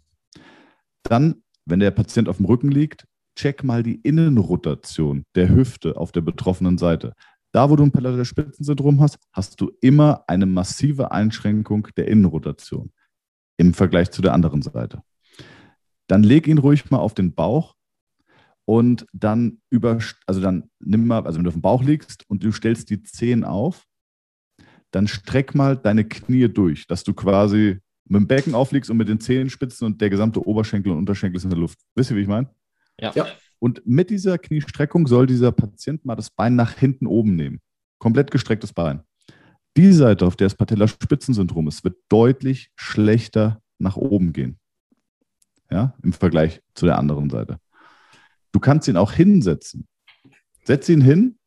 Dann, 1.01 1.41
wenn 1.65 1.79
der 1.79 1.91
Patient 1.91 2.29
auf 2.29 2.37
dem 2.37 2.45
Rücken 2.45 2.69
liegt, 2.69 3.05
check 3.37 3.63
mal 3.63 3.83
die 3.83 4.01
Innenrotation 4.01 5.23
der 5.35 5.49
Hüfte 5.49 5.95
auf 5.95 6.11
der 6.11 6.21
betroffenen 6.21 6.77
Seite. 6.77 7.13
Da, 7.53 7.69
wo 7.69 7.75
du 7.75 7.83
ein 7.83 7.91
Patellaspitzensyndrom 7.91 8.99
hast, 8.99 9.17
hast 9.31 9.61
du 9.61 9.71
immer 9.79 10.23
eine 10.27 10.45
massive 10.45 11.11
Einschränkung 11.11 11.87
der 11.95 12.07
Innenrotation 12.07 12.91
im 13.57 13.73
Vergleich 13.73 14.11
zu 14.11 14.21
der 14.21 14.33
anderen 14.33 14.61
Seite. 14.61 15.01
Dann 16.07 16.23
leg 16.23 16.47
ihn 16.47 16.57
ruhig 16.57 16.89
mal 16.91 16.99
auf 16.99 17.13
den 17.13 17.33
Bauch 17.33 17.75
und 18.65 19.05
dann 19.13 19.59
über, 19.69 19.99
also 20.25 20.41
dann 20.41 20.69
nimm 20.79 21.07
mal, 21.07 21.25
also 21.25 21.37
wenn 21.37 21.43
du 21.43 21.49
auf 21.49 21.55
dem 21.55 21.61
Bauch 21.61 21.83
liegst 21.83 22.29
und 22.29 22.43
du 22.43 22.51
stellst 22.51 22.89
die 22.89 23.01
Zehen 23.03 23.43
auf, 23.43 23.85
dann 24.91 25.07
streck 25.07 25.55
mal 25.55 25.77
deine 25.77 26.05
Knie 26.05 26.47
durch, 26.47 26.87
dass 26.87 27.03
du 27.03 27.13
quasi 27.13 27.79
mit 28.09 28.21
dem 28.21 28.27
Becken 28.27 28.55
aufliegst 28.55 28.89
und 28.89 28.97
mit 28.97 29.09
den 29.09 29.19
Zehenspitzen 29.19 29.85
und 29.85 30.01
der 30.01 30.09
gesamte 30.09 30.45
Oberschenkel 30.45 30.91
und 30.91 30.99
Unterschenkel 30.99 31.37
ist 31.37 31.43
in 31.43 31.49
der 31.49 31.59
Luft. 31.59 31.79
Wisst 31.95 32.11
ihr, 32.11 32.17
wie 32.17 32.21
ich 32.21 32.27
meine? 32.27 32.49
Ja. 32.99 33.11
ja. 33.13 33.27
Und 33.59 33.85
mit 33.85 34.09
dieser 34.09 34.37
Kniestreckung 34.37 35.07
soll 35.07 35.25
dieser 35.25 35.51
Patient 35.51 36.05
mal 36.05 36.15
das 36.15 36.29
Bein 36.29 36.55
nach 36.55 36.73
hinten 36.73 37.07
oben 37.07 37.35
nehmen. 37.35 37.59
Komplett 37.99 38.31
gestrecktes 38.31 38.73
Bein. 38.73 39.01
Die 39.75 39.91
Seite, 39.91 40.25
auf 40.25 40.35
der 40.35 40.45
das 40.45 40.55
Patellaspitzensyndrom 40.55 41.67
ist, 41.67 41.83
wird 41.83 41.97
deutlich 42.09 42.71
schlechter 42.75 43.61
nach 43.79 43.95
oben 43.95 44.33
gehen. 44.33 44.59
Ja, 45.69 45.95
im 46.01 46.13
Vergleich 46.13 46.61
zu 46.73 46.85
der 46.85 46.97
anderen 46.97 47.29
Seite. 47.29 47.59
Du 48.51 48.59
kannst 48.59 48.87
ihn 48.87 48.97
auch 48.97 49.11
hinsetzen. 49.11 49.87
Setz 50.63 50.89
ihn 50.89 51.01
hin, 51.01 51.37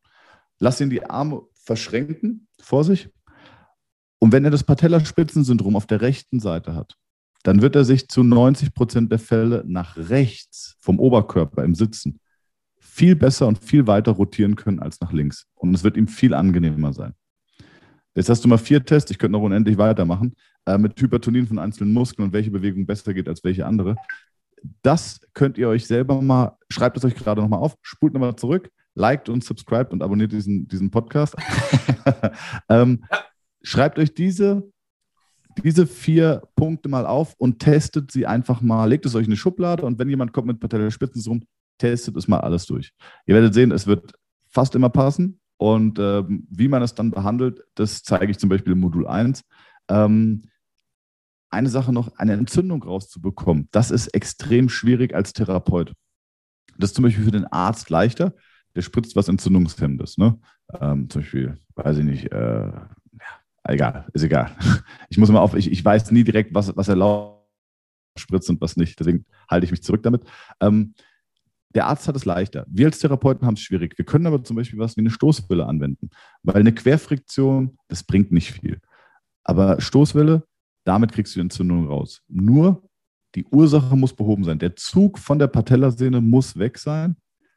lass 0.59 0.79
ihn 0.79 0.89
die 0.89 1.03
Arme 1.03 1.41
verschränken 1.53 2.47
vor 2.61 2.83
sich. 2.83 3.09
Und 4.19 4.31
wenn 4.31 4.45
er 4.45 4.51
das 4.51 4.63
Patellaspitzensyndrom 4.63 5.75
auf 5.75 5.87
der 5.87 6.01
rechten 6.01 6.39
Seite 6.39 6.75
hat, 6.75 6.95
dann 7.43 7.61
wird 7.61 7.75
er 7.75 7.85
sich 7.85 8.07
zu 8.07 8.23
90 8.23 8.73
Prozent 8.73 9.11
der 9.11 9.19
Fälle 9.19 9.63
nach 9.65 9.97
rechts 9.97 10.75
vom 10.79 10.99
Oberkörper 10.99 11.63
im 11.63 11.75
Sitzen 11.75 12.19
viel 12.81 13.15
besser 13.15 13.47
und 13.47 13.57
viel 13.63 13.87
weiter 13.87 14.11
rotieren 14.11 14.55
können 14.55 14.79
als 14.79 14.99
nach 14.99 15.13
links. 15.13 15.47
Und 15.55 15.73
es 15.73 15.83
wird 15.83 15.97
ihm 15.97 16.07
viel 16.07 16.33
angenehmer 16.33 16.93
sein. 16.93 17.13
Jetzt 18.15 18.27
hast 18.27 18.43
du 18.43 18.49
mal 18.49 18.57
vier 18.57 18.83
Tests, 18.83 19.09
ich 19.09 19.17
könnte 19.17 19.33
noch 19.37 19.45
unendlich 19.45 19.77
weitermachen, 19.77 20.35
äh, 20.65 20.77
mit 20.77 20.99
Hypertonien 20.99 21.47
von 21.47 21.57
einzelnen 21.57 21.93
Muskeln 21.93 22.27
und 22.27 22.33
welche 22.33 22.51
Bewegung 22.51 22.85
besser 22.85 23.13
geht 23.13 23.29
als 23.29 23.43
welche 23.43 23.65
andere. 23.65 23.95
Das 24.81 25.21
könnt 25.33 25.57
ihr 25.57 25.69
euch 25.69 25.87
selber 25.87 26.21
mal, 26.21 26.57
schreibt 26.69 26.97
es 26.97 27.05
euch 27.05 27.15
gerade 27.15 27.41
nochmal 27.41 27.59
auf, 27.59 27.75
spult 27.81 28.13
nochmal 28.13 28.35
zurück, 28.35 28.69
liked 28.95 29.29
und 29.29 29.43
subscribt 29.43 29.93
und 29.93 30.03
abonniert 30.03 30.33
diesen, 30.33 30.67
diesen 30.67 30.91
Podcast. 30.91 31.35
ähm, 32.69 33.05
schreibt 33.63 33.97
euch 33.99 34.13
diese 34.13 34.70
diese 35.63 35.87
vier 35.87 36.43
Punkte 36.55 36.89
mal 36.89 37.05
auf 37.05 37.33
und 37.37 37.59
testet 37.59 38.11
sie 38.11 38.25
einfach 38.25 38.61
mal. 38.61 38.85
Legt 38.85 39.05
es 39.05 39.15
euch 39.15 39.25
in 39.25 39.31
eine 39.31 39.37
Schublade 39.37 39.83
und 39.83 39.99
wenn 39.99 40.09
jemand 40.09 40.33
kommt 40.33 40.47
mit 40.47 40.59
Patellaspitzen 40.59 41.21
rum, 41.27 41.43
testet 41.77 42.15
es 42.15 42.27
mal 42.27 42.39
alles 42.39 42.65
durch. 42.65 42.93
Ihr 43.25 43.35
werdet 43.35 43.53
sehen, 43.53 43.71
es 43.71 43.87
wird 43.87 44.13
fast 44.47 44.75
immer 44.75 44.89
passen. 44.89 45.39
Und 45.57 45.99
ähm, 45.99 46.47
wie 46.49 46.67
man 46.67 46.81
es 46.81 46.95
dann 46.95 47.11
behandelt, 47.11 47.61
das 47.75 48.01
zeige 48.01 48.31
ich 48.31 48.39
zum 48.39 48.49
Beispiel 48.49 48.73
im 48.73 48.79
Modul 48.79 49.07
1. 49.07 49.43
Ähm, 49.89 50.43
eine 51.51 51.69
Sache 51.69 51.93
noch, 51.93 52.15
eine 52.17 52.33
Entzündung 52.33 52.81
rauszubekommen, 52.81 53.67
das 53.71 53.91
ist 53.91 54.07
extrem 54.07 54.69
schwierig 54.69 55.13
als 55.13 55.33
Therapeut. 55.33 55.93
Das 56.79 56.89
ist 56.89 56.95
zum 56.95 57.03
Beispiel 57.03 57.25
für 57.25 57.31
den 57.31 57.45
Arzt 57.45 57.89
leichter. 57.89 58.33
Der 58.75 58.81
spritzt 58.81 59.15
was 59.15 59.27
Entzündungshemmendes. 59.27 60.17
Ne? 60.17 60.39
Ähm, 60.79 61.09
zum 61.09 61.21
Beispiel, 61.21 61.57
weiß 61.75 61.97
ich 61.97 62.05
nicht, 62.05 62.31
äh, 62.31 62.71
egal, 63.63 64.07
ist 64.13 64.23
egal. 64.23 64.51
Ich 65.09 65.17
muss 65.17 65.27
immer 65.27 65.41
auf, 65.41 65.55
ich, 65.55 65.69
ich 65.69 65.83
weiß 65.83 66.11
nie 66.11 66.23
direkt, 66.23 66.55
was, 66.55 66.75
was 66.77 66.87
erlaubt 66.87 67.41
spritzt 68.17 68.49
und 68.49 68.61
was 68.61 68.77
nicht. 68.77 68.99
Deswegen 68.99 69.25
halte 69.49 69.65
ich 69.65 69.71
mich 69.71 69.83
zurück 69.83 70.03
damit. 70.03 70.23
Ähm, 70.59 70.93
der 71.73 71.87
Arzt 71.87 72.07
hat 72.07 72.15
es 72.15 72.25
leichter. 72.25 72.65
Wir 72.69 72.87
als 72.87 72.99
Therapeuten 72.99 73.47
haben 73.47 73.53
es 73.53 73.61
schwierig. 73.61 73.97
Wir 73.97 74.05
können 74.05 74.27
aber 74.27 74.43
zum 74.43 74.57
Beispiel 74.57 74.79
was 74.79 74.97
wie 74.97 75.01
eine 75.01 75.09
Stoßwelle 75.09 75.65
anwenden, 75.65 76.09
weil 76.43 76.57
eine 76.57 76.73
Querfriktion, 76.73 77.77
das 77.87 78.03
bringt 78.03 78.31
nicht 78.31 78.51
viel. 78.51 78.79
Aber 79.43 79.79
Stoßwelle, 79.79 80.45
damit 80.83 81.13
kriegst 81.13 81.33
du 81.33 81.39
die 81.39 81.43
Entzündung 81.43 81.87
raus. 81.87 82.21
Nur 82.27 82.83
die 83.35 83.45
Ursache 83.45 83.95
muss 83.95 84.13
behoben 84.13 84.43
sein. 84.43 84.59
Der 84.59 84.75
Zug 84.75 85.17
von 85.17 85.39
der 85.39 85.47
Patellasehne 85.47 86.19
muss 86.19 86.57
weg 86.59 86.77
sein, 86.77 87.15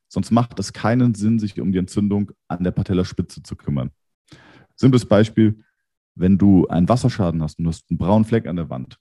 sonst 0.08 0.30
macht 0.30 0.58
es 0.60 0.72
keinen 0.72 1.14
Sinn, 1.14 1.40
sich 1.40 1.60
um 1.60 1.72
die 1.72 1.78
Entzündung 1.78 2.30
an 2.46 2.62
der 2.62 2.70
Patellaspitze 2.70 3.42
zu 3.42 3.56
kümmern. 3.56 3.90
Simples 4.76 5.04
Beispiel, 5.04 5.64
wenn 6.14 6.38
du 6.38 6.66
einen 6.68 6.88
Wasserschaden 6.88 7.42
hast 7.42 7.58
und 7.58 7.64
du 7.64 7.70
hast 7.70 7.90
einen 7.90 7.98
braunen 7.98 8.24
Fleck 8.24 8.46
an 8.46 8.56
der 8.56 8.70
Wand, 8.70 8.98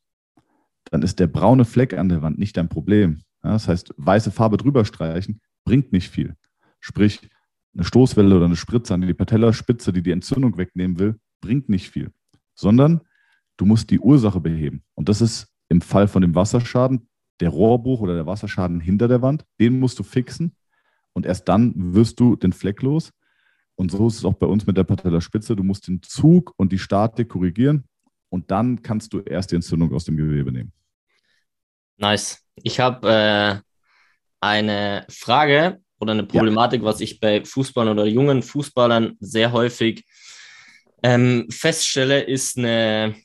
dann 0.92 1.02
ist 1.02 1.20
der 1.20 1.28
braune 1.28 1.66
Fleck 1.66 1.94
an 1.94 2.10
der 2.10 2.22
Wand 2.22 2.38
nicht 2.38 2.58
dein 2.58 2.70
Problem. 2.70 3.22
Ja, 3.44 3.52
das 3.52 3.68
heißt, 3.68 3.94
weiße 3.98 4.32
Farbe 4.32 4.58
drüber 4.58 4.86
streichen 4.86 5.42
bringt 5.66 5.92
nicht 5.92 6.10
viel. 6.10 6.36
Sprich, 6.80 7.30
eine 7.74 7.84
Stoßwelle 7.84 8.36
oder 8.36 8.46
eine 8.46 8.56
Spritze 8.56 8.94
an 8.94 9.02
die 9.02 9.14
Patellaspitze, 9.14 9.94
die 9.94 10.04
die 10.04 10.12
Entzündung 10.12 10.58
wegnehmen 10.58 11.00
will, 11.00 11.20
bringt 11.42 11.70
nicht 11.70 11.90
viel. 11.90 12.12
Sondern 12.54 13.02
du 13.58 13.66
musst 13.66 13.90
die 13.90 14.00
Ursache 14.00 14.40
beheben. 14.40 14.84
Und 14.94 15.10
das 15.10 15.22
ist 15.22 15.48
im 15.70 15.82
Fall 15.82 16.08
von 16.08 16.22
dem 16.22 16.36
Wasserschaden 16.36 17.08
der 17.40 17.50
Rohrbruch 17.50 18.02
oder 18.02 18.14
der 18.14 18.28
Wasserschaden 18.28 18.80
hinter 18.80 19.08
der 19.08 19.22
Wand. 19.22 19.46
Den 19.60 19.80
musst 19.80 19.98
du 19.98 20.04
fixen. 20.04 20.56
Und 21.14 21.26
erst 21.26 21.48
dann 21.48 21.74
wirst 21.96 22.20
du 22.20 22.36
den 22.36 22.54
Fleck 22.54 22.82
los. 22.82 23.12
Und 23.76 23.92
so 23.92 24.08
ist 24.08 24.18
es 24.18 24.26
auch 24.26 24.34
bei 24.34 24.46
uns 24.46 24.68
mit 24.68 24.78
der 24.78 24.84
Patellaspitze. 24.84 25.56
Du 25.56 25.64
musst 25.64 25.88
den 25.88 26.02
Zug 26.02 26.54
und 26.58 26.72
die 26.72 26.80
Statik 26.80 27.30
korrigieren. 27.30 27.86
Und 28.30 28.52
dann 28.52 28.82
kannst 28.82 29.14
du 29.14 29.20
erst 29.20 29.52
die 29.52 29.56
Entzündung 29.56 29.94
aus 29.94 30.06
dem 30.06 30.18
Gewebe 30.18 30.52
nehmen. 30.52 30.72
Nice. 31.98 32.44
Ich 32.56 32.80
habe 32.80 33.10
äh, 33.10 33.60
eine 34.42 35.06
Frage 35.10 35.80
oder 36.00 36.14
eine 36.14 36.24
Problematik, 36.24 36.82
ja. 36.82 36.86
was 36.86 37.00
ich 37.00 37.20
bei 37.20 37.44
Fußballern 37.44 37.98
oder 37.98 38.08
jungen 38.08 38.44
Fußballern 38.44 39.18
sehr 39.20 39.52
häufig 39.52 40.06
ähm, 41.02 41.48
feststelle, 41.50 42.22
ist 42.22 42.58
eine, 42.58 43.16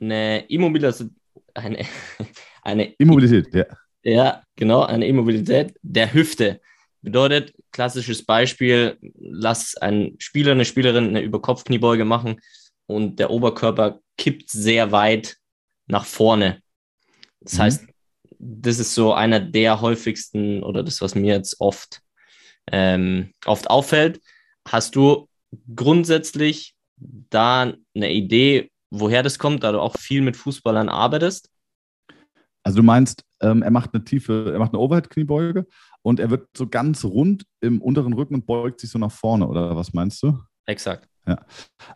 eine 0.00 0.46
Immobilisation, 0.48 1.14
eine, 1.54 1.84
eine 2.62 2.92
Immobilität, 2.94 3.54
ja. 3.54 3.66
Ja, 4.02 4.42
genau, 4.56 4.82
eine 4.82 5.06
Immobilität 5.06 5.74
der 5.82 6.12
Hüfte. 6.12 6.60
Bedeutet, 7.02 7.54
klassisches 7.72 8.24
Beispiel, 8.24 8.98
lass 9.18 9.76
ein 9.76 10.16
Spieler, 10.18 10.52
eine 10.52 10.64
Spielerin 10.64 11.08
eine 11.08 11.22
Überkopfkniebeuge 11.22 12.04
machen 12.04 12.40
und 12.86 13.18
der 13.18 13.30
Oberkörper 13.30 14.00
kippt 14.18 14.50
sehr 14.50 14.92
weit 14.92 15.36
nach 15.86 16.04
vorne. 16.04 16.60
Das 17.40 17.54
mhm. 17.54 17.58
heißt, 17.58 17.86
das 18.38 18.78
ist 18.78 18.94
so 18.94 19.12
einer 19.12 19.40
der 19.40 19.80
häufigsten 19.80 20.62
oder 20.62 20.82
das, 20.82 21.00
was 21.00 21.14
mir 21.14 21.34
jetzt 21.34 21.60
oft, 21.60 22.00
ähm, 22.70 23.32
oft 23.46 23.70
auffällt. 23.70 24.20
Hast 24.68 24.96
du 24.96 25.28
grundsätzlich 25.74 26.74
da 26.96 27.74
eine 27.94 28.12
Idee, 28.12 28.70
woher 28.90 29.22
das 29.22 29.38
kommt, 29.38 29.64
da 29.64 29.72
du 29.72 29.80
auch 29.80 29.96
viel 29.96 30.20
mit 30.20 30.36
Fußballern 30.36 30.88
arbeitest? 30.88 31.50
Also 32.62 32.78
du 32.78 32.82
meinst, 32.82 33.24
ähm, 33.40 33.62
er 33.62 33.70
macht 33.70 33.94
eine 33.94 34.04
tiefe, 34.04 34.50
er 34.52 34.58
macht 34.58 34.72
eine 34.72 34.80
Overhead-Kniebeuge 34.80 35.66
und 36.02 36.20
er 36.20 36.30
wird 36.30 36.48
so 36.56 36.66
ganz 36.66 37.04
rund 37.04 37.44
im 37.60 37.80
unteren 37.82 38.12
Rücken 38.12 38.34
und 38.34 38.46
beugt 38.46 38.80
sich 38.80 38.90
so 38.90 38.98
nach 38.98 39.12
vorne, 39.12 39.46
oder 39.46 39.76
was 39.76 39.92
meinst 39.92 40.22
du? 40.22 40.38
Exakt. 40.66 41.08
Ja. 41.26 41.38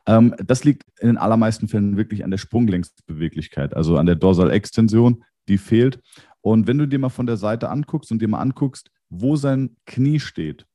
Ähm, 0.07 0.35
das 0.45 0.65
liegt 0.65 0.83
in 1.01 1.09
den 1.09 1.17
allermeisten 1.17 1.69
Fällen 1.69 1.97
wirklich 1.97 2.25
an 2.25 2.31
der 2.31 2.39
Sprunglängsbeweglichkeit, 2.39 3.75
also 3.75 3.97
an 3.97 4.07
der 4.07 4.17
Dorsalextension, 4.17 5.25
die 5.49 5.59
fehlt. 5.59 6.01
Und 6.41 6.67
wenn 6.67 6.79
du 6.79 6.87
dir 6.87 6.99
mal 6.99 7.09
von 7.09 7.27
der 7.27 7.37
Seite 7.37 7.71
anguckst 7.71 8.13
und 8.13 8.21
dir 8.21 8.29
mal 8.29 8.41
anguckst, 8.41 8.91
wo 9.09 9.37
sein 9.37 9.77
Knie 9.87 10.21
steht, 10.21 10.67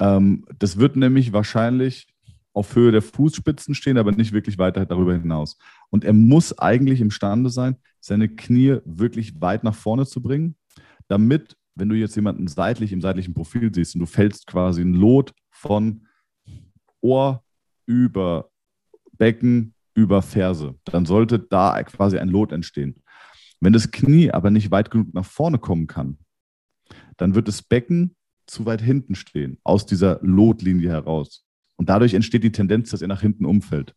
ähm, 0.00 0.44
das 0.58 0.78
wird 0.78 0.96
nämlich 0.96 1.32
wahrscheinlich 1.32 2.08
auf 2.52 2.74
Höhe 2.74 2.90
der 2.90 3.02
Fußspitzen 3.02 3.74
stehen, 3.74 3.98
aber 3.98 4.12
nicht 4.12 4.32
wirklich 4.32 4.58
weiter 4.58 4.86
darüber 4.86 5.12
hinaus. 5.12 5.58
Und 5.90 6.04
er 6.04 6.14
muss 6.14 6.58
eigentlich 6.58 7.00
imstande 7.00 7.50
sein, 7.50 7.76
seine 8.00 8.28
Knie 8.28 8.78
wirklich 8.84 9.40
weit 9.40 9.62
nach 9.62 9.74
vorne 9.74 10.06
zu 10.06 10.22
bringen, 10.22 10.56
damit, 11.06 11.56
wenn 11.76 11.88
du 11.88 11.94
jetzt 11.94 12.16
jemanden 12.16 12.48
seitlich 12.48 12.92
im 12.92 13.00
seitlichen 13.00 13.34
Profil 13.34 13.72
siehst 13.72 13.94
und 13.94 14.00
du 14.00 14.06
fällst 14.06 14.46
quasi 14.46 14.80
ein 14.80 14.94
Lot 14.94 15.32
von 15.50 16.06
Ohr 17.00 17.44
über 17.86 18.50
Becken 19.12 19.74
über 19.94 20.22
Ferse, 20.22 20.74
dann 20.84 21.06
sollte 21.06 21.38
da 21.38 21.82
quasi 21.84 22.18
ein 22.18 22.28
Lot 22.28 22.52
entstehen. 22.52 23.02
Wenn 23.60 23.72
das 23.72 23.90
Knie 23.90 24.30
aber 24.30 24.50
nicht 24.50 24.70
weit 24.70 24.90
genug 24.90 25.14
nach 25.14 25.24
vorne 25.24 25.58
kommen 25.58 25.86
kann, 25.86 26.18
dann 27.16 27.34
wird 27.34 27.48
das 27.48 27.62
Becken 27.62 28.16
zu 28.46 28.66
weit 28.66 28.80
hinten 28.80 29.14
stehen, 29.14 29.58
aus 29.64 29.86
dieser 29.86 30.18
Lotlinie 30.22 30.90
heraus. 30.90 31.44
Und 31.76 31.88
dadurch 31.88 32.14
entsteht 32.14 32.44
die 32.44 32.52
Tendenz, 32.52 32.90
dass 32.90 33.02
er 33.02 33.08
nach 33.08 33.20
hinten 33.20 33.44
umfällt. 33.44 33.94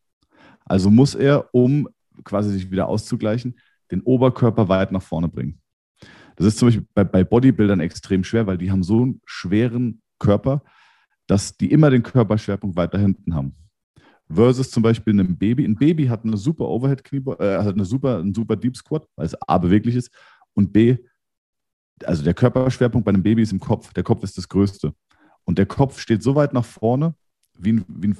Also 0.65 0.89
muss 0.89 1.15
er, 1.15 1.53
um 1.53 1.89
quasi 2.23 2.51
sich 2.51 2.71
wieder 2.71 2.87
auszugleichen, 2.87 3.59
den 3.91 4.01
Oberkörper 4.01 4.67
weit 4.69 4.91
nach 4.91 5.01
vorne 5.01 5.27
bringen. 5.27 5.58
Das 6.39 6.47
ist 6.47 6.57
zum 6.57 6.69
Beispiel 6.69 6.87
bei, 6.93 7.03
bei 7.03 7.23
Bodybuildern 7.25 7.81
extrem 7.81 8.23
schwer, 8.23 8.47
weil 8.47 8.57
die 8.57 8.71
haben 8.71 8.81
so 8.81 9.01
einen 9.01 9.21
schweren 9.25 10.01
Körper, 10.19 10.63
dass 11.27 11.57
die 11.57 11.69
immer 11.69 11.89
den 11.89 12.01
Körperschwerpunkt 12.01 12.77
weiter 12.77 12.97
hinten 12.97 13.35
haben 13.35 13.53
versus 14.31 14.71
zum 14.71 14.83
Beispiel 14.83 15.13
einem 15.13 15.37
Baby. 15.37 15.65
Ein 15.65 15.75
Baby 15.75 16.05
hat 16.05 16.23
eine 16.23 16.37
super 16.37 16.69
Overhead-Knie, 16.69 17.23
äh, 17.39 17.57
hat 17.57 17.73
eine 17.73 17.83
super, 17.83 18.19
einen 18.19 18.33
super 18.33 18.55
Deep 18.55 18.77
Squat, 18.77 19.05
weil 19.17 19.25
es 19.25 19.35
A 19.47 19.57
beweglich 19.57 19.95
ist 19.95 20.11
und 20.53 20.71
B, 20.71 20.97
also 22.05 22.23
der 22.23 22.33
Körperschwerpunkt 22.33 23.03
bei 23.03 23.09
einem 23.09 23.23
Baby 23.23 23.41
ist 23.41 23.51
im 23.51 23.59
Kopf. 23.59 23.91
Der 23.91 24.03
Kopf 24.03 24.23
ist 24.23 24.37
das 24.37 24.47
Größte. 24.47 24.93
Und 25.43 25.57
der 25.57 25.65
Kopf 25.65 25.99
steht 25.99 26.23
so 26.23 26.35
weit 26.35 26.53
nach 26.53 26.63
vorne, 26.63 27.15
wie 27.57 27.73
ein, 27.73 27.85
wie 27.89 28.09
ein 28.09 28.17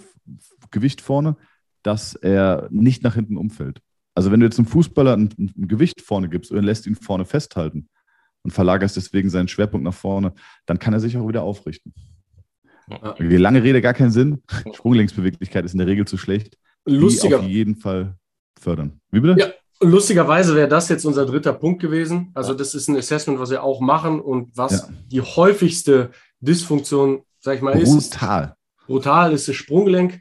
Gewicht 0.72 1.00
vorne, 1.00 1.38
dass 1.84 2.16
er 2.16 2.68
nicht 2.72 3.04
nach 3.04 3.16
hinten 3.16 3.38
umfällt. 3.38 3.80
Also 4.16 4.32
wenn 4.32 4.42
du 4.42 4.46
jetzt 4.46 4.60
einem 4.60 4.68
Fußballer 4.68 5.16
ein, 5.16 5.30
ein 5.38 5.68
Gewicht 5.70 6.02
vorne 6.02 6.28
gibst 6.28 6.52
und 6.52 6.62
lässt 6.64 6.88
ihn 6.88 6.96
vorne 6.96 7.24
festhalten 7.24 7.88
und 8.44 8.52
verlagerst 8.52 8.98
deswegen 8.98 9.30
seinen 9.30 9.48
Schwerpunkt 9.48 9.84
nach 9.84 9.94
vorne, 9.94 10.34
dann 10.66 10.80
kann 10.80 10.94
er 10.94 11.00
sich 11.00 11.18
auch 11.18 11.28
wieder 11.28 11.44
aufrichten. 11.44 11.94
Die 13.20 13.38
lange 13.38 13.62
Rede 13.62 13.82
gar 13.82 13.94
keinen 13.94 14.12
Sinn. 14.12 14.42
Sprunglinksbeweglichkeit 14.74 15.66
ist 15.66 15.74
in 15.74 15.78
der 15.78 15.88
Regel 15.88 16.08
zu 16.08 16.18
schlecht. 16.18 16.58
Lustiger. 16.86 17.40
Die 17.40 17.46
auf 17.46 17.50
jeden 17.50 17.76
Fall 17.76 18.16
fördern. 18.60 19.00
Wie 19.12 19.20
bitte? 19.20 19.40
Ja, 19.40 19.48
lustigerweise 19.80 20.56
wäre 20.56 20.68
das 20.68 20.90
jetzt 20.90 21.06
unser 21.06 21.26
dritter 21.26 21.54
Punkt 21.54 21.82
gewesen. 21.82 22.32
Also 22.34 22.54
das 22.54 22.74
ist 22.74 22.88
ein 22.88 22.98
Assessment, 22.98 23.40
was 23.40 23.52
wir 23.52 23.64
auch 23.64 23.80
machen 23.80 24.20
und 24.20 24.58
was 24.58 24.72
ja. 24.72 24.90
die 25.12 25.22
häufigste 25.22 26.12
Dysfunktion, 26.40 27.22
sag 27.40 27.58
ich 27.58 27.62
mal, 27.62 27.74
brutal. 27.74 27.98
ist. 27.98 28.12
Brutal. 28.12 28.56
Brutal 28.88 29.34
ist 29.34 29.48
das 29.48 29.56
Sprunggelenk. 29.56 30.20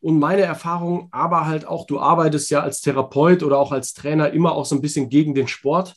Und 0.00 0.18
meine 0.18 0.42
Erfahrung, 0.42 1.08
aber 1.12 1.46
halt 1.46 1.66
auch, 1.66 1.86
du 1.86 2.00
arbeitest 2.00 2.50
ja 2.50 2.60
als 2.60 2.80
Therapeut 2.80 3.42
oder 3.42 3.58
auch 3.58 3.70
als 3.70 3.92
Trainer 3.92 4.30
immer 4.30 4.52
auch 4.52 4.64
so 4.64 4.74
ein 4.74 4.80
bisschen 4.80 5.10
gegen 5.10 5.34
den 5.34 5.46
Sport 5.46 5.94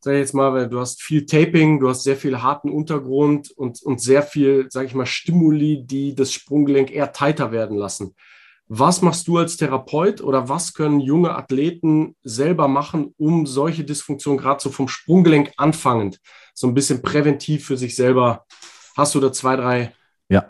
sag 0.00 0.14
ich 0.14 0.20
jetzt 0.20 0.34
mal, 0.34 0.52
weil 0.52 0.68
du 0.68 0.80
hast 0.80 1.02
viel 1.02 1.26
Taping, 1.26 1.80
du 1.80 1.88
hast 1.88 2.02
sehr 2.02 2.16
viel 2.16 2.42
harten 2.42 2.70
Untergrund 2.70 3.50
und, 3.50 3.82
und 3.82 4.00
sehr 4.00 4.22
viel, 4.22 4.66
sag 4.70 4.86
ich 4.86 4.94
mal, 4.94 5.06
Stimuli, 5.06 5.84
die 5.84 6.14
das 6.14 6.32
Sprunggelenk 6.32 6.90
eher 6.90 7.12
tighter 7.12 7.52
werden 7.52 7.76
lassen. 7.76 8.14
Was 8.66 9.02
machst 9.02 9.26
du 9.26 9.36
als 9.36 9.56
Therapeut 9.56 10.20
oder 10.20 10.48
was 10.48 10.74
können 10.74 11.00
junge 11.00 11.34
Athleten 11.34 12.14
selber 12.22 12.68
machen, 12.68 13.14
um 13.18 13.44
solche 13.44 13.84
Dysfunktionen 13.84 14.38
gerade 14.38 14.62
so 14.62 14.70
vom 14.70 14.86
Sprunggelenk 14.86 15.52
anfangend, 15.56 16.20
so 16.54 16.68
ein 16.68 16.74
bisschen 16.74 17.02
präventiv 17.02 17.66
für 17.66 17.76
sich 17.76 17.96
selber? 17.96 18.46
Hast 18.96 19.14
du 19.14 19.20
da 19.20 19.32
zwei, 19.32 19.56
drei? 19.56 19.92
Ja, 20.28 20.46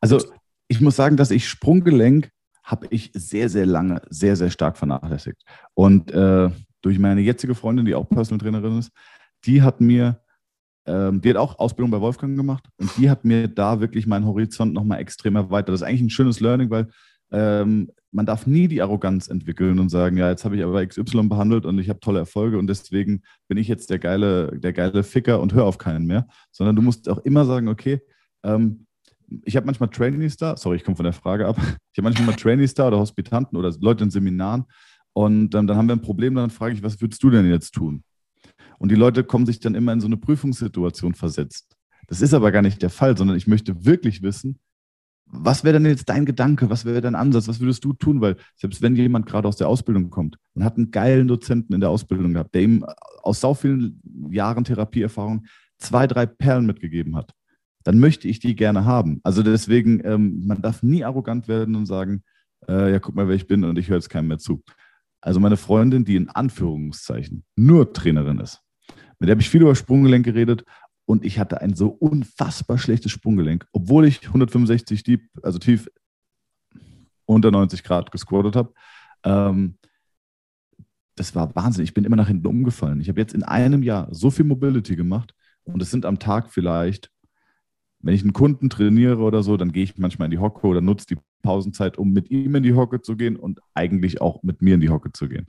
also 0.00 0.18
ich 0.68 0.80
muss 0.80 0.96
sagen, 0.96 1.16
dass 1.16 1.30
ich 1.30 1.48
Sprunggelenk 1.48 2.30
habe 2.62 2.88
ich 2.90 3.10
sehr, 3.14 3.48
sehr 3.48 3.64
lange, 3.64 4.02
sehr, 4.10 4.36
sehr 4.36 4.50
stark 4.50 4.76
vernachlässigt. 4.76 5.40
Und 5.74 6.10
äh, 6.10 6.50
durch 6.86 7.00
meine 7.00 7.20
jetzige 7.20 7.56
Freundin, 7.56 7.84
die 7.84 7.96
auch 7.96 8.08
Personal 8.08 8.38
Trainerin 8.38 8.78
ist, 8.78 8.92
die 9.44 9.60
hat 9.60 9.80
mir, 9.80 10.20
ähm, 10.86 11.20
die 11.20 11.30
hat 11.30 11.36
auch 11.36 11.58
Ausbildung 11.58 11.90
bei 11.90 12.00
Wolfgang 12.00 12.36
gemacht 12.36 12.64
und 12.78 12.96
die 12.96 13.10
hat 13.10 13.24
mir 13.24 13.48
da 13.48 13.80
wirklich 13.80 14.06
meinen 14.06 14.24
Horizont 14.24 14.72
nochmal 14.72 15.00
extrem 15.00 15.34
erweitert. 15.34 15.70
Das 15.70 15.80
ist 15.80 15.86
eigentlich 15.86 16.02
ein 16.02 16.10
schönes 16.10 16.38
Learning, 16.38 16.70
weil 16.70 16.86
ähm, 17.32 17.90
man 18.12 18.24
darf 18.24 18.46
nie 18.46 18.68
die 18.68 18.82
Arroganz 18.82 19.26
entwickeln 19.26 19.80
und 19.80 19.88
sagen, 19.88 20.16
ja, 20.16 20.30
jetzt 20.30 20.44
habe 20.44 20.54
ich 20.54 20.62
aber 20.62 20.86
XY 20.86 21.26
behandelt 21.26 21.66
und 21.66 21.80
ich 21.80 21.88
habe 21.88 21.98
tolle 21.98 22.20
Erfolge 22.20 22.56
und 22.56 22.68
deswegen 22.68 23.22
bin 23.48 23.58
ich 23.58 23.66
jetzt 23.66 23.90
der 23.90 23.98
geile, 23.98 24.56
der 24.56 24.72
geile 24.72 25.02
Ficker 25.02 25.40
und 25.40 25.54
höre 25.54 25.64
auf 25.64 25.78
keinen 25.78 26.06
mehr, 26.06 26.28
sondern 26.52 26.76
du 26.76 26.82
musst 26.82 27.08
auch 27.08 27.18
immer 27.18 27.44
sagen, 27.46 27.66
okay, 27.66 28.00
ähm, 28.44 28.86
ich 29.44 29.56
habe 29.56 29.66
manchmal 29.66 29.88
Trainees 29.88 30.36
da, 30.36 30.56
sorry, 30.56 30.76
ich 30.76 30.84
komme 30.84 30.96
von 30.96 31.02
der 31.02 31.12
Frage 31.12 31.48
ab, 31.48 31.56
ich 31.92 31.98
habe 31.98 32.04
manchmal 32.04 32.36
Trainees 32.36 32.74
da 32.74 32.86
oder 32.86 33.00
Hospitanten 33.00 33.58
oder 33.58 33.74
Leute 33.80 34.04
in 34.04 34.10
Seminaren 34.10 34.66
Und 35.16 35.54
ähm, 35.54 35.66
dann 35.66 35.78
haben 35.78 35.88
wir 35.88 35.96
ein 35.96 36.02
Problem, 36.02 36.34
dann 36.34 36.50
frage 36.50 36.74
ich, 36.74 36.82
was 36.82 37.00
würdest 37.00 37.22
du 37.22 37.30
denn 37.30 37.48
jetzt 37.48 37.72
tun? 37.72 38.02
Und 38.78 38.90
die 38.90 38.96
Leute 38.96 39.24
kommen 39.24 39.46
sich 39.46 39.60
dann 39.60 39.74
immer 39.74 39.94
in 39.94 40.00
so 40.02 40.06
eine 40.06 40.18
Prüfungssituation 40.18 41.14
versetzt. 41.14 41.74
Das 42.06 42.20
ist 42.20 42.34
aber 42.34 42.52
gar 42.52 42.60
nicht 42.60 42.82
der 42.82 42.90
Fall, 42.90 43.16
sondern 43.16 43.34
ich 43.34 43.46
möchte 43.46 43.86
wirklich 43.86 44.20
wissen, 44.20 44.58
was 45.24 45.64
wäre 45.64 45.80
denn 45.80 45.86
jetzt 45.86 46.10
dein 46.10 46.26
Gedanke, 46.26 46.68
was 46.68 46.84
wäre 46.84 47.00
dein 47.00 47.14
Ansatz, 47.14 47.48
was 47.48 47.60
würdest 47.60 47.82
du 47.86 47.94
tun? 47.94 48.20
Weil 48.20 48.36
selbst 48.56 48.82
wenn 48.82 48.94
jemand 48.94 49.24
gerade 49.24 49.48
aus 49.48 49.56
der 49.56 49.68
Ausbildung 49.68 50.10
kommt 50.10 50.36
und 50.52 50.64
hat 50.64 50.76
einen 50.76 50.90
geilen 50.90 51.28
Dozenten 51.28 51.72
in 51.72 51.80
der 51.80 51.88
Ausbildung 51.88 52.34
gehabt, 52.34 52.54
der 52.54 52.60
ihm 52.60 52.84
aus 53.22 53.40
so 53.40 53.54
vielen 53.54 54.02
Jahren 54.28 54.64
Therapieerfahrung 54.64 55.46
zwei, 55.78 56.06
drei 56.06 56.26
Perlen 56.26 56.66
mitgegeben 56.66 57.16
hat, 57.16 57.32
dann 57.84 57.98
möchte 58.00 58.28
ich 58.28 58.38
die 58.38 58.54
gerne 58.54 58.84
haben. 58.84 59.20
Also 59.22 59.42
deswegen, 59.42 60.02
ähm, 60.04 60.46
man 60.46 60.60
darf 60.60 60.82
nie 60.82 61.04
arrogant 61.04 61.48
werden 61.48 61.74
und 61.74 61.86
sagen, 61.86 62.22
äh, 62.68 62.92
ja, 62.92 62.98
guck 62.98 63.14
mal, 63.14 63.28
wer 63.28 63.34
ich 63.34 63.46
bin 63.46 63.64
und 63.64 63.78
ich 63.78 63.88
höre 63.88 63.96
jetzt 63.96 64.10
keinem 64.10 64.28
mehr 64.28 64.38
zu. 64.38 64.62
Also 65.26 65.40
meine 65.40 65.56
Freundin, 65.56 66.04
die 66.04 66.14
in 66.14 66.28
Anführungszeichen 66.28 67.42
nur 67.56 67.92
Trainerin 67.92 68.38
ist, 68.38 68.62
mit 69.18 69.26
der 69.26 69.32
habe 69.32 69.40
ich 69.40 69.50
viel 69.50 69.60
über 69.60 69.74
Sprunggelenk 69.74 70.24
geredet 70.24 70.64
und 71.04 71.24
ich 71.24 71.40
hatte 71.40 71.60
ein 71.60 71.74
so 71.74 71.88
unfassbar 71.88 72.78
schlechtes 72.78 73.10
Sprunggelenk, 73.10 73.66
obwohl 73.72 74.06
ich 74.06 74.24
165 74.24 75.02
Deep, 75.02 75.28
also 75.42 75.58
tief 75.58 75.90
unter 77.24 77.50
90 77.50 77.82
Grad 77.82 78.12
gesquattet 78.12 78.54
habe. 78.54 78.72
Ähm, 79.24 79.78
das 81.16 81.34
war 81.34 81.56
Wahnsinn. 81.56 81.82
Ich 81.82 81.92
bin 81.92 82.04
immer 82.04 82.14
nach 82.14 82.28
hinten 82.28 82.46
umgefallen. 82.46 83.00
Ich 83.00 83.08
habe 83.08 83.20
jetzt 83.20 83.34
in 83.34 83.42
einem 83.42 83.82
Jahr 83.82 84.06
so 84.14 84.30
viel 84.30 84.44
Mobility 84.44 84.94
gemacht 84.94 85.34
und 85.64 85.82
es 85.82 85.90
sind 85.90 86.06
am 86.06 86.20
Tag 86.20 86.52
vielleicht, 86.52 87.10
wenn 87.98 88.14
ich 88.14 88.22
einen 88.22 88.32
Kunden 88.32 88.70
trainiere 88.70 89.18
oder 89.18 89.42
so, 89.42 89.56
dann 89.56 89.72
gehe 89.72 89.82
ich 89.82 89.98
manchmal 89.98 90.26
in 90.26 90.30
die 90.30 90.38
Hocke 90.38 90.68
oder 90.68 90.80
nutze 90.80 91.06
die 91.06 91.18
Pausenzeit, 91.46 91.96
um 91.96 92.12
mit 92.12 92.30
ihm 92.30 92.54
in 92.54 92.62
die 92.62 92.74
Hocke 92.74 93.00
zu 93.00 93.16
gehen 93.16 93.36
und 93.36 93.60
eigentlich 93.74 94.20
auch 94.20 94.42
mit 94.42 94.62
mir 94.62 94.74
in 94.74 94.80
die 94.80 94.90
Hocke 94.90 95.12
zu 95.12 95.28
gehen. 95.28 95.46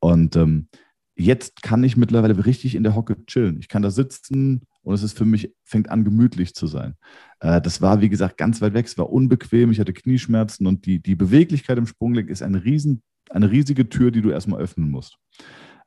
Und 0.00 0.36
ähm, 0.36 0.68
jetzt 1.16 1.62
kann 1.62 1.84
ich 1.84 1.96
mittlerweile 1.96 2.44
richtig 2.44 2.74
in 2.74 2.82
der 2.82 2.94
Hocke 2.94 3.24
chillen. 3.26 3.58
Ich 3.58 3.68
kann 3.68 3.82
da 3.82 3.90
sitzen 3.90 4.62
und 4.82 4.94
es 4.94 5.02
ist 5.02 5.16
für 5.16 5.24
mich, 5.24 5.54
fängt 5.62 5.90
an, 5.90 6.04
gemütlich 6.04 6.54
zu 6.54 6.66
sein. 6.66 6.94
Äh, 7.40 7.60
das 7.60 7.80
war, 7.80 8.00
wie 8.00 8.08
gesagt, 8.08 8.36
ganz 8.36 8.60
weit 8.60 8.74
weg. 8.74 8.86
Es 8.86 8.98
war 8.98 9.10
unbequem. 9.10 9.70
Ich 9.70 9.80
hatte 9.80 9.92
Knieschmerzen 9.92 10.66
und 10.66 10.86
die, 10.86 11.00
die 11.00 11.14
Beweglichkeit 11.14 11.78
im 11.78 11.86
Sprunggelenk 11.86 12.30
ist 12.30 12.42
eine, 12.42 12.64
riesen, 12.64 13.02
eine 13.30 13.50
riesige 13.50 13.88
Tür, 13.88 14.10
die 14.10 14.22
du 14.22 14.30
erstmal 14.30 14.60
öffnen 14.60 14.90
musst. 14.90 15.16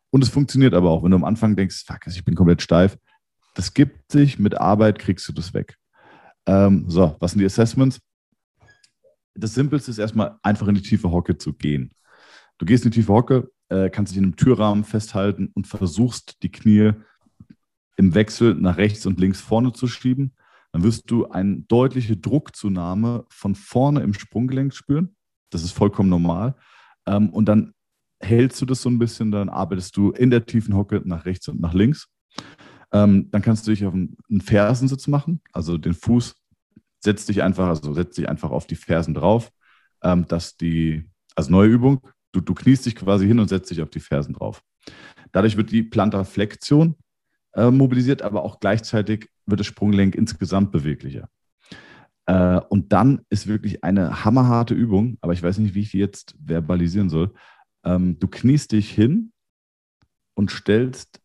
Und 0.09 0.23
es 0.23 0.29
funktioniert 0.29 0.73
aber 0.73 0.89
auch, 0.89 1.03
wenn 1.03 1.11
du 1.11 1.17
am 1.17 1.25
Anfang 1.25 1.55
denkst, 1.55 1.83
fuck, 1.85 2.07
ich 2.07 2.23
bin 2.23 2.35
komplett 2.35 2.61
steif. 2.61 2.97
Das 3.53 3.73
gibt 3.73 4.11
sich, 4.11 4.39
mit 4.39 4.55
Arbeit 4.55 4.99
kriegst 4.99 5.27
du 5.27 5.33
das 5.33 5.53
weg. 5.53 5.75
Ähm, 6.45 6.85
so, 6.87 7.15
was 7.19 7.31
sind 7.31 7.39
die 7.39 7.45
Assessments? 7.45 7.99
Das 9.37 9.53
Simpelste 9.53 9.91
ist 9.91 9.99
erstmal 9.99 10.37
einfach 10.41 10.67
in 10.67 10.75
die 10.75 10.81
tiefe 10.81 11.11
Hocke 11.11 11.37
zu 11.37 11.53
gehen. 11.53 11.91
Du 12.57 12.65
gehst 12.65 12.85
in 12.85 12.91
die 12.91 12.99
tiefe 12.99 13.13
Hocke, 13.13 13.51
äh, 13.69 13.89
kannst 13.89 14.11
dich 14.11 14.17
in 14.17 14.23
einem 14.23 14.35
Türrahmen 14.35 14.83
festhalten 14.83 15.51
und 15.53 15.67
versuchst 15.67 16.41
die 16.41 16.51
Knie 16.51 16.93
im 17.97 18.15
Wechsel 18.15 18.55
nach 18.55 18.77
rechts 18.77 19.05
und 19.05 19.19
links 19.19 19.39
vorne 19.39 19.73
zu 19.73 19.87
schieben. 19.87 20.33
Dann 20.71 20.83
wirst 20.83 21.09
du 21.09 21.27
eine 21.27 21.61
deutliche 21.61 22.17
Druckzunahme 22.17 23.25
von 23.29 23.55
vorne 23.55 24.01
im 24.01 24.13
Sprunggelenk 24.13 24.73
spüren. 24.73 25.15
Das 25.51 25.63
ist 25.63 25.71
vollkommen 25.71 26.09
normal. 26.09 26.55
Ähm, 27.05 27.29
und 27.29 27.45
dann 27.45 27.73
hältst 28.19 28.61
du 28.61 28.65
das 28.65 28.81
so 28.81 28.89
ein 28.89 28.99
bisschen, 28.99 29.31
dann 29.31 29.49
arbeitest 29.49 29.95
du 29.97 30.11
in 30.11 30.31
der 30.31 30.45
tiefen 30.45 30.75
Hocke 30.75 31.01
nach 31.05 31.25
rechts 31.25 31.47
und 31.47 31.59
nach 31.59 31.73
links. 31.73 32.07
Ähm, 32.91 33.29
dann 33.31 33.41
kannst 33.41 33.67
du 33.67 33.71
dich 33.71 33.85
auf 33.85 33.93
einen 33.93 34.41
Fersensitz 34.41 35.07
machen, 35.07 35.41
also 35.51 35.77
den 35.77 35.93
Fuß 35.93 36.35
setzt 36.99 37.29
dich 37.29 37.43
einfach, 37.43 37.67
also 37.67 37.93
setz 37.93 38.15
dich 38.15 38.29
einfach 38.29 38.51
auf 38.51 38.67
die 38.67 38.75
Fersen 38.75 39.13
drauf, 39.13 39.51
ähm, 40.03 40.27
dass 40.27 40.57
die, 40.57 41.09
also 41.35 41.51
neue 41.51 41.69
Übung, 41.69 42.01
Du, 42.37 42.41
du 42.41 42.53
kniest 42.53 42.85
dich 42.85 42.95
quasi 42.95 43.25
hin 43.25 43.39
und 43.39 43.47
setzt 43.47 43.71
dich 43.71 43.81
auf 43.81 43.89
die 43.89 43.99
Fersen 43.99 44.33
drauf. 44.33 44.61
Dadurch 45.31 45.57
wird 45.57 45.71
die 45.71 45.81
Plantarflexion 45.81 46.95
äh, 47.53 47.71
mobilisiert, 47.71 48.21
aber 48.21 48.43
auch 48.43 48.59
gleichzeitig 48.59 49.29
wird 49.45 49.59
das 49.59 49.67
Sprunggelenk 49.67 50.13
insgesamt 50.13 50.71
beweglicher. 50.71 51.29
Äh, 52.27 52.59
und 52.69 52.93
dann 52.93 53.21
ist 53.29 53.47
wirklich 53.47 53.83
eine 53.83 54.23
hammerharte 54.23 54.73
Übung, 54.73 55.17
aber 55.21 55.33
ich 55.33 55.41
weiß 55.41 55.57
nicht, 55.57 55.73
wie 55.73 55.81
ich 55.81 55.91
die 55.91 55.97
jetzt 55.99 56.35
verbalisieren 56.45 57.09
soll. 57.09 57.33
Ähm, 57.83 58.19
du 58.19 58.27
kniest 58.27 58.71
dich 58.73 58.91
hin 58.91 59.31
und 60.35 60.51
stellst 60.51 61.19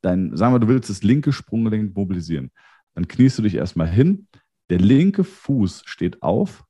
dein, 0.00 0.36
sagen 0.36 0.54
wir, 0.54 0.60
du 0.60 0.68
willst 0.68 0.88
das 0.88 1.02
linke 1.02 1.32
Sprunggelenk 1.32 1.94
mobilisieren. 1.94 2.50
Dann 2.94 3.06
kniest 3.06 3.38
du 3.38 3.42
dich 3.42 3.56
erstmal 3.56 3.88
hin. 3.88 4.28
Der 4.70 4.78
linke 4.78 5.24
Fuß 5.24 5.82
steht 5.86 6.22
auf, 6.22 6.64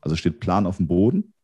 also 0.00 0.16
steht 0.16 0.40
plan 0.40 0.66
auf 0.66 0.78
dem 0.78 0.88
Boden 0.88 1.34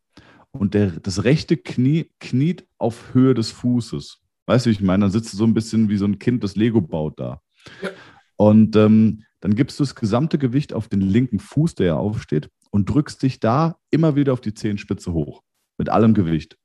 und 0.51 0.73
der, 0.73 0.91
das 0.91 1.23
rechte 1.23 1.57
Knie 1.57 2.11
kniet 2.19 2.67
auf 2.77 3.13
Höhe 3.13 3.33
des 3.33 3.51
Fußes. 3.51 4.21
Weißt 4.47 4.65
du, 4.65 4.69
wie 4.69 4.73
ich 4.73 4.81
meine? 4.81 5.05
Dann 5.05 5.11
sitzt 5.11 5.33
du 5.33 5.37
so 5.37 5.43
ein 5.43 5.53
bisschen 5.53 5.89
wie 5.89 5.97
so 5.97 6.05
ein 6.05 6.17
Kind, 6.17 6.43
das 6.43 6.55
Lego 6.55 6.81
baut 6.81 7.19
da. 7.19 7.41
Ja. 7.81 7.89
Und 8.35 8.75
ähm, 8.75 9.23
dann 9.41 9.55
gibst 9.55 9.79
du 9.79 9.83
das 9.83 9.95
gesamte 9.95 10.37
Gewicht 10.37 10.73
auf 10.73 10.87
den 10.87 11.01
linken 11.01 11.39
Fuß, 11.39 11.75
der 11.75 11.87
ja 11.87 11.95
aufsteht, 11.97 12.49
und 12.71 12.89
drückst 12.89 13.21
dich 13.21 13.39
da 13.39 13.77
immer 13.91 14.15
wieder 14.15 14.33
auf 14.33 14.41
die 14.41 14.53
Zehenspitze 14.53 15.13
hoch. 15.13 15.43
Mit 15.77 15.89
allem 15.89 16.13
Gewicht. 16.13 16.57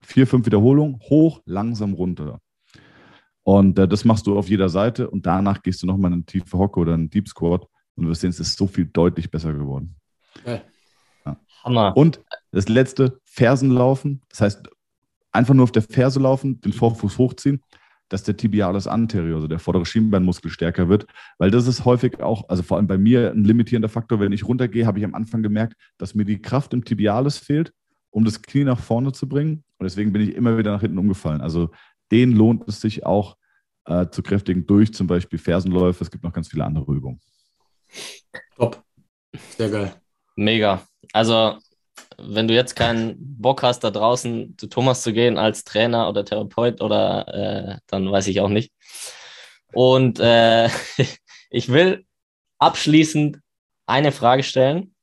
Vier, 0.00 0.26
fünf 0.26 0.46
Wiederholungen, 0.46 1.00
hoch, 1.00 1.42
langsam 1.44 1.92
runter. 1.92 2.40
Und 3.42 3.78
äh, 3.78 3.86
das 3.86 4.04
machst 4.04 4.26
du 4.26 4.38
auf 4.38 4.48
jeder 4.48 4.68
Seite 4.68 5.10
und 5.10 5.26
danach 5.26 5.62
gehst 5.62 5.82
du 5.82 5.86
nochmal 5.86 6.10
in 6.10 6.18
eine 6.18 6.24
tiefe 6.24 6.58
Hocke 6.58 6.80
oder 6.80 6.94
einen 6.94 7.10
Deep 7.10 7.28
Squat 7.28 7.66
und 7.98 8.04
du 8.04 8.10
wirst 8.10 8.20
sehen, 8.20 8.30
es 8.30 8.40
ist 8.40 8.56
so 8.56 8.66
viel 8.66 8.86
deutlich 8.86 9.30
besser 9.30 9.52
geworden. 9.52 9.96
Ja. 10.46 10.62
Hammer. 11.64 11.96
Und 11.96 12.20
das 12.52 12.68
letzte, 12.68 13.20
Fersen 13.24 13.70
laufen. 13.70 14.22
Das 14.28 14.40
heißt, 14.40 14.68
einfach 15.32 15.54
nur 15.54 15.64
auf 15.64 15.72
der 15.72 15.82
Ferse 15.82 16.20
laufen, 16.20 16.60
den 16.60 16.72
Vorfuß 16.72 17.18
hochziehen, 17.18 17.60
dass 18.08 18.22
der 18.22 18.36
Tibialis 18.36 18.86
anterior, 18.86 19.36
also 19.36 19.48
der 19.48 19.58
vordere 19.58 19.84
Schienbeinmuskel 19.84 20.50
stärker 20.50 20.88
wird. 20.88 21.06
Weil 21.38 21.50
das 21.50 21.66
ist 21.66 21.84
häufig 21.84 22.20
auch, 22.20 22.48
also 22.48 22.62
vor 22.62 22.76
allem 22.76 22.86
bei 22.86 22.96
mir, 22.96 23.32
ein 23.32 23.44
limitierender 23.44 23.88
Faktor. 23.88 24.20
Wenn 24.20 24.32
ich 24.32 24.46
runtergehe, 24.46 24.86
habe 24.86 24.98
ich 25.00 25.04
am 25.04 25.14
Anfang 25.14 25.42
gemerkt, 25.42 25.74
dass 25.98 26.14
mir 26.14 26.24
die 26.24 26.40
Kraft 26.40 26.72
im 26.72 26.84
Tibialis 26.84 27.36
fehlt, 27.36 27.72
um 28.10 28.24
das 28.24 28.40
Knie 28.40 28.64
nach 28.64 28.78
vorne 28.78 29.12
zu 29.12 29.28
bringen. 29.28 29.64
Und 29.78 29.84
deswegen 29.84 30.12
bin 30.12 30.22
ich 30.22 30.34
immer 30.34 30.56
wieder 30.56 30.72
nach 30.72 30.80
hinten 30.80 30.98
umgefallen. 30.98 31.40
Also 31.40 31.70
den 32.10 32.32
lohnt 32.32 32.66
es 32.66 32.80
sich 32.80 33.04
auch 33.04 33.36
äh, 33.84 34.06
zu 34.08 34.22
kräftigen 34.22 34.66
durch 34.66 34.94
zum 34.94 35.06
Beispiel 35.06 35.38
Fersenläufe. 35.38 36.02
Es 36.02 36.10
gibt 36.10 36.24
noch 36.24 36.32
ganz 36.32 36.48
viele 36.48 36.64
andere 36.64 36.90
Übungen. 36.92 37.20
Top. 38.56 38.82
Sehr 39.56 39.70
geil. 39.70 39.94
Mega. 40.36 40.86
Also, 41.12 41.58
wenn 42.16 42.48
du 42.48 42.54
jetzt 42.54 42.74
keinen 42.74 43.16
Bock 43.18 43.62
hast, 43.62 43.80
da 43.80 43.90
draußen 43.90 44.56
zu 44.58 44.66
Thomas 44.68 45.02
zu 45.02 45.12
gehen 45.12 45.38
als 45.38 45.64
Trainer 45.64 46.08
oder 46.08 46.24
Therapeut 46.24 46.80
oder 46.80 47.28
äh, 47.28 47.78
dann 47.86 48.10
weiß 48.10 48.26
ich 48.28 48.40
auch 48.40 48.48
nicht. 48.48 48.72
Und 49.72 50.18
äh, 50.20 50.68
ich 51.50 51.68
will 51.68 52.04
abschließend 52.58 53.38
eine 53.86 54.12
Frage 54.12 54.42
stellen. 54.42 54.94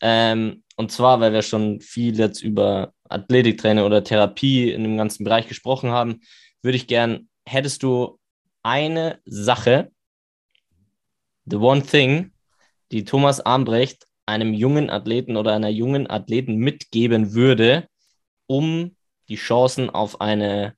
Ähm, 0.00 0.64
und 0.76 0.90
zwar, 0.90 1.20
weil 1.20 1.32
wir 1.32 1.42
schon 1.42 1.80
viel 1.80 2.18
jetzt 2.18 2.42
über 2.42 2.92
Athletiktraining 3.08 3.84
oder 3.84 4.02
Therapie 4.02 4.72
in 4.72 4.82
dem 4.82 4.96
ganzen 4.96 5.24
Bereich 5.24 5.46
gesprochen 5.46 5.90
haben, 5.90 6.20
würde 6.62 6.76
ich 6.76 6.86
gern, 6.86 7.28
hättest 7.46 7.82
du 7.82 8.18
eine 8.62 9.20
Sache, 9.24 9.92
the 11.46 11.56
one 11.56 11.82
thing, 11.82 12.32
die 12.94 13.04
Thomas 13.04 13.40
Armbrecht 13.40 14.06
einem 14.24 14.54
jungen 14.54 14.88
Athleten 14.88 15.36
oder 15.36 15.52
einer 15.52 15.68
jungen 15.68 16.08
Athleten 16.08 16.54
mitgeben 16.54 17.34
würde, 17.34 17.88
um 18.46 18.94
die 19.28 19.34
Chancen 19.34 19.90
auf 19.90 20.20
eine 20.20 20.76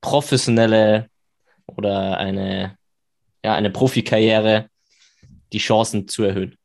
professionelle 0.00 1.08
oder 1.66 2.18
eine, 2.18 2.76
ja, 3.44 3.54
eine 3.54 3.70
Profikarriere, 3.70 4.68
die 5.52 5.58
Chancen 5.58 6.08
zu 6.08 6.24
erhöhen? 6.24 6.56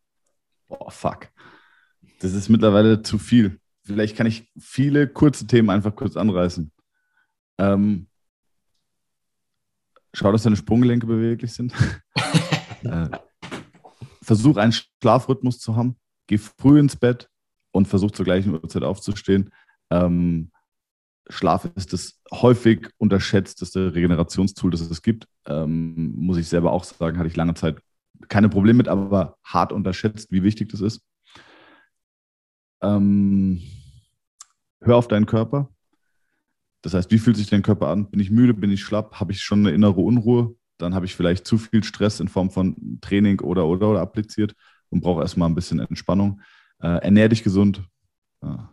Boah, 0.68 0.90
fuck. 0.90 1.30
Das 2.20 2.34
ist 2.34 2.50
mittlerweile 2.50 3.04
zu 3.04 3.20
viel. 3.20 3.60
Vielleicht 3.84 4.18
kann 4.18 4.26
ich 4.26 4.52
viele 4.60 5.08
kurze 5.08 5.46
Themen 5.46 5.70
einfach 5.70 5.96
kurz 5.96 6.18
anreißen. 6.18 6.72
Ähm, 7.60 8.08
schau, 10.14 10.32
dass 10.32 10.44
deine 10.44 10.56
Sprunggelenke 10.56 11.06
beweglich 11.06 11.54
sind. 11.54 11.76
äh, 12.84 13.10
versuch 14.30 14.58
einen 14.58 14.74
Schlafrhythmus 15.02 15.58
zu 15.58 15.76
haben. 15.76 15.96
Geh 16.28 16.38
früh 16.38 16.78
ins 16.78 16.96
Bett 16.96 17.32
und 17.72 17.88
versuch 17.88 18.12
zur 18.12 18.26
gleichen 18.26 18.54
Uhrzeit 18.54 18.84
aufzustehen. 18.84 19.50
Ähm, 19.90 20.52
Schlaf 21.30 21.68
ist 21.76 21.94
das 21.94 22.22
häufig 22.32 22.92
unterschätzteste 22.98 23.96
Regenerationstool, 23.96 24.70
das 24.70 24.82
es 24.82 25.02
gibt. 25.02 25.28
Ähm, 25.48 26.14
muss 26.16 26.38
ich 26.38 26.48
selber 26.48 26.72
auch 26.74 26.84
sagen, 26.84 27.18
hatte 27.18 27.28
ich 27.28 27.36
lange 27.36 27.56
Zeit 27.56 27.82
keine 28.28 28.50
Probleme 28.50 28.78
mit, 28.78 28.88
aber 28.88 29.36
hart 29.44 29.74
unterschätzt, 29.74 30.32
wie 30.32 30.44
wichtig 30.44 30.70
das 30.70 30.82
ist. 30.82 31.02
Ähm, 32.84 33.64
hör 34.82 34.98
auf 34.98 35.08
deinen 35.08 35.26
Körper. 35.26 35.72
Das 36.84 36.94
heißt, 36.94 37.10
wie 37.10 37.18
fühlt 37.18 37.36
sich 37.36 37.50
dein 37.50 37.64
Körper 37.64 37.88
an? 37.88 38.12
Bin 38.12 38.20
ich 38.20 38.30
müde? 38.30 38.54
Bin 38.54 38.70
ich 38.70 38.84
schlapp? 38.84 39.20
Habe 39.20 39.32
ich 39.32 39.42
schon 39.42 39.66
eine 39.66 39.72
innere 39.72 40.02
Unruhe? 40.02 40.56
Dann 40.80 40.96
habe 40.96 41.06
ich 41.06 41.16
vielleicht 41.16 41.46
zu 41.46 41.58
viel 41.58 41.84
Stress 41.84 42.20
in 42.20 42.28
Form 42.28 42.50
von 42.50 43.00
Training 43.02 43.40
oder 43.42 43.68
oder 43.68 43.90
oder 43.90 44.02
appliziert 44.02 44.56
und 44.90 45.02
brauche 45.02 45.22
erstmal 45.22 45.50
ein 45.50 45.56
bisschen 45.56 45.80
Entspannung. 45.80 46.42
Äh, 46.82 47.04
ernähr 47.04 47.30
dich 47.30 47.44
gesund. 47.44 47.84
Ja. 48.42 48.70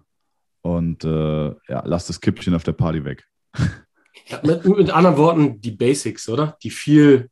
und 0.63 1.05
äh, 1.05 1.49
ja, 1.49 1.83
lass 1.85 2.07
das 2.07 2.21
Kippchen 2.21 2.55
auf 2.55 2.63
der 2.63 2.73
Party 2.73 3.05
weg. 3.05 3.27
Ja, 4.29 4.41
mit, 4.43 4.65
mit, 4.65 4.91
anderen 4.91 5.17
Worten, 5.17 5.61
die 5.61 5.71
Basics, 5.71 6.29
oder? 6.29 6.57
Die 6.63 6.71
viel. 6.71 7.29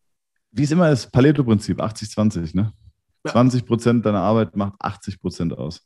Wie 0.53 0.63
es 0.63 0.71
immer 0.71 0.91
ist, 0.91 1.11
Pareto-Prinzip, 1.11 1.81
80-20, 1.81 2.55
ne? 2.55 2.73
Ja. 3.25 3.33
20 3.33 3.67
Prozent 3.67 4.07
deiner 4.07 4.21
Arbeit 4.21 4.55
macht 4.55 4.75
80 4.79 5.21
Prozent 5.21 5.53
aus. 5.57 5.81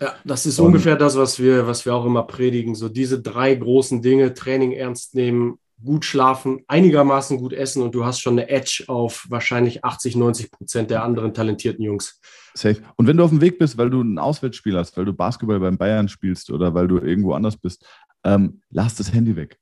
Ja, 0.00 0.14
das 0.24 0.46
ist 0.46 0.58
und, 0.58 0.66
ungefähr 0.66 0.96
das, 0.96 1.16
was 1.16 1.38
wir, 1.38 1.66
was 1.66 1.84
wir 1.84 1.94
auch 1.94 2.04
immer 2.04 2.22
predigen. 2.22 2.74
So 2.74 2.88
diese 2.88 3.20
drei 3.20 3.54
großen 3.54 4.02
Dinge, 4.02 4.34
Training 4.34 4.72
ernst 4.72 5.14
nehmen, 5.14 5.58
gut 5.82 6.04
schlafen, 6.04 6.60
einigermaßen 6.68 7.38
gut 7.38 7.52
essen 7.52 7.82
und 7.82 7.94
du 7.94 8.04
hast 8.04 8.20
schon 8.20 8.34
eine 8.34 8.48
Edge 8.48 8.84
auf 8.88 9.26
wahrscheinlich 9.28 9.84
80, 9.84 10.16
90 10.16 10.50
Prozent 10.50 10.90
der 10.90 11.02
anderen 11.02 11.34
talentierten 11.34 11.84
Jungs. 11.84 12.20
Safe. 12.54 12.78
Und 12.96 13.06
wenn 13.06 13.16
du 13.16 13.24
auf 13.24 13.30
dem 13.30 13.42
Weg 13.42 13.58
bist, 13.58 13.76
weil 13.76 13.90
du 13.90 14.00
ein 14.00 14.18
Auswärtsspiel 14.18 14.76
hast, 14.76 14.96
weil 14.96 15.04
du 15.04 15.12
Basketball 15.12 15.60
beim 15.60 15.76
Bayern 15.76 16.08
spielst 16.08 16.50
oder 16.50 16.72
weil 16.74 16.88
du 16.88 16.98
irgendwo 16.98 17.34
anders 17.34 17.56
bist, 17.56 17.84
ähm, 18.24 18.62
lass 18.70 18.94
das 18.94 19.12
Handy 19.12 19.36
weg. 19.36 19.58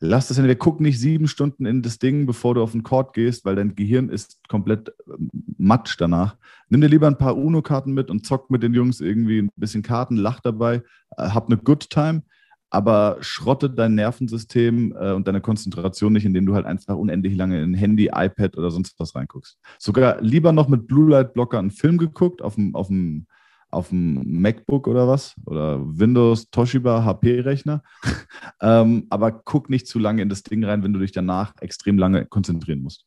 Lass 0.00 0.28
das 0.28 0.38
Handy 0.38 0.50
weg. 0.50 0.58
Guck 0.58 0.80
nicht 0.80 0.98
sieben 0.98 1.28
Stunden 1.28 1.66
in 1.66 1.82
das 1.82 1.98
Ding, 1.98 2.24
bevor 2.24 2.54
du 2.54 2.62
auf 2.62 2.72
den 2.72 2.82
Court 2.82 3.12
gehst, 3.12 3.44
weil 3.44 3.56
dein 3.56 3.76
Gehirn 3.76 4.08
ist 4.08 4.38
komplett 4.48 4.92
ähm, 5.06 5.30
matsch 5.58 5.96
danach. 5.98 6.36
Nimm 6.70 6.80
dir 6.80 6.88
lieber 6.88 7.06
ein 7.06 7.18
paar 7.18 7.36
UNO-Karten 7.36 7.92
mit 7.92 8.10
und 8.10 8.24
zock 8.24 8.50
mit 8.50 8.62
den 8.62 8.72
Jungs 8.72 9.00
irgendwie 9.00 9.42
ein 9.42 9.50
bisschen 9.56 9.82
Karten, 9.82 10.16
lach 10.16 10.40
dabei, 10.40 10.82
äh, 11.16 11.28
hab 11.28 11.46
eine 11.46 11.58
Good 11.58 11.90
Time 11.90 12.22
aber 12.70 13.16
schrotte 13.20 13.70
dein 13.70 13.94
Nervensystem 13.94 14.94
äh, 14.98 15.12
und 15.12 15.26
deine 15.26 15.40
Konzentration 15.40 16.12
nicht, 16.12 16.24
indem 16.24 16.46
du 16.46 16.54
halt 16.54 16.66
einfach 16.66 16.96
unendlich 16.96 17.34
lange 17.36 17.62
in 17.62 17.74
Handy, 17.74 18.10
iPad 18.12 18.56
oder 18.56 18.70
sonst 18.70 18.98
was 18.98 19.14
reinguckst. 19.14 19.58
Sogar 19.78 20.20
lieber 20.20 20.52
noch 20.52 20.68
mit 20.68 20.86
Blue 20.86 21.10
Light 21.10 21.32
Blocker 21.32 21.58
einen 21.58 21.70
Film 21.70 21.98
geguckt 21.98 22.42
auf 22.42 22.56
dem, 22.56 22.74
auf 22.74 22.88
dem, 22.88 23.26
auf 23.70 23.88
dem 23.88 24.40
MacBook 24.40 24.86
oder 24.86 25.08
was 25.08 25.34
oder 25.46 25.80
Windows, 25.82 26.50
Toshiba, 26.50 27.04
HP-Rechner. 27.04 27.82
ähm, 28.60 29.06
aber 29.08 29.32
guck 29.32 29.70
nicht 29.70 29.86
zu 29.86 29.98
lange 29.98 30.22
in 30.22 30.28
das 30.28 30.42
Ding 30.42 30.64
rein, 30.64 30.82
wenn 30.82 30.92
du 30.92 31.00
dich 31.00 31.12
danach 31.12 31.54
extrem 31.60 31.98
lange 31.98 32.26
konzentrieren 32.26 32.82
musst. 32.82 33.06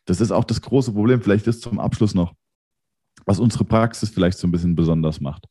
das 0.06 0.22
ist 0.22 0.32
auch 0.32 0.44
das 0.44 0.62
große 0.62 0.92
Problem, 0.92 1.22
vielleicht 1.22 1.48
ist 1.48 1.62
zum 1.62 1.80
Abschluss 1.80 2.14
noch, 2.14 2.34
was 3.26 3.40
unsere 3.40 3.66
Praxis 3.66 4.10
vielleicht 4.10 4.38
so 4.38 4.48
ein 4.48 4.52
bisschen 4.52 4.76
besonders 4.76 5.22
macht. 5.22 5.46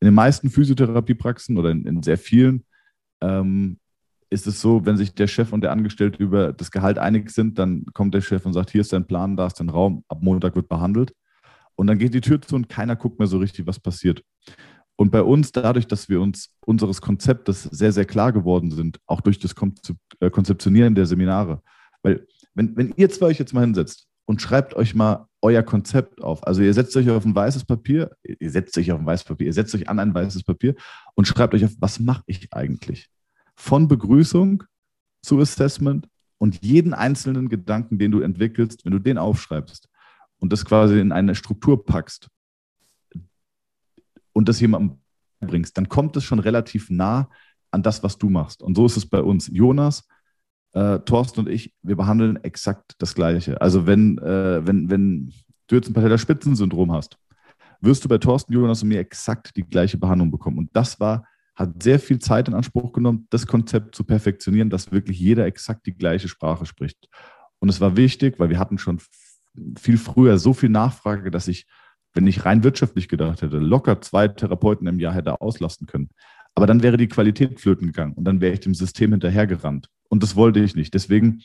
In 0.00 0.06
den 0.06 0.14
meisten 0.14 0.50
Physiotherapiepraxen 0.50 1.58
oder 1.58 1.70
in, 1.70 1.84
in 1.84 2.02
sehr 2.02 2.18
vielen 2.18 2.64
ähm, 3.20 3.78
ist 4.30 4.46
es 4.46 4.60
so, 4.60 4.86
wenn 4.86 4.96
sich 4.96 5.14
der 5.14 5.26
Chef 5.26 5.52
und 5.52 5.60
der 5.60 5.72
Angestellte 5.72 6.22
über 6.22 6.52
das 6.52 6.70
Gehalt 6.70 6.98
einig 6.98 7.30
sind, 7.30 7.58
dann 7.58 7.84
kommt 7.92 8.14
der 8.14 8.20
Chef 8.20 8.46
und 8.46 8.52
sagt, 8.52 8.70
hier 8.70 8.80
ist 8.80 8.92
dein 8.92 9.06
Plan, 9.06 9.36
da 9.36 9.46
ist 9.46 9.60
dein 9.60 9.68
Raum, 9.68 10.04
ab 10.08 10.18
Montag 10.22 10.54
wird 10.54 10.68
behandelt. 10.68 11.12
Und 11.74 11.88
dann 11.88 11.98
geht 11.98 12.14
die 12.14 12.20
Tür 12.20 12.40
zu 12.40 12.54
und 12.54 12.68
keiner 12.68 12.94
guckt 12.94 13.18
mehr 13.18 13.28
so 13.28 13.38
richtig, 13.38 13.66
was 13.66 13.80
passiert. 13.80 14.22
Und 14.96 15.10
bei 15.10 15.22
uns, 15.22 15.50
dadurch, 15.50 15.86
dass 15.86 16.08
wir 16.08 16.20
uns 16.20 16.54
unseres 16.64 17.00
Konzeptes 17.00 17.62
sehr, 17.64 17.90
sehr 17.90 18.04
klar 18.04 18.32
geworden 18.32 18.70
sind, 18.70 19.00
auch 19.06 19.20
durch 19.20 19.38
das 19.38 19.54
äh, 20.20 20.30
Konzeptionieren 20.30 20.94
der 20.94 21.06
Seminare, 21.06 21.62
weil 22.02 22.26
wenn, 22.54 22.76
wenn 22.76 22.94
ihr 22.96 23.10
zwei 23.10 23.26
euch 23.26 23.38
jetzt 23.38 23.52
mal 23.52 23.62
hinsetzt 23.62 24.06
und 24.26 24.40
schreibt 24.40 24.74
euch 24.74 24.94
mal 24.94 25.26
euer 25.42 25.62
Konzept 25.62 26.22
auf. 26.22 26.46
Also 26.46 26.62
ihr 26.62 26.74
setzt 26.74 26.96
euch 26.96 27.08
auf 27.10 27.24
ein 27.24 27.34
weißes 27.34 27.64
Papier, 27.64 28.10
ihr 28.22 28.50
setzt 28.50 28.76
euch 28.78 28.92
auf 28.92 29.00
ein 29.00 29.06
weißes 29.06 29.24
Papier, 29.24 29.46
ihr 29.46 29.52
setzt 29.52 29.74
euch 29.74 29.88
an 29.88 29.98
ein 29.98 30.14
weißes 30.14 30.44
Papier 30.44 30.74
und 31.14 31.26
schreibt 31.26 31.54
euch 31.54 31.64
auf, 31.64 31.72
was 31.78 31.98
mache 31.98 32.22
ich 32.26 32.52
eigentlich? 32.52 33.08
Von 33.56 33.88
Begrüßung 33.88 34.62
zu 35.22 35.40
Assessment 35.40 36.08
und 36.38 36.64
jeden 36.64 36.94
einzelnen 36.94 37.48
Gedanken, 37.48 37.98
den 37.98 38.10
du 38.10 38.20
entwickelst, 38.20 38.84
wenn 38.84 38.92
du 38.92 38.98
den 38.98 39.18
aufschreibst 39.18 39.88
und 40.38 40.52
das 40.52 40.64
quasi 40.64 41.00
in 41.00 41.12
eine 41.12 41.34
Struktur 41.34 41.84
packst 41.84 42.28
und 44.32 44.48
das 44.48 44.60
jemandem 44.60 44.98
bringst, 45.40 45.76
dann 45.76 45.88
kommt 45.88 46.16
es 46.16 46.24
schon 46.24 46.38
relativ 46.38 46.90
nah 46.90 47.28
an 47.70 47.82
das, 47.82 48.02
was 48.02 48.18
du 48.18 48.30
machst. 48.30 48.62
Und 48.62 48.74
so 48.74 48.86
ist 48.86 48.96
es 48.96 49.06
bei 49.06 49.22
uns. 49.22 49.48
Jonas 49.52 50.06
äh, 50.72 50.98
Thorsten 51.00 51.40
und 51.40 51.48
ich, 51.48 51.74
wir 51.82 51.96
behandeln 51.96 52.36
exakt 52.44 52.94
das 52.98 53.14
Gleiche. 53.14 53.60
Also 53.60 53.86
wenn, 53.86 54.18
äh, 54.18 54.66
wenn, 54.66 54.90
wenn 54.90 55.32
du 55.66 55.76
jetzt 55.76 55.88
ein 55.88 55.94
Patellaspitzensyndrom 55.94 56.92
hast, 56.92 57.18
wirst 57.80 58.04
du 58.04 58.08
bei 58.08 58.18
Thorsten, 58.18 58.52
Jonas 58.52 58.82
und 58.82 58.88
mir 58.88 59.00
exakt 59.00 59.56
die 59.56 59.64
gleiche 59.64 59.98
Behandlung 59.98 60.30
bekommen. 60.30 60.58
Und 60.58 60.70
das 60.74 61.00
war, 61.00 61.24
hat 61.54 61.82
sehr 61.82 61.98
viel 61.98 62.18
Zeit 62.18 62.48
in 62.48 62.54
Anspruch 62.54 62.92
genommen, 62.92 63.26
das 63.30 63.46
Konzept 63.46 63.94
zu 63.94 64.04
perfektionieren, 64.04 64.70
dass 64.70 64.92
wirklich 64.92 65.18
jeder 65.18 65.46
exakt 65.46 65.86
die 65.86 65.94
gleiche 65.94 66.28
Sprache 66.28 66.66
spricht. 66.66 67.08
Und 67.58 67.68
es 67.68 67.80
war 67.80 67.96
wichtig, 67.96 68.38
weil 68.38 68.50
wir 68.50 68.58
hatten 68.58 68.78
schon 68.78 69.00
viel 69.78 69.98
früher 69.98 70.38
so 70.38 70.52
viel 70.52 70.68
Nachfrage, 70.68 71.30
dass 71.30 71.48
ich, 71.48 71.66
wenn 72.14 72.26
ich 72.26 72.44
rein 72.44 72.64
wirtschaftlich 72.64 73.08
gedacht 73.08 73.42
hätte, 73.42 73.58
locker 73.58 74.00
zwei 74.00 74.28
Therapeuten 74.28 74.86
im 74.86 75.00
Jahr 75.00 75.14
hätte 75.14 75.40
auslasten 75.40 75.86
können. 75.86 76.10
Aber 76.54 76.66
dann 76.66 76.82
wäre 76.82 76.96
die 76.96 77.08
Qualität 77.08 77.60
flöten 77.60 77.86
gegangen 77.86 78.14
und 78.14 78.24
dann 78.24 78.40
wäre 78.40 78.52
ich 78.52 78.60
dem 78.60 78.74
System 78.74 79.12
hinterhergerannt. 79.12 79.88
Und 80.10 80.22
das 80.22 80.36
wollte 80.36 80.60
ich 80.60 80.74
nicht. 80.74 80.92
Deswegen 80.92 81.40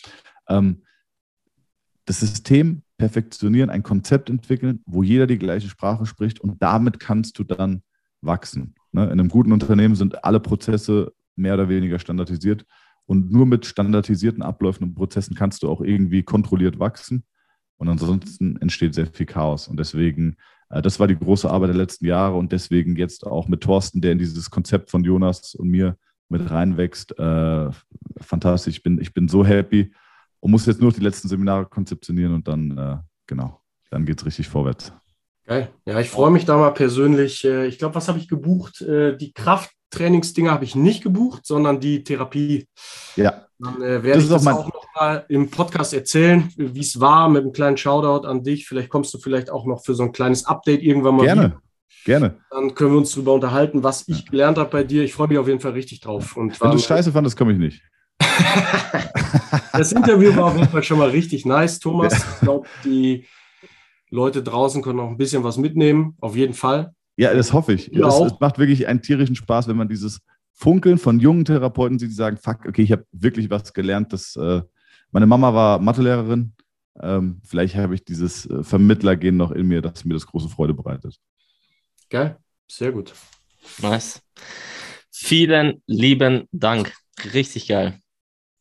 ähm, 0.50 0.82
das 2.06 2.20
System 2.20 2.82
perfektionieren, 2.98 3.70
ein 3.70 3.84
Konzept 3.84 4.30
entwickeln, 4.30 4.82
wo 4.86 5.04
jeder 5.04 5.28
die 5.28 5.38
gleiche 5.38 5.70
Sprache 5.70 6.06
spricht 6.06 6.40
und 6.40 6.62
damit 6.62 7.00
kannst 7.00 7.38
du 7.40 7.44
dann 7.44 7.84
wachsen. 8.22 8.76
Ne? 8.92 9.04
In 9.06 9.12
einem 9.12 9.30
guten 9.30 9.52
Unternehmen 9.52 9.96
sind 9.96 10.24
alle 10.24 10.40
Prozesse 10.40 11.14
mehr 11.36 11.54
oder 11.56 11.70
weniger 11.70 12.00
standardisiert 12.00 12.66
und 13.06 13.32
nur 13.32 13.46
mit 13.46 13.66
standardisierten 13.66 14.42
Abläufen 14.42 14.84
und 14.86 14.96
Prozessen 14.96 15.36
kannst 15.36 15.64
du 15.64 15.70
auch 15.70 15.82
irgendwie 15.82 16.24
kontrolliert 16.24 16.80
wachsen 16.80 17.24
und 17.78 17.90
ansonsten 17.90 18.58
entsteht 18.58 18.96
sehr 18.96 19.08
viel 19.08 19.26
Chaos 19.26 19.68
und 19.68 19.78
deswegen, 19.78 20.38
äh, 20.70 20.82
das 20.82 21.00
war 21.00 21.08
die 21.08 21.18
große 21.18 21.50
Arbeit 21.50 21.70
der 21.70 21.78
letzten 21.78 22.06
Jahre 22.06 22.38
und 22.38 22.52
deswegen 22.52 22.96
jetzt 22.96 23.28
auch 23.28 23.48
mit 23.48 23.62
Thorsten, 23.62 24.02
der 24.02 24.14
in 24.14 24.20
dieses 24.20 24.50
Konzept 24.50 24.90
von 24.90 25.04
Jonas 25.04 25.54
und 25.54 25.68
mir 25.70 25.98
mit 26.30 26.50
reinwächst. 26.50 27.18
Äh, 27.18 27.70
fantastisch. 28.22 28.78
Ich 28.78 28.84
bin, 28.84 29.00
ich 29.00 29.14
bin 29.14 29.28
so 29.28 29.46
happy 29.46 29.94
und 30.40 30.52
muss 30.52 30.66
jetzt 30.66 30.82
nur 30.82 30.92
die 30.92 31.02
letzten 31.02 31.28
Seminare 31.28 31.66
konzeptionieren 31.66 32.34
und 32.34 32.48
dann, 32.48 32.78
äh, 32.78 32.98
genau, 33.28 33.62
dann 33.90 34.06
geht 34.06 34.20
es 34.20 34.26
richtig 34.26 34.48
vorwärts. 34.48 34.94
Geil. 35.46 35.70
Ja, 35.86 36.00
ich 36.00 36.10
freue 36.10 36.32
mich 36.32 36.46
da 36.46 36.58
mal 36.58 36.72
persönlich. 36.72 37.46
Äh, 37.46 37.68
ich 37.68 37.78
glaube, 37.78 37.96
was 37.96 38.08
habe 38.08 38.18
ich 38.18 38.28
gebucht? 38.28 38.82
Äh, 38.82 39.16
die 39.16 39.32
Krafttrainingsdinger 39.34 40.52
habe 40.52 40.66
ich 40.66 40.76
nicht 40.76 41.04
gebucht, 41.04 41.46
sondern 41.46 41.80
die 41.80 42.04
Therapie. 42.04 42.68
Ja. 43.16 43.46
Dann 43.60 43.82
äh, 43.82 44.04
werde 44.04 44.22
ich 44.22 44.28
das 44.28 44.46
auch 44.48 44.68
noch 44.68 44.86
mal 44.96 45.26
im 45.30 45.50
Podcast 45.50 45.94
erzählen, 45.94 46.52
wie 46.58 46.80
es 46.80 47.00
war, 47.00 47.30
mit 47.30 47.44
einem 47.44 47.54
kleinen 47.54 47.78
Shoutout 47.78 48.28
an 48.28 48.44
dich. 48.44 48.68
Vielleicht 48.68 48.90
kommst 48.90 49.14
du 49.14 49.20
vielleicht 49.20 49.50
auch 49.50 49.66
noch 49.66 49.86
für 49.86 49.94
so 49.94 50.04
ein 50.04 50.12
kleines 50.12 50.46
Update 50.46 50.82
irgendwann 50.82 51.16
mal. 51.16 51.26
Gerne. 51.26 51.44
Wieder. 51.44 51.62
Gerne. 52.06 52.38
Dann 52.52 52.76
können 52.76 52.92
wir 52.92 52.98
uns 53.00 53.12
darüber 53.14 53.34
unterhalten, 53.34 53.84
was 53.84 54.08
ich 54.08 54.20
Ja. 54.20 54.32
gelernt 54.32 54.58
habe 54.58 54.70
bei 54.70 54.84
dir. 54.84 55.04
Ich 55.04 55.14
freue 55.14 55.28
mich 55.28 55.38
auf 55.38 55.48
jeden 55.48 55.60
Fall 55.60 55.72
richtig 55.72 56.02
drauf. 56.02 56.38
Und 56.38 56.60
Wenn 56.62 56.72
du 56.72 56.78
scheiße 56.78 57.12
fandest, 57.12 57.38
komme 57.38 57.54
ich 57.54 57.60
nicht. 57.60 57.82
das 59.74 59.92
Interview 59.92 60.36
war 60.36 60.46
auf 60.46 60.56
jeden 60.56 60.70
Fall 60.70 60.84
schon 60.84 61.00
mal 61.00 61.10
richtig 61.10 61.46
nice, 61.46 61.80
Thomas. 61.80 62.14
Ich 62.14 62.40
glaube, 62.42 62.68
die 62.84 63.26
Leute 64.10 64.44
draußen 64.44 64.82
können 64.82 65.00
auch 65.00 65.10
ein 65.10 65.18
bisschen 65.18 65.44
was 65.44 65.58
mitnehmen. 65.58 66.16
Auf 66.22 66.36
jeden 66.36 66.54
Fall. 66.54 66.94
Ja, 67.18 67.34
das 67.34 67.54
hoffe 67.54 67.74
ich. 67.74 67.88
Ja, 67.88 68.08
es, 68.08 68.34
es 68.34 68.40
macht 68.40 68.60
wirklich 68.60 68.88
einen 68.88 69.02
tierischen 69.02 69.36
Spaß, 69.36 69.68
wenn 69.68 69.78
man 69.78 69.90
dieses 69.90 70.20
Funkeln 70.54 70.98
von 70.98 71.20
jungen 71.20 71.46
Therapeuten 71.46 72.00
sieht, 72.00 72.10
die 72.10 72.16
sagen, 72.16 72.38
fuck, 72.38 72.66
okay, 72.68 72.82
ich 72.82 72.92
habe 72.92 73.06
wirklich 73.12 73.50
was 73.50 73.74
gelernt. 73.74 74.14
Das, 74.14 74.36
äh, 74.36 74.62
meine 75.12 75.26
Mama 75.28 75.54
war 75.54 75.80
Mathelehrerin. 75.80 76.54
Ähm, 77.02 77.42
vielleicht 77.44 77.76
habe 77.76 77.96
ich 77.96 78.06
dieses 78.06 78.50
äh, 78.50 78.64
Vermittlergehen 78.64 79.36
noch 79.36 79.52
in 79.52 79.68
mir, 79.68 79.82
das 79.82 80.06
mir 80.06 80.14
das 80.14 80.26
große 80.26 80.48
Freude 80.50 80.74
bereitet. 80.74 81.18
Geil. 82.10 82.38
Sehr 82.70 82.92
gut. 82.92 83.14
Nice. 83.82 84.22
Vielen 85.12 85.82
lieben 85.88 86.48
Dank. 86.52 86.94
Richtig 87.34 87.68
geil. 87.68 88.00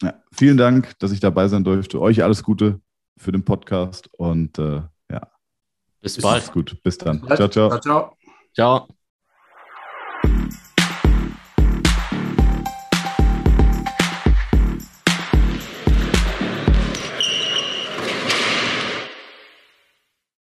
Ja, 0.02 0.22
vielen 0.32 0.56
Dank, 0.56 0.98
dass 0.98 1.12
ich 1.12 1.20
dabei 1.20 1.48
sein 1.48 1.64
durfte. 1.64 2.00
Euch 2.00 2.22
alles 2.22 2.42
Gute 2.42 2.80
für 3.16 3.32
den 3.32 3.44
Podcast 3.44 4.08
und 4.12 4.58
äh, 4.58 4.82
ja, 5.10 5.30
Bis 6.00 6.14
Bis 6.14 6.22
bald. 6.22 6.42
macht's 6.42 6.52
gut. 6.52 6.82
Bis 6.82 6.98
dann. 6.98 7.20
Bis 7.20 7.36
ciao. 7.36 7.48
ciao. 7.48 7.80
ciao. 7.80 8.16
Ciao. 8.54 8.88